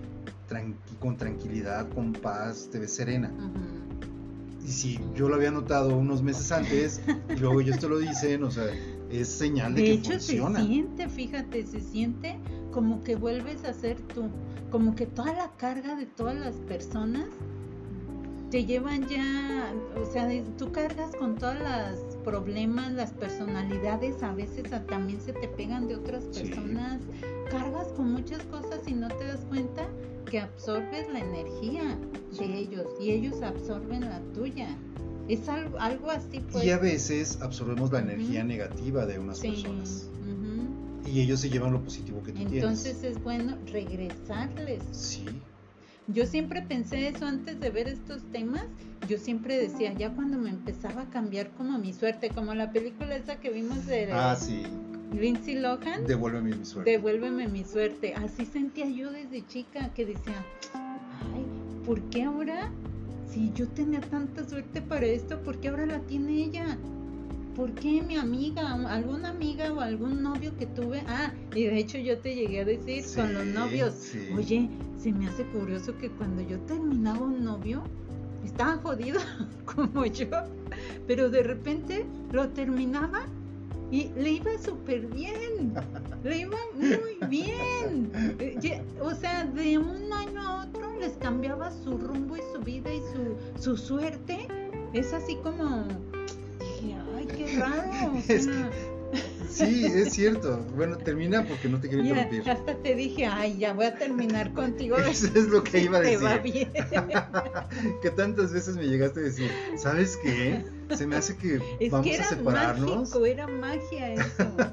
tranqui- 0.48 0.98
con 1.00 1.16
tranquilidad, 1.16 1.88
con 1.90 2.12
paz, 2.12 2.68
te 2.70 2.78
ves 2.78 2.92
serena. 2.94 3.30
Y 4.64 4.68
si 4.68 5.00
yo 5.16 5.28
lo 5.28 5.34
había 5.34 5.50
notado 5.50 5.96
unos 5.96 6.22
meses 6.22 6.52
antes, 6.52 7.00
y 7.34 7.38
luego 7.40 7.60
ellos 7.60 7.78
te 7.78 7.88
lo 7.88 7.98
dicen, 7.98 8.44
o 8.44 8.50
sea, 8.50 8.66
es 9.10 9.28
señal 9.28 9.74
de, 9.74 9.80
De 9.82 9.86
que 9.88 9.92
hecho, 9.94 10.12
funciona. 10.12 10.60
se 10.60 10.66
siente, 10.66 11.08
fíjate, 11.08 11.66
se 11.66 11.80
siente 11.80 12.38
como 12.70 13.02
que 13.02 13.16
vuelves 13.16 13.64
a 13.64 13.74
ser 13.74 14.00
tú, 14.14 14.28
como 14.70 14.94
que 14.94 15.06
toda 15.06 15.32
la 15.34 15.50
carga 15.56 15.96
de 15.96 16.06
todas 16.06 16.36
las 16.38 16.54
personas 16.54 17.26
te 18.50 18.64
llevan 18.66 19.06
ya, 19.08 19.72
o 20.00 20.04
sea, 20.12 20.28
tú 20.58 20.70
cargas 20.72 21.14
con 21.16 21.36
todos 21.36 21.56
los 21.58 22.16
problemas, 22.22 22.92
las 22.92 23.10
personalidades, 23.12 24.22
a 24.22 24.32
veces 24.34 24.64
también 24.86 25.20
se 25.20 25.32
te 25.32 25.48
pegan 25.48 25.88
de 25.88 25.96
otras 25.96 26.24
Sí. 26.30 26.50
Cargas 27.50 27.88
con 27.96 28.12
muchas 28.12 28.42
cosas 28.44 28.80
y 28.86 28.92
no 28.94 29.08
te 29.08 29.24
das 29.26 29.40
cuenta 29.48 29.86
que 30.30 30.40
absorbes 30.40 31.06
la 31.12 31.20
energía 31.20 31.98
de 32.38 32.58
ellos 32.58 32.86
y 33.00 33.10
ellos 33.10 33.42
absorben 33.42 34.00
la 34.00 34.20
tuya. 34.34 34.68
Es 35.28 35.48
algo, 35.48 35.78
algo 35.78 36.10
así, 36.10 36.40
pues. 36.50 36.64
Y 36.64 36.70
a 36.70 36.78
veces 36.78 37.40
absorbemos 37.42 37.92
la 37.92 38.00
energía 38.00 38.42
negativa 38.44 39.06
de 39.06 39.18
unas 39.18 39.38
Sí, 39.38 39.48
personas. 39.48 40.08
y 41.06 41.20
ellos 41.20 41.40
se 41.40 41.50
llevan 41.50 41.72
lo 41.72 41.82
positivo 41.82 42.22
que 42.22 42.32
tú 42.32 42.40
Entonces 42.42 42.98
tienes. 43.00 43.16
es 43.18 43.22
bueno 43.22 43.56
regresarles. 43.70 44.82
Sí, 44.92 45.24
yo 46.08 46.26
siempre 46.26 46.62
pensé 46.62 47.08
eso 47.08 47.26
antes 47.26 47.60
de 47.60 47.70
ver 47.70 47.88
estos 47.88 48.22
temas. 48.32 48.64
Yo 49.08 49.18
siempre 49.18 49.58
decía, 49.58 49.92
ya 49.92 50.10
cuando 50.14 50.38
me 50.38 50.50
empezaba 50.50 51.02
a 51.02 51.10
cambiar 51.10 51.50
como 51.50 51.78
mi 51.78 51.92
suerte, 51.92 52.30
como 52.30 52.54
la 52.54 52.72
película 52.72 53.14
esa 53.16 53.36
que 53.36 53.50
vimos 53.50 53.84
de 53.86 54.10
Ah, 54.12 54.36
sí. 54.36 54.62
Lindsay 55.12 55.54
Lohan, 55.56 56.06
Devuélveme 56.06 56.56
mi 56.56 56.64
suerte. 56.64 56.90
Devuélveme 56.90 57.48
mi 57.48 57.64
suerte. 57.64 58.14
Así 58.14 58.46
sentía 58.46 58.88
yo 58.88 59.10
desde 59.10 59.46
chica 59.46 59.92
que 59.94 60.06
decía, 60.06 60.44
ay, 60.74 61.44
¿por 61.84 62.00
qué 62.10 62.24
ahora? 62.24 62.70
Si 63.28 63.52
yo 63.54 63.68
tenía 63.68 64.00
tanta 64.00 64.46
suerte 64.48 64.82
para 64.82 65.06
esto, 65.06 65.40
¿por 65.42 65.58
qué 65.58 65.68
ahora 65.68 65.86
la 65.86 66.00
tiene 66.00 66.44
ella? 66.44 66.78
¿Por 67.56 67.72
qué 67.72 68.02
mi 68.02 68.16
amiga, 68.16 68.72
alguna 68.90 69.30
amiga 69.30 69.72
o 69.72 69.80
algún 69.80 70.22
novio 70.22 70.56
que 70.56 70.66
tuve? 70.66 71.02
Ah, 71.06 71.32
y 71.54 71.64
de 71.64 71.78
hecho 71.78 71.98
yo 71.98 72.18
te 72.18 72.34
llegué 72.34 72.60
a 72.60 72.64
decir 72.64 73.04
con 73.14 73.34
los 73.34 73.44
novios, 73.46 73.94
sí. 73.94 74.28
oye, 74.34 74.68
se 74.98 75.12
me 75.12 75.28
hace 75.28 75.44
curioso 75.44 75.96
que 75.98 76.10
cuando 76.10 76.42
yo 76.42 76.58
terminaba 76.60 77.20
un 77.20 77.44
novio, 77.44 77.82
estaba 78.44 78.76
jodido 78.78 79.20
como 79.66 80.06
yo, 80.06 80.28
pero 81.06 81.28
de 81.28 81.42
repente 81.42 82.06
lo 82.32 82.48
terminaba 82.48 83.26
y 83.92 84.08
le 84.16 84.30
iba 84.32 84.50
súper 84.58 85.06
bien, 85.08 85.74
le 86.24 86.38
iba 86.38 86.56
muy 86.74 87.28
bien. 87.28 88.10
Eh, 88.40 88.82
O 89.02 89.14
sea, 89.14 89.44
de 89.44 89.76
un 89.78 90.10
año 90.12 90.40
a 90.40 90.64
otro 90.64 90.98
les 90.98 91.12
cambiaba 91.18 91.70
su 91.70 91.98
rumbo 91.98 92.36
y 92.36 92.40
su 92.54 92.60
vida 92.62 92.90
y 92.92 93.00
su, 93.00 93.62
su 93.62 93.76
suerte. 93.76 94.48
Es 94.94 95.12
así 95.12 95.36
como, 95.42 95.84
dije, 96.58 96.96
ay, 97.16 97.26
qué 97.26 97.58
raro. 97.58 98.12
o 98.14 98.18
Es 98.28 98.48
Sí, 99.50 99.84
es 99.84 100.14
cierto. 100.14 100.58
Bueno, 100.74 100.96
termina 100.96 101.44
porque 101.46 101.68
no 101.68 101.78
te 101.80 101.88
quiero 101.88 102.02
ya, 102.02 102.10
interrumpir. 102.22 102.50
hasta 102.50 102.74
te 102.76 102.94
dije, 102.94 103.26
ay, 103.26 103.58
ya 103.58 103.74
voy 103.74 103.84
a 103.84 103.94
terminar 103.98 104.52
contigo. 104.54 104.96
a 104.96 105.06
Eso 105.10 105.26
es 105.34 105.48
lo 105.48 105.62
que 105.62 105.80
iba 105.80 105.98
a 105.98 106.00
te 106.02 106.16
decir. 106.16 106.26
va 106.26 106.38
bien. 106.38 106.72
que 108.00 108.10
tantas 108.10 108.52
veces 108.52 108.76
me 108.76 108.86
llegaste 108.86 109.20
a 109.20 109.22
decir, 109.24 109.50
¿sabes 109.76 110.16
qué? 110.22 110.64
Se 110.96 111.06
me 111.06 111.16
hace 111.16 111.36
que 111.36 111.60
Es 111.80 111.90
vamos 111.90 112.06
que 112.06 112.12
a 112.12 112.16
era 112.16 112.24
separarnos. 112.24 112.96
mágico, 113.10 113.26
era 113.26 113.46
magia 113.46 114.14
eso. 114.14 114.24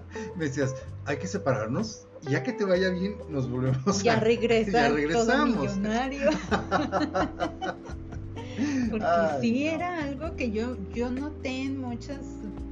Me 0.36 0.46
decías, 0.46 0.74
hay 1.06 1.18
que 1.18 1.28
separarnos. 1.28 2.06
y 2.28 2.32
Ya 2.32 2.44
que 2.44 2.54
te 2.54 2.64
vaya 2.66 2.90
bien, 2.90 3.16
nos 3.30 3.50
volvemos 3.50 4.02
Ya 4.04 4.14
a... 4.14 4.20
regresar 4.20 4.74
ya 4.74 4.88
todo 4.88 4.96
regresamos. 4.96 5.58
millonario. 5.78 6.30
Porque 8.90 9.06
Ay, 9.06 9.38
sí 9.42 9.64
no. 9.66 9.70
era 9.72 10.04
algo 10.04 10.36
que 10.36 10.52
yo, 10.52 10.76
yo 10.94 11.10
noté 11.10 11.62
en 11.64 11.80
muchas 11.80 12.20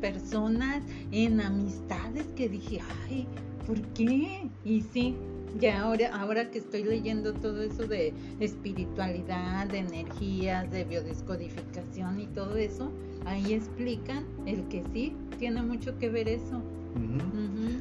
personas, 0.01 0.83
en 1.11 1.41
amistades, 1.41 2.25
que 2.35 2.49
dije, 2.49 2.79
ay, 3.05 3.27
¿por 3.65 3.81
qué? 3.93 4.49
Y 4.63 4.81
sí, 4.81 5.15
ya 5.59 5.81
ahora, 5.81 6.15
ahora 6.15 6.51
que 6.51 6.59
estoy 6.59 6.83
leyendo 6.83 7.33
todo 7.33 7.61
eso 7.61 7.87
de 7.87 8.13
espiritualidad, 8.39 9.67
de 9.67 9.79
energías, 9.79 10.69
de 10.71 10.83
biodescodificación 10.83 12.19
y 12.19 12.27
todo 12.27 12.57
eso, 12.57 12.91
ahí 13.25 13.53
explican 13.53 14.25
el 14.45 14.67
que 14.67 14.83
sí, 14.93 15.15
tiene 15.39 15.61
mucho 15.61 15.97
que 15.97 16.09
ver 16.09 16.27
eso. 16.27 16.61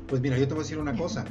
Pues 0.06 0.20
mira, 0.20 0.38
yo 0.38 0.46
te 0.46 0.54
voy 0.54 0.60
a 0.60 0.64
decir 0.64 0.78
una 0.78 0.96
cosa. 0.98 1.24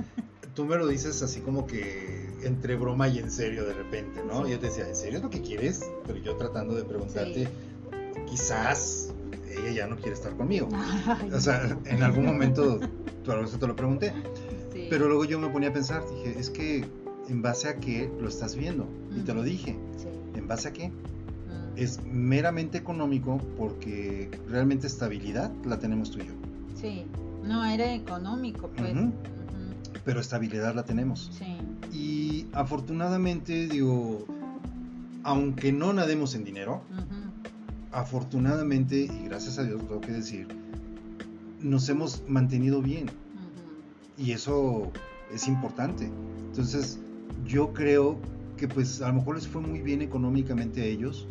Tú 0.54 0.66
me 0.66 0.78
lo 0.78 0.88
dices 0.88 1.22
así 1.22 1.42
como 1.42 1.68
que 1.68 2.30
entre 2.44 2.76
broma 2.76 3.08
y 3.10 3.20
en 3.20 3.30
serio 3.30 3.66
de 3.66 3.74
repente, 3.74 4.22
¿no? 4.26 4.46
Sí. 4.46 4.52
Yo 4.52 4.60
te 4.60 4.68
decía, 4.68 4.88
¿en 4.88 4.96
serio 4.96 5.18
es 5.18 5.24
lo 5.24 5.30
que 5.30 5.42
quieres? 5.42 5.90
Pero 6.06 6.20
yo 6.20 6.36
tratando 6.38 6.76
de 6.76 6.84
preguntarte, 6.84 7.48
quizás 8.30 9.14
ella 9.58 9.72
ya 9.72 9.88
no 9.88 9.96
quiere 9.98 10.14
estar 10.14 10.36
conmigo. 10.36 10.70
Ay, 10.74 11.32
O 11.32 11.40
sea, 11.40 11.78
en 11.86 12.04
algún 12.04 12.26
momento, 12.26 12.80
eso 13.26 13.58
te 13.60 13.68
lo 13.68 13.76
pregunté. 13.76 14.14
sí. 14.74 14.88
Pero 14.90 15.08
luego 15.08 15.26
yo 15.26 15.40
me 15.40 15.48
ponía 15.50 15.70
a 15.70 15.74
pensar, 15.74 16.04
dije, 16.10 16.40
es 16.40 16.50
que 16.50 16.86
en 17.28 17.42
base 17.42 17.68
a 17.70 17.78
qué 17.78 18.12
lo 18.20 18.28
estás 18.30 18.56
viendo. 18.56 18.88
Y 19.16 19.22
te 19.22 19.34
lo 19.34 19.42
dije, 19.44 19.78
Sí. 19.98 20.08
¿en 20.36 20.48
base 20.48 20.68
a 20.70 20.74
qué? 20.74 20.92
Es 21.76 22.00
meramente 22.06 22.78
económico 22.78 23.38
porque 23.58 24.30
realmente 24.48 24.88
estabilidad 24.88 25.52
la 25.66 25.78
tenemos 25.80 26.10
tú 26.12 26.20
y 26.20 26.28
yo. 26.28 26.34
Sí, 26.80 27.06
no 27.44 27.66
era 27.66 27.94
económico, 27.94 28.70
pues. 28.78 28.92
Ujú. 28.94 29.02
Ujú, 29.08 29.14
Pero 30.06 30.22
estabilidad 30.22 30.74
la 30.76 30.86
tenemos. 30.86 31.32
Sí, 31.38 31.58
Y 31.92 32.46
afortunadamente, 32.54 33.68
digo, 33.68 34.26
aunque 35.24 35.72
no 35.72 35.92
nademos 35.94 36.36
en 36.36 36.44
dinero, 36.46 36.82
afortunadamente, 37.96 39.06
y 39.06 39.26
gracias 39.26 39.58
a 39.58 39.64
Dios, 39.64 39.82
tengo 39.88 40.02
que 40.02 40.12
decir, 40.12 40.48
nos 41.62 41.88
hemos 41.88 42.24
mantenido 42.28 42.82
bien. 42.82 43.08
Y 44.18 44.34
eso 44.34 44.92
es 45.34 45.48
importante. 45.48 46.12
Entonces, 46.50 47.00
yo 47.46 47.74
creo 47.74 48.18
que 48.58 48.68
pues 48.68 49.02
a 49.02 49.08
lo 49.08 49.16
mejor 49.16 49.36
les 49.36 49.48
fue 49.48 49.62
muy 49.62 49.82
bien 49.82 50.02
económicamente 50.02 50.82
a 50.82 50.86
ellos, 50.86 51.26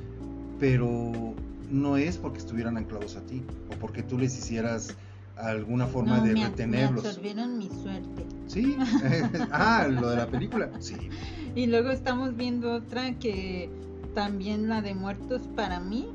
pero 0.58 1.34
no 1.70 1.96
es 1.96 2.16
porque 2.16 2.38
estuvieran 2.38 2.76
anclados 2.76 3.16
a 3.16 3.20
ti 3.20 3.42
o 3.70 3.78
porque 3.78 4.02
tú 4.02 4.18
les 4.18 4.36
hicieras 4.36 4.96
alguna 5.36 5.86
forma 5.86 6.18
No, 6.18 6.24
de 6.24 6.32
me, 6.32 6.44
retenerlos. 6.48 7.02
Me 7.02 7.08
absorbieron 7.08 7.58
mi 7.58 7.68
suerte. 7.68 8.26
Sí, 8.46 8.76
ah, 9.50 9.86
lo 9.90 10.10
de 10.10 10.16
la 10.16 10.26
película, 10.26 10.70
sí. 10.80 10.96
Y 11.54 11.66
luego 11.66 11.90
estamos 11.90 12.36
viendo 12.36 12.72
otra 12.72 13.16
que 13.18 13.70
también 14.14 14.68
la 14.68 14.82
de 14.82 14.94
muertos 14.94 15.42
para 15.54 15.78
mí, 15.78 16.08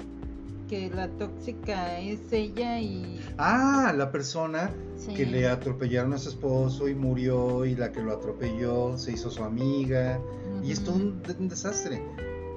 que 0.70 0.90
la 0.92 1.08
tóxica 1.10 2.00
es 2.00 2.32
ella 2.32 2.80
y... 2.80 3.20
Ah, 3.38 3.92
la 3.98 4.12
persona 4.12 4.72
sí, 4.96 5.14
que 5.16 5.26
le 5.26 5.48
atropellaron 5.48 6.14
a 6.14 6.18
su 6.20 6.30
esposo 6.30 6.88
y 6.88 6.94
murió 6.96 7.66
y 7.66 7.76
la 7.76 7.92
que 7.92 8.02
lo 8.02 8.14
atropelló 8.14 8.98
se 8.98 9.12
hizo 9.14 9.32
su 9.32 9.44
amiga 9.44 10.22
y 10.64 10.72
es 10.72 10.84
todo 10.84 10.96
un, 10.96 11.22
de- 11.24 11.34
un 11.34 11.50
desastre. 11.50 12.02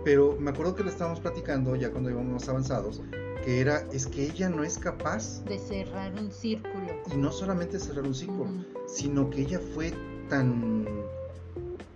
Pero 0.04 0.36
me 0.38 0.50
acuerdo 0.50 0.74
que 0.74 0.84
le 0.84 0.90
estábamos 0.90 1.20
platicando 1.20 1.74
ya 1.76 1.90
cuando 1.90 2.10
íbamos 2.10 2.32
más 2.32 2.48
avanzados, 2.48 3.00
que 3.44 3.60
era, 3.60 3.86
es 3.92 4.06
que 4.06 4.24
ella 4.26 4.48
no 4.50 4.62
es 4.62 4.76
capaz, 4.78 5.42
De 5.44 5.58
cerrar 5.58 6.12
un 6.14 6.30
círculo. 6.30 6.86
y 7.12 7.16
no 7.16 7.32
solamente 7.32 7.78
cerrar 7.78 8.04
un 8.04 8.10
Ujú, 8.10 8.64
sino 8.88 9.30
que 9.30 9.40
ella 9.42 9.60
fue 9.74 9.92
tan, 10.28 10.86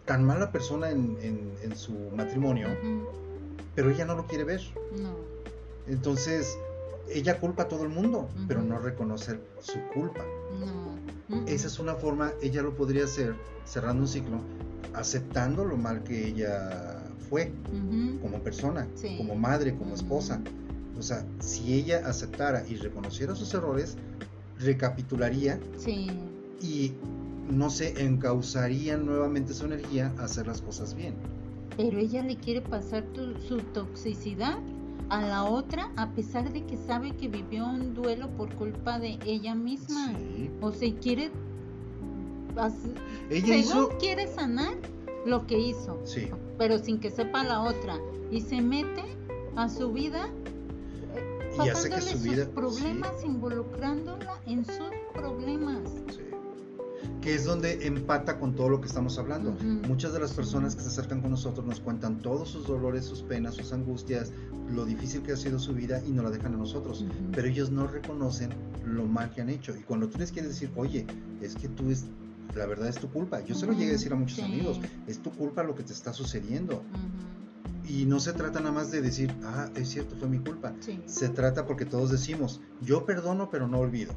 tan 0.06 0.24
mala 0.24 0.50
persona 0.50 0.90
en, 0.90 1.18
en- 1.20 1.52
en 1.62 1.76
su 1.76 1.92
matrimonio, 2.16 2.68
pero 3.74 3.90
ella 3.90 4.04
no 4.06 4.14
lo 4.14 4.26
quiere 4.26 4.44
ver. 4.44 4.60
No. 4.92 5.35
Entonces, 5.88 6.56
ella 7.12 7.38
culpa 7.38 7.64
a 7.64 7.68
todo 7.68 7.82
el 7.84 7.88
mundo, 7.88 8.28
pero 8.48 8.62
no 8.62 8.78
reconocer 8.78 9.40
su 9.60 9.78
culpa. 9.94 10.24
No. 11.28 11.44
Esa 11.46 11.66
es 11.66 11.78
una 11.78 11.94
forma, 11.94 12.32
ella 12.42 12.62
lo 12.62 12.74
podría 12.74 13.04
hacer 13.04 13.34
cerrando 13.64 14.02
un 14.02 14.08
ciclo, 14.08 14.38
aceptando 14.94 15.64
lo 15.64 15.76
mal 15.76 16.02
que 16.04 16.26
ella 16.28 17.02
fue 17.28 17.52
como 18.22 18.38
persona, 18.40 18.86
Sí. 18.94 19.16
como 19.18 19.34
madre, 19.34 19.76
como 19.76 19.94
esposa. 19.94 20.40
O 20.98 21.02
sea, 21.02 21.24
si 21.40 21.74
ella 21.74 22.02
aceptara 22.06 22.64
y 22.68 22.76
reconociera 22.76 23.34
sus 23.34 23.52
errores, 23.54 23.96
recapitularía 24.58 25.58
Sí. 25.76 26.08
y, 26.62 26.92
no 27.50 27.68
sé, 27.70 27.94
encauzaría 28.02 28.96
nuevamente 28.96 29.52
su 29.52 29.66
energía 29.66 30.12
a 30.18 30.24
hacer 30.24 30.46
las 30.46 30.62
cosas 30.62 30.94
bien. 30.94 31.14
Pero 31.76 31.98
ella 31.98 32.22
le 32.22 32.36
quiere 32.36 32.62
pasar 32.62 33.04
tu- 33.12 33.38
su 33.46 33.58
toxicidad 33.58 34.58
a 35.08 35.22
la 35.22 35.44
otra 35.44 35.90
a 35.96 36.10
pesar 36.10 36.52
de 36.52 36.64
que 36.64 36.76
sabe 36.76 37.12
que 37.16 37.28
vivió 37.28 37.66
un 37.66 37.94
duelo 37.94 38.28
por 38.36 38.52
culpa 38.54 38.98
de 38.98 39.18
ella 39.24 39.54
misma. 39.54 40.08
Sí. 40.18 40.50
O 40.60 40.72
sea, 40.72 40.92
quiere... 41.00 41.30
Ella 43.30 43.46
según 43.46 43.58
hizo... 43.60 43.88
quiere 43.98 44.26
sanar 44.26 44.74
lo 45.26 45.46
que 45.46 45.58
hizo, 45.58 46.00
Sí. 46.04 46.28
pero 46.58 46.78
sin 46.78 46.98
que 47.00 47.10
sepa 47.10 47.44
la 47.44 47.60
otra. 47.62 47.98
Y 48.30 48.40
se 48.40 48.60
mete 48.60 49.04
a 49.56 49.68
su 49.68 49.92
vida 49.92 50.28
Y 51.64 51.68
hace 51.68 51.88
que 51.88 51.96
pasándole 51.96 52.02
su 52.02 52.08
sus 52.18 52.22
vida... 52.22 52.48
problemas, 52.54 53.24
involucrándola 53.24 54.40
en 54.46 54.64
sus 54.64 54.90
problemas. 55.14 55.82
Sí. 56.10 56.20
Que 57.20 57.34
es 57.34 57.44
donde 57.44 57.86
empata 57.86 58.38
con 58.38 58.54
todo 58.54 58.68
lo 58.68 58.80
que 58.80 58.86
estamos 58.86 59.18
hablando. 59.18 59.52
Muchas 59.88 60.12
de 60.12 60.20
las 60.20 60.32
personas 60.32 60.74
que 60.76 60.82
se 60.82 60.88
acercan 60.88 61.20
con 61.20 61.30
nosotros 61.30 61.66
nos 61.66 61.80
cuentan 61.80 62.18
todos 62.18 62.48
sus 62.48 62.66
dolores, 62.66 63.04
sus 63.04 63.22
penas, 63.22 63.54
sus 63.54 63.72
angustias, 63.72 64.32
lo 64.74 64.84
difícil 64.84 65.22
que 65.22 65.32
ha 65.32 65.36
sido 65.36 65.58
su 65.58 65.72
vida 65.74 66.02
y 66.06 66.10
nos 66.10 66.24
la 66.24 66.30
dejan 66.30 66.54
a 66.54 66.56
nosotros. 66.56 67.04
Pero 67.32 67.48
ellos 67.48 67.70
no 67.70 67.86
reconocen 67.86 68.50
lo 68.84 69.04
mal 69.06 69.30
que 69.32 69.40
han 69.40 69.50
hecho. 69.50 69.74
Y 69.76 69.82
cuando 69.82 70.08
tú 70.08 70.18
les 70.18 70.32
quieres 70.32 70.50
decir, 70.52 70.70
oye, 70.76 71.06
es 71.40 71.54
que 71.56 71.68
tú 71.68 71.90
es, 71.90 72.04
la 72.54 72.66
verdad 72.66 72.88
es 72.88 72.96
tu 72.96 73.08
culpa. 73.10 73.40
Yo 73.44 73.54
se 73.54 73.66
lo 73.66 73.72
llegué 73.72 73.90
a 73.90 73.92
decir 73.92 74.12
a 74.12 74.16
muchos 74.16 74.36
Sí. 74.38 74.42
amigos, 74.42 74.80
es 75.06 75.18
tu 75.18 75.30
culpa 75.30 75.62
lo 75.62 75.74
que 75.74 75.82
te 75.82 75.92
está 75.92 76.12
sucediendo. 76.12 76.82
Y 77.88 78.04
no 78.04 78.18
se 78.18 78.32
trata 78.32 78.58
nada 78.58 78.72
más 78.72 78.90
de 78.90 79.00
decir, 79.00 79.32
ah, 79.44 79.68
es 79.76 79.88
cierto, 79.90 80.16
fue 80.16 80.28
mi 80.28 80.38
culpa. 80.38 80.72
Sí. 80.80 81.00
Se 81.06 81.28
trata 81.28 81.66
porque 81.66 81.84
todos 81.84 82.10
decimos, 82.10 82.60
yo 82.82 83.04
perdono 83.06 83.48
pero 83.50 83.68
no 83.68 83.78
olvido. 83.78 84.12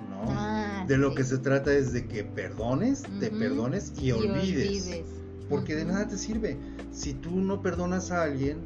No. 0.00 0.24
Ah, 0.28 0.84
de 0.86 0.96
lo 0.96 1.10
sí. 1.10 1.16
que 1.16 1.24
se 1.24 1.38
trata 1.38 1.72
es 1.72 1.92
de 1.92 2.06
que 2.06 2.24
perdones, 2.24 3.02
te 3.20 3.30
perdones 3.30 3.92
y, 3.98 4.06
Y 4.06 4.12
olvides. 4.12 5.02
Porque 5.48 5.74
de 5.74 5.84
nada 5.84 6.08
te 6.08 6.16
sirve. 6.18 6.56
Si 6.92 7.12
tú 7.14 7.30
no 7.40 7.60
perdonas 7.62 8.10
a 8.10 8.22
alguien, 8.22 8.58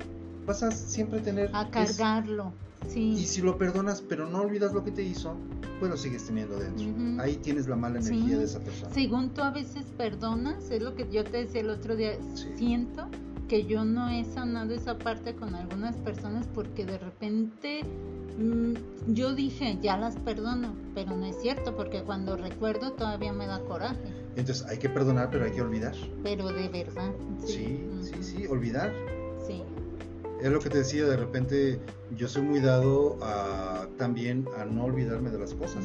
vas 0.46 0.62
a 0.62 0.70
siempre 0.70 1.20
tener... 1.20 1.50
A 1.52 1.62
es- 1.64 1.96
cargarlo. 1.96 2.52
Sí. 2.88 3.10
y 3.10 3.26
si 3.26 3.42
lo 3.42 3.58
perdonas 3.58 4.00
pero 4.00 4.28
no 4.30 4.40
olvidas 4.42 4.72
lo 4.72 4.84
que 4.84 4.92
te 4.92 5.02
hizo, 5.02 5.34
pues 5.80 5.90
lo 5.90 5.96
sigues 5.96 6.24
teniendo 6.24 6.56
dentro. 6.60 7.20
Ahí 7.22 7.34
tienes 7.36 7.66
la 7.66 7.74
mala 7.74 7.98
energía 7.98 8.22
Sí. 8.22 8.34
de 8.36 8.44
esa 8.44 8.60
persona. 8.60 8.94
Según 8.94 9.30
tú 9.34 9.42
a 9.42 9.50
veces 9.50 9.84
perdonas, 9.96 10.70
es 10.70 10.80
lo 10.80 10.94
que 10.94 11.08
yo 11.10 11.24
te 11.24 11.38
decía 11.38 11.62
el 11.62 11.70
otro 11.70 11.96
día, 11.96 12.12
Sí. 12.34 12.46
siento 12.56 13.08
que 13.48 13.64
yo 13.64 13.84
no 13.84 14.10
he 14.10 14.24
sanado 14.24 14.74
esa 14.74 14.98
parte 14.98 15.34
con 15.34 15.54
algunas 15.54 15.96
personas 15.96 16.46
porque 16.54 16.84
de 16.84 16.98
repente 16.98 17.82
mm, 18.38 18.74
yo 19.08 19.34
dije, 19.34 19.78
ya 19.80 19.96
las 19.96 20.16
perdono, 20.16 20.74
pero 20.94 21.16
no 21.16 21.24
es 21.24 21.40
cierto, 21.40 21.74
porque 21.74 22.02
cuando 22.02 22.36
recuerdo 22.36 22.92
todavía 22.92 23.32
me 23.32 23.46
da 23.46 23.60
coraje. 23.60 24.12
Entonces 24.36 24.66
hay 24.66 24.78
que 24.78 24.90
perdonar, 24.90 25.30
pero 25.30 25.46
hay 25.46 25.52
que 25.52 25.62
olvidar. 25.62 25.94
Pero 26.22 26.48
de 26.48 26.68
verdad. 26.68 27.10
Sí, 27.44 27.88
sí, 28.02 28.22
sí, 28.22 28.46
olvidar. 28.46 28.92
Sí. 29.46 29.62
Es 30.42 30.52
lo 30.52 30.60
que 30.60 30.68
te 30.68 30.78
decía, 30.78 31.06
de 31.06 31.16
repente 31.16 31.80
yo 32.16 32.28
soy 32.28 32.42
muy 32.42 32.60
dado 32.60 33.18
a 33.22 33.88
también 33.96 34.46
a 34.58 34.64
no 34.66 34.84
olvidarme 34.84 35.30
de 35.30 35.38
las 35.38 35.54
cosas. 35.54 35.84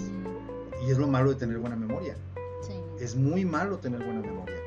Y 0.85 0.91
es 0.91 0.97
lo 0.97 1.07
malo 1.07 1.29
de 1.29 1.35
tener 1.35 1.57
buena 1.59 1.77
memoria. 1.77 2.15
Sí. 2.61 2.73
Es 2.99 3.15
muy 3.15 3.45
malo 3.45 3.77
tener 3.77 4.03
buena 4.03 4.21
memoria. 4.21 4.62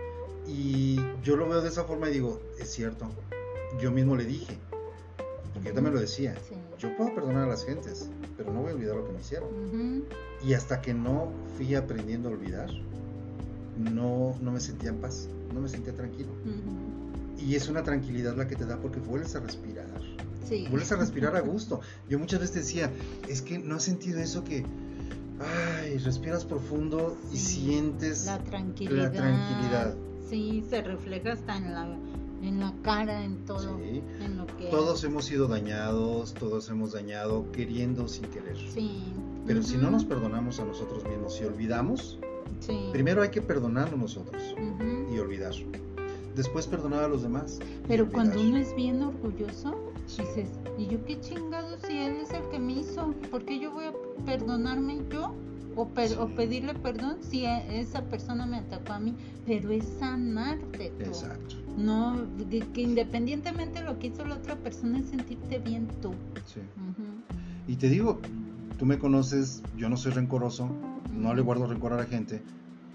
Y 0.49 0.97
yo 1.25 1.37
lo 1.37 1.49
veo 1.49 1.61
de 1.61 1.69
esa 1.69 1.85
forma 1.85 2.09
y 2.09 2.13
digo, 2.15 2.41
es 2.59 2.71
cierto. 2.71 3.07
Yo 3.81 3.91
mismo 3.91 4.17
le 4.17 4.25
dije, 4.25 4.57
porque 5.53 5.69
yo 5.69 5.75
también 5.75 5.95
lo 5.95 6.01
decía, 6.01 6.35
Sí. 6.49 6.55
yo 6.79 6.97
puedo 6.97 7.15
perdonar 7.15 7.45
a 7.45 7.47
las 7.49 7.65
gentes, 7.65 8.09
pero 8.37 8.53
no 8.53 8.63
voy 8.63 8.71
a 8.71 8.75
olvidar 8.75 8.97
lo 8.97 9.07
que 9.07 9.13
me 9.13 9.21
hicieron. 9.21 9.49
Ujú. 9.49 10.05
Y 10.47 10.55
hasta 10.55 10.81
que 10.81 10.95
no 10.95 11.33
fui 11.57 11.75
aprendiendo 11.75 12.29
a 12.29 12.33
olvidar, 12.33 12.71
no, 13.79 14.37
no 14.41 14.53
me 14.53 14.61
sentía 14.61 14.91
en 14.91 14.97
paz, 15.01 15.29
no 15.53 15.61
me 15.61 15.69
sentía 15.69 15.95
tranquilo. 15.95 16.31
Ujú. 16.45 17.43
Y 17.45 17.55
es 17.55 17.69
una 17.69 17.83
tranquilidad 17.83 18.35
la 18.37 18.47
que 18.49 18.57
te 18.57 18.65
da 18.65 18.79
porque 18.79 19.01
vuelves 19.01 19.35
a 19.35 19.41
respirar. 19.41 19.87
Sí. 20.49 20.67
Vuelves 20.71 20.93
a 20.93 20.97
respirar 20.97 21.35
a 21.37 21.41
gusto. 21.53 21.81
Yo 22.09 22.19
muchas 22.19 22.41
veces 22.41 22.55
decía, 22.57 22.91
es 23.29 23.43
que 23.43 23.59
no 23.59 23.75
has 23.77 23.83
sentido 23.83 24.21
eso 24.21 24.45
que, 24.45 24.65
ay, 25.41 25.99
respiras 25.99 26.45
profundo 26.45 27.17
y 27.33 27.37
Sí, 27.37 27.61
sientes 27.67 28.27
La 28.27 28.39
tranquilidad. 28.39 29.13
tranquilidad. 29.13 29.95
Sí, 30.29 30.65
se 30.69 30.83
refleja 30.83 31.33
hasta 31.33 31.57
en 31.57 31.73
la, 31.73 31.87
en 32.43 32.61
la 32.61 32.73
cara, 32.83 33.25
en 33.25 33.45
todo. 33.45 33.79
Sí. 33.79 34.03
En 34.21 34.39
lo 34.39 34.47
que. 34.47 34.67
Todos 34.71 35.03
hemos 35.05 35.25
sido 35.25 35.47
dañados, 35.49 36.35
todos 36.35 36.69
hemos 36.69 36.93
dañado 36.93 37.51
queriendo 37.53 38.09
sin 38.09 38.25
querer. 38.27 38.57
Sí. 38.57 39.03
Pero 39.47 39.63
si 39.63 39.77
no 39.77 39.91
nos 39.91 40.05
perdonamos 40.05 40.59
a 40.59 40.65
nosotros 40.65 41.05
mismos, 41.05 41.35
si 41.35 41.45
olvidamos, 41.45 42.19
Sí. 42.61 42.89
primero 42.93 43.23
hay 43.23 43.31
que 43.31 43.43
perdonarnos 43.43 43.99
nosotros 43.99 44.43
y 45.13 45.19
olvidar. 45.19 45.53
Después 46.35 46.67
perdonar 46.67 47.05
a 47.05 47.09
los 47.09 47.23
demás. 47.23 47.61
Pero 47.89 48.11
cuando 48.11 48.41
uno 48.41 48.59
es 48.59 48.75
bien 48.77 49.03
orgulloso, 49.03 49.75
dices, 50.07 50.49
¿y 50.77 50.87
yo 50.87 51.03
qué 51.07 51.19
chingado 51.21 51.79
si 51.79 51.97
él 51.99 52.17
es 52.23 52.31
el 52.33 52.43
que 52.51 52.59
me 52.59 52.75
hizo? 52.75 53.15
¿Por 53.31 53.45
qué 53.45 53.59
yo 53.59 53.71
voy 53.73 53.85
a 53.87 53.93
perdonarme 54.27 55.01
yo? 55.11 55.35
O, 55.77 55.87
pedirle 56.35 56.73
perdón 56.75 57.19
si 57.21 57.45
esa 57.45 58.03
persona 58.03 58.47
me 58.47 58.57
atacó 58.57 58.95
a 58.95 58.99
mí, 58.99 59.15
pero 59.45 59.71
es 59.71 59.85
sanarte 59.99 60.91
tú. 60.99 61.05
Exacto. 61.05 61.57
No, 61.77 62.17
de 62.49 62.61
que 62.61 62.81
independientemente 62.81 63.81
de 63.81 63.85
lo 63.85 63.99
que 63.99 64.07
hizo 64.07 64.25
la 64.25 64.37
otra 64.37 64.57
persona 64.57 64.99
es 65.01 65.11
sentirte 65.11 65.59
bien 65.59 65.87
tú. 66.01 66.15
Sí. 66.47 66.61
Y 67.69 67.77
te 67.77 67.91
digo, 67.91 68.21
tú 68.79 68.87
me 68.87 68.99
conoces, 68.99 69.63
yo 69.77 69.91
no 69.91 69.97
soy 69.99 70.13
rencoroso, 70.13 70.71
no 71.13 71.35
le 71.35 71.43
guardo 71.43 71.67
rencor 71.67 71.93
a 71.93 71.97
la 71.97 72.05
gente, 72.07 72.43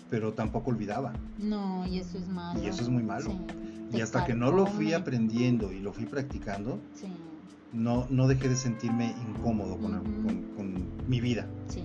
pero 0.09 0.33
tampoco 0.33 0.71
olvidaba. 0.71 1.13
No, 1.37 1.85
y 1.85 1.99
eso 1.99 2.17
es 2.17 2.27
malo. 2.27 2.63
Y 2.63 2.67
eso 2.67 2.81
es 2.81 2.89
muy 2.89 3.03
malo. 3.03 3.29
Sí, 3.29 3.97
Y 3.97 4.01
hasta 4.01 4.25
que 4.25 4.33
no 4.33 4.51
lo 4.51 4.65
fui 4.65 4.93
aprendiendo 4.93 5.71
y 5.71 5.79
lo 5.81 5.93
fui 5.93 6.05
practicando, 6.05 6.79
Sí, 6.95 7.07
no, 7.73 8.07
no 8.09 8.27
dejé 8.27 8.49
de 8.49 8.55
sentirme 8.55 9.13
incómodo 9.29 9.77
con, 9.77 9.91
con- 10.23 10.43
con 10.55 10.73
mi 11.07 11.21
vida. 11.21 11.47
sí. 11.67 11.83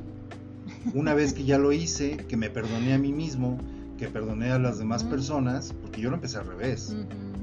Una 0.95 1.15
vez 1.15 1.33
que 1.33 1.45
ya 1.45 1.59
lo 1.59 1.73
hice, 1.73 2.17
que 2.17 2.37
me 2.37 2.51
perdoné 2.51 2.95
a 2.95 2.99
mí 2.99 3.13
mismo, 3.13 3.59
que 3.99 4.09
perdoné 4.09 4.51
a 4.53 4.59
las 4.59 4.79
demás 4.79 5.03
Ujú. 5.03 5.11
personas, 5.13 5.73
porque 5.83 6.01
yo 6.01 6.11
lo 6.11 6.17
empecé 6.17 6.39
al 6.39 6.47
revés. 6.47 6.95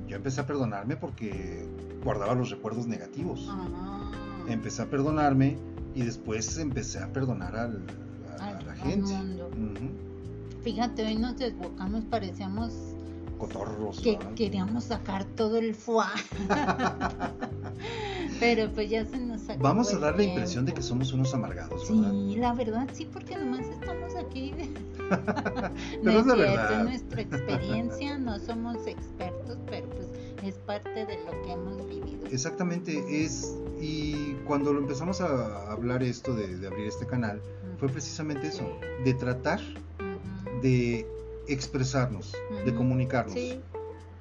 Yo 0.07 0.15
empecé 0.17 0.41
a 0.41 0.45
perdonarme 0.45 0.95
porque 0.95 1.65
guardaba 2.03 2.35
los 2.35 2.49
recuerdos 2.49 2.87
negativos. 2.87 3.47
Ah. 3.49 4.11
Empecé 4.47 4.81
a 4.81 4.85
perdonarme 4.85 5.57
y 5.95 6.01
después 6.03 6.57
empecé 6.57 6.99
a 6.99 7.07
perdonar 7.11 7.55
al- 7.55 7.83
a, 8.39 8.61
la 8.61 8.75
gente. 8.75 9.13
Fíjate, 10.63 11.05
hoy 11.05 11.15
nos 11.15 11.37
desbocamos, 11.37 12.03
parecíamos 12.05 12.73
Cotorros. 13.37 13.99
que 13.99 14.17
¿verdad? 14.17 14.33
queríamos 14.35 14.83
sacar 14.85 15.25
todo 15.25 15.57
el 15.57 15.75
foie. 15.75 16.05
Pero 18.43 18.71
pues 18.73 18.89
ya 18.89 19.05
se 19.05 19.17
nos 19.17 19.43
acabó 19.43 19.63
Vamos 19.63 19.93
a 19.93 19.99
dar 19.99 20.17
la 20.17 20.23
impresión 20.23 20.65
de 20.65 20.73
que 20.73 20.81
somos 20.81 21.13
unos 21.13 21.33
amargados, 21.33 21.89
¿verdad? 21.89 22.11
Sí, 22.11 22.35
la 22.37 22.53
verdad 22.53 22.89
sí, 22.93 23.05
porque 23.11 23.37
nomás 23.37 23.65
estamos 23.67 24.15
aquí. 24.15 24.53
Pero 26.03 26.19
es 26.19 26.25
la 26.25 26.35
verdad. 26.35 26.79
es 26.79 26.83
nuestra 26.83 27.21
experiencia, 27.21 28.17
no 28.17 28.39
somos 28.39 28.87
expertos, 28.87 29.57
pero 29.69 29.87
pues 29.89 30.07
es 30.43 30.55
parte 30.55 31.05
de 31.05 31.17
lo 31.25 31.41
que 31.43 31.51
hemos 31.51 31.87
vivido. 31.87 32.25
Exactamente, 32.31 33.23
es. 33.23 33.55
Y 33.79 34.33
cuando 34.45 34.73
lo 34.73 34.79
empezamos 34.79 35.21
a 35.21 35.71
hablar 35.71 36.03
esto 36.03 36.33
de, 36.33 36.57
de 36.57 36.67
abrir 36.67 36.87
este 36.87 37.05
canal, 37.05 37.41
fue 37.77 37.89
precisamente 37.89 38.47
eso: 38.47 38.67
de 39.03 39.13
tratar 39.13 39.59
Ujú. 39.61 40.61
de 40.61 41.05
expresarnos, 41.47 42.33
de 42.65 42.71
Ujú. 42.71 42.77
comunicarnos. 42.77 43.33
Sí, 43.33 43.61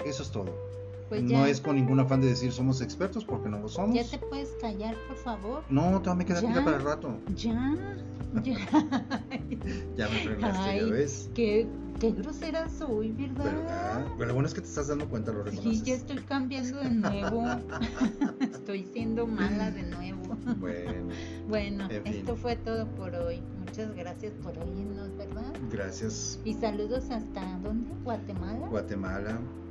Eso 0.05 0.23
es 0.23 0.31
todo. 0.31 0.72
Pues 1.21 1.31
no 1.31 1.47
es 1.47 1.61
con 1.61 1.77
ningún 1.77 2.01
afán 2.01 2.21
de 2.21 2.29
decir 2.29 2.53
somos 2.53 2.81
expertos 2.81 3.25
porque 3.25 3.49
no 3.49 3.59
lo 3.59 3.69
somos. 3.69 3.95
ya 3.95 4.05
te 4.05 4.19
puedes 4.27 4.51
callar, 4.61 4.95
por 5.09 5.17
favor. 5.17 5.63
No, 5.69 6.01
todavía 6.01 6.15
me 6.15 6.25
queda 6.27 6.41
pila 6.41 6.65
para 6.65 6.77
el 6.79 6.83
rato. 6.85 7.19
Ya, 7.37 7.77
ya. 8.43 8.57
Ya 9.97 10.09
me 10.09 10.15
frenaste, 10.21 10.71
Ay, 10.71 10.81
ya 10.81 10.87
ves. 10.87 11.31
qué, 11.35 11.67
qué 12.01 12.11
grosera 12.13 12.69
soy, 12.71 13.13
¿verdad? 13.13 13.45
¿Verdad? 13.45 14.07
Pero 14.17 14.29
lo 14.29 14.35
bueno 14.35 14.49
es 14.49 14.55
que 14.55 14.61
te 14.63 14.67
estás 14.67 14.89
dando 14.89 15.07
cuenta, 15.09 15.33
lo 15.33 15.45
Sí, 15.45 15.51
reconoces. 15.51 15.83
ya 15.85 15.95
estoy 15.95 16.17
cambiando 16.21 16.79
de 16.81 16.91
nuevo. 16.91 17.45
estoy 18.41 18.85
siendo 18.93 19.27
mala 19.27 19.71
de 19.71 19.83
nuevo. 19.83 20.35
Bueno, 20.59 21.09
Bueno, 21.49 21.85
En 21.91 22.03
fin. 22.05 22.15
esto 22.15 22.37
fue 22.37 22.57
todo 22.57 22.87
por 22.97 23.15
hoy. 23.15 23.41
Muchas 23.67 23.95
gracias 23.95 24.33
por 24.43 24.57
oírnos, 24.59 25.17
¿verdad? 25.17 25.53
gracias. 25.71 26.39
Y 26.45 26.55
saludos 26.55 27.11
hasta 27.11 27.59
¿dónde? 27.63 27.93
Guatemala. 28.03 28.67
Guatemala, 28.69 29.39
Sí. 29.39 29.62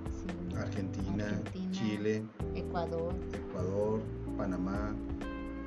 Argentina, 0.61 1.25
Argentina. 1.25 1.71
Chile, 1.71 2.23
Ecuador, 2.55 3.13
Ecuador, 3.33 4.01
Panamá, 4.37 4.95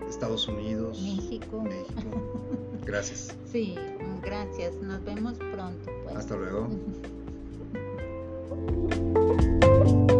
Estados 0.09 0.47
Unidos, 0.49 1.01
México. 1.03 1.62
México. 1.62 2.11
Gracias. 2.84 3.34
Sí, 3.51 3.76
gracias. 4.22 4.74
Nos 4.76 5.03
vemos 5.05 5.38
pronto. 5.38 5.90
Pues. 6.05 6.16
Hasta 6.16 6.36
luego. 6.36 6.68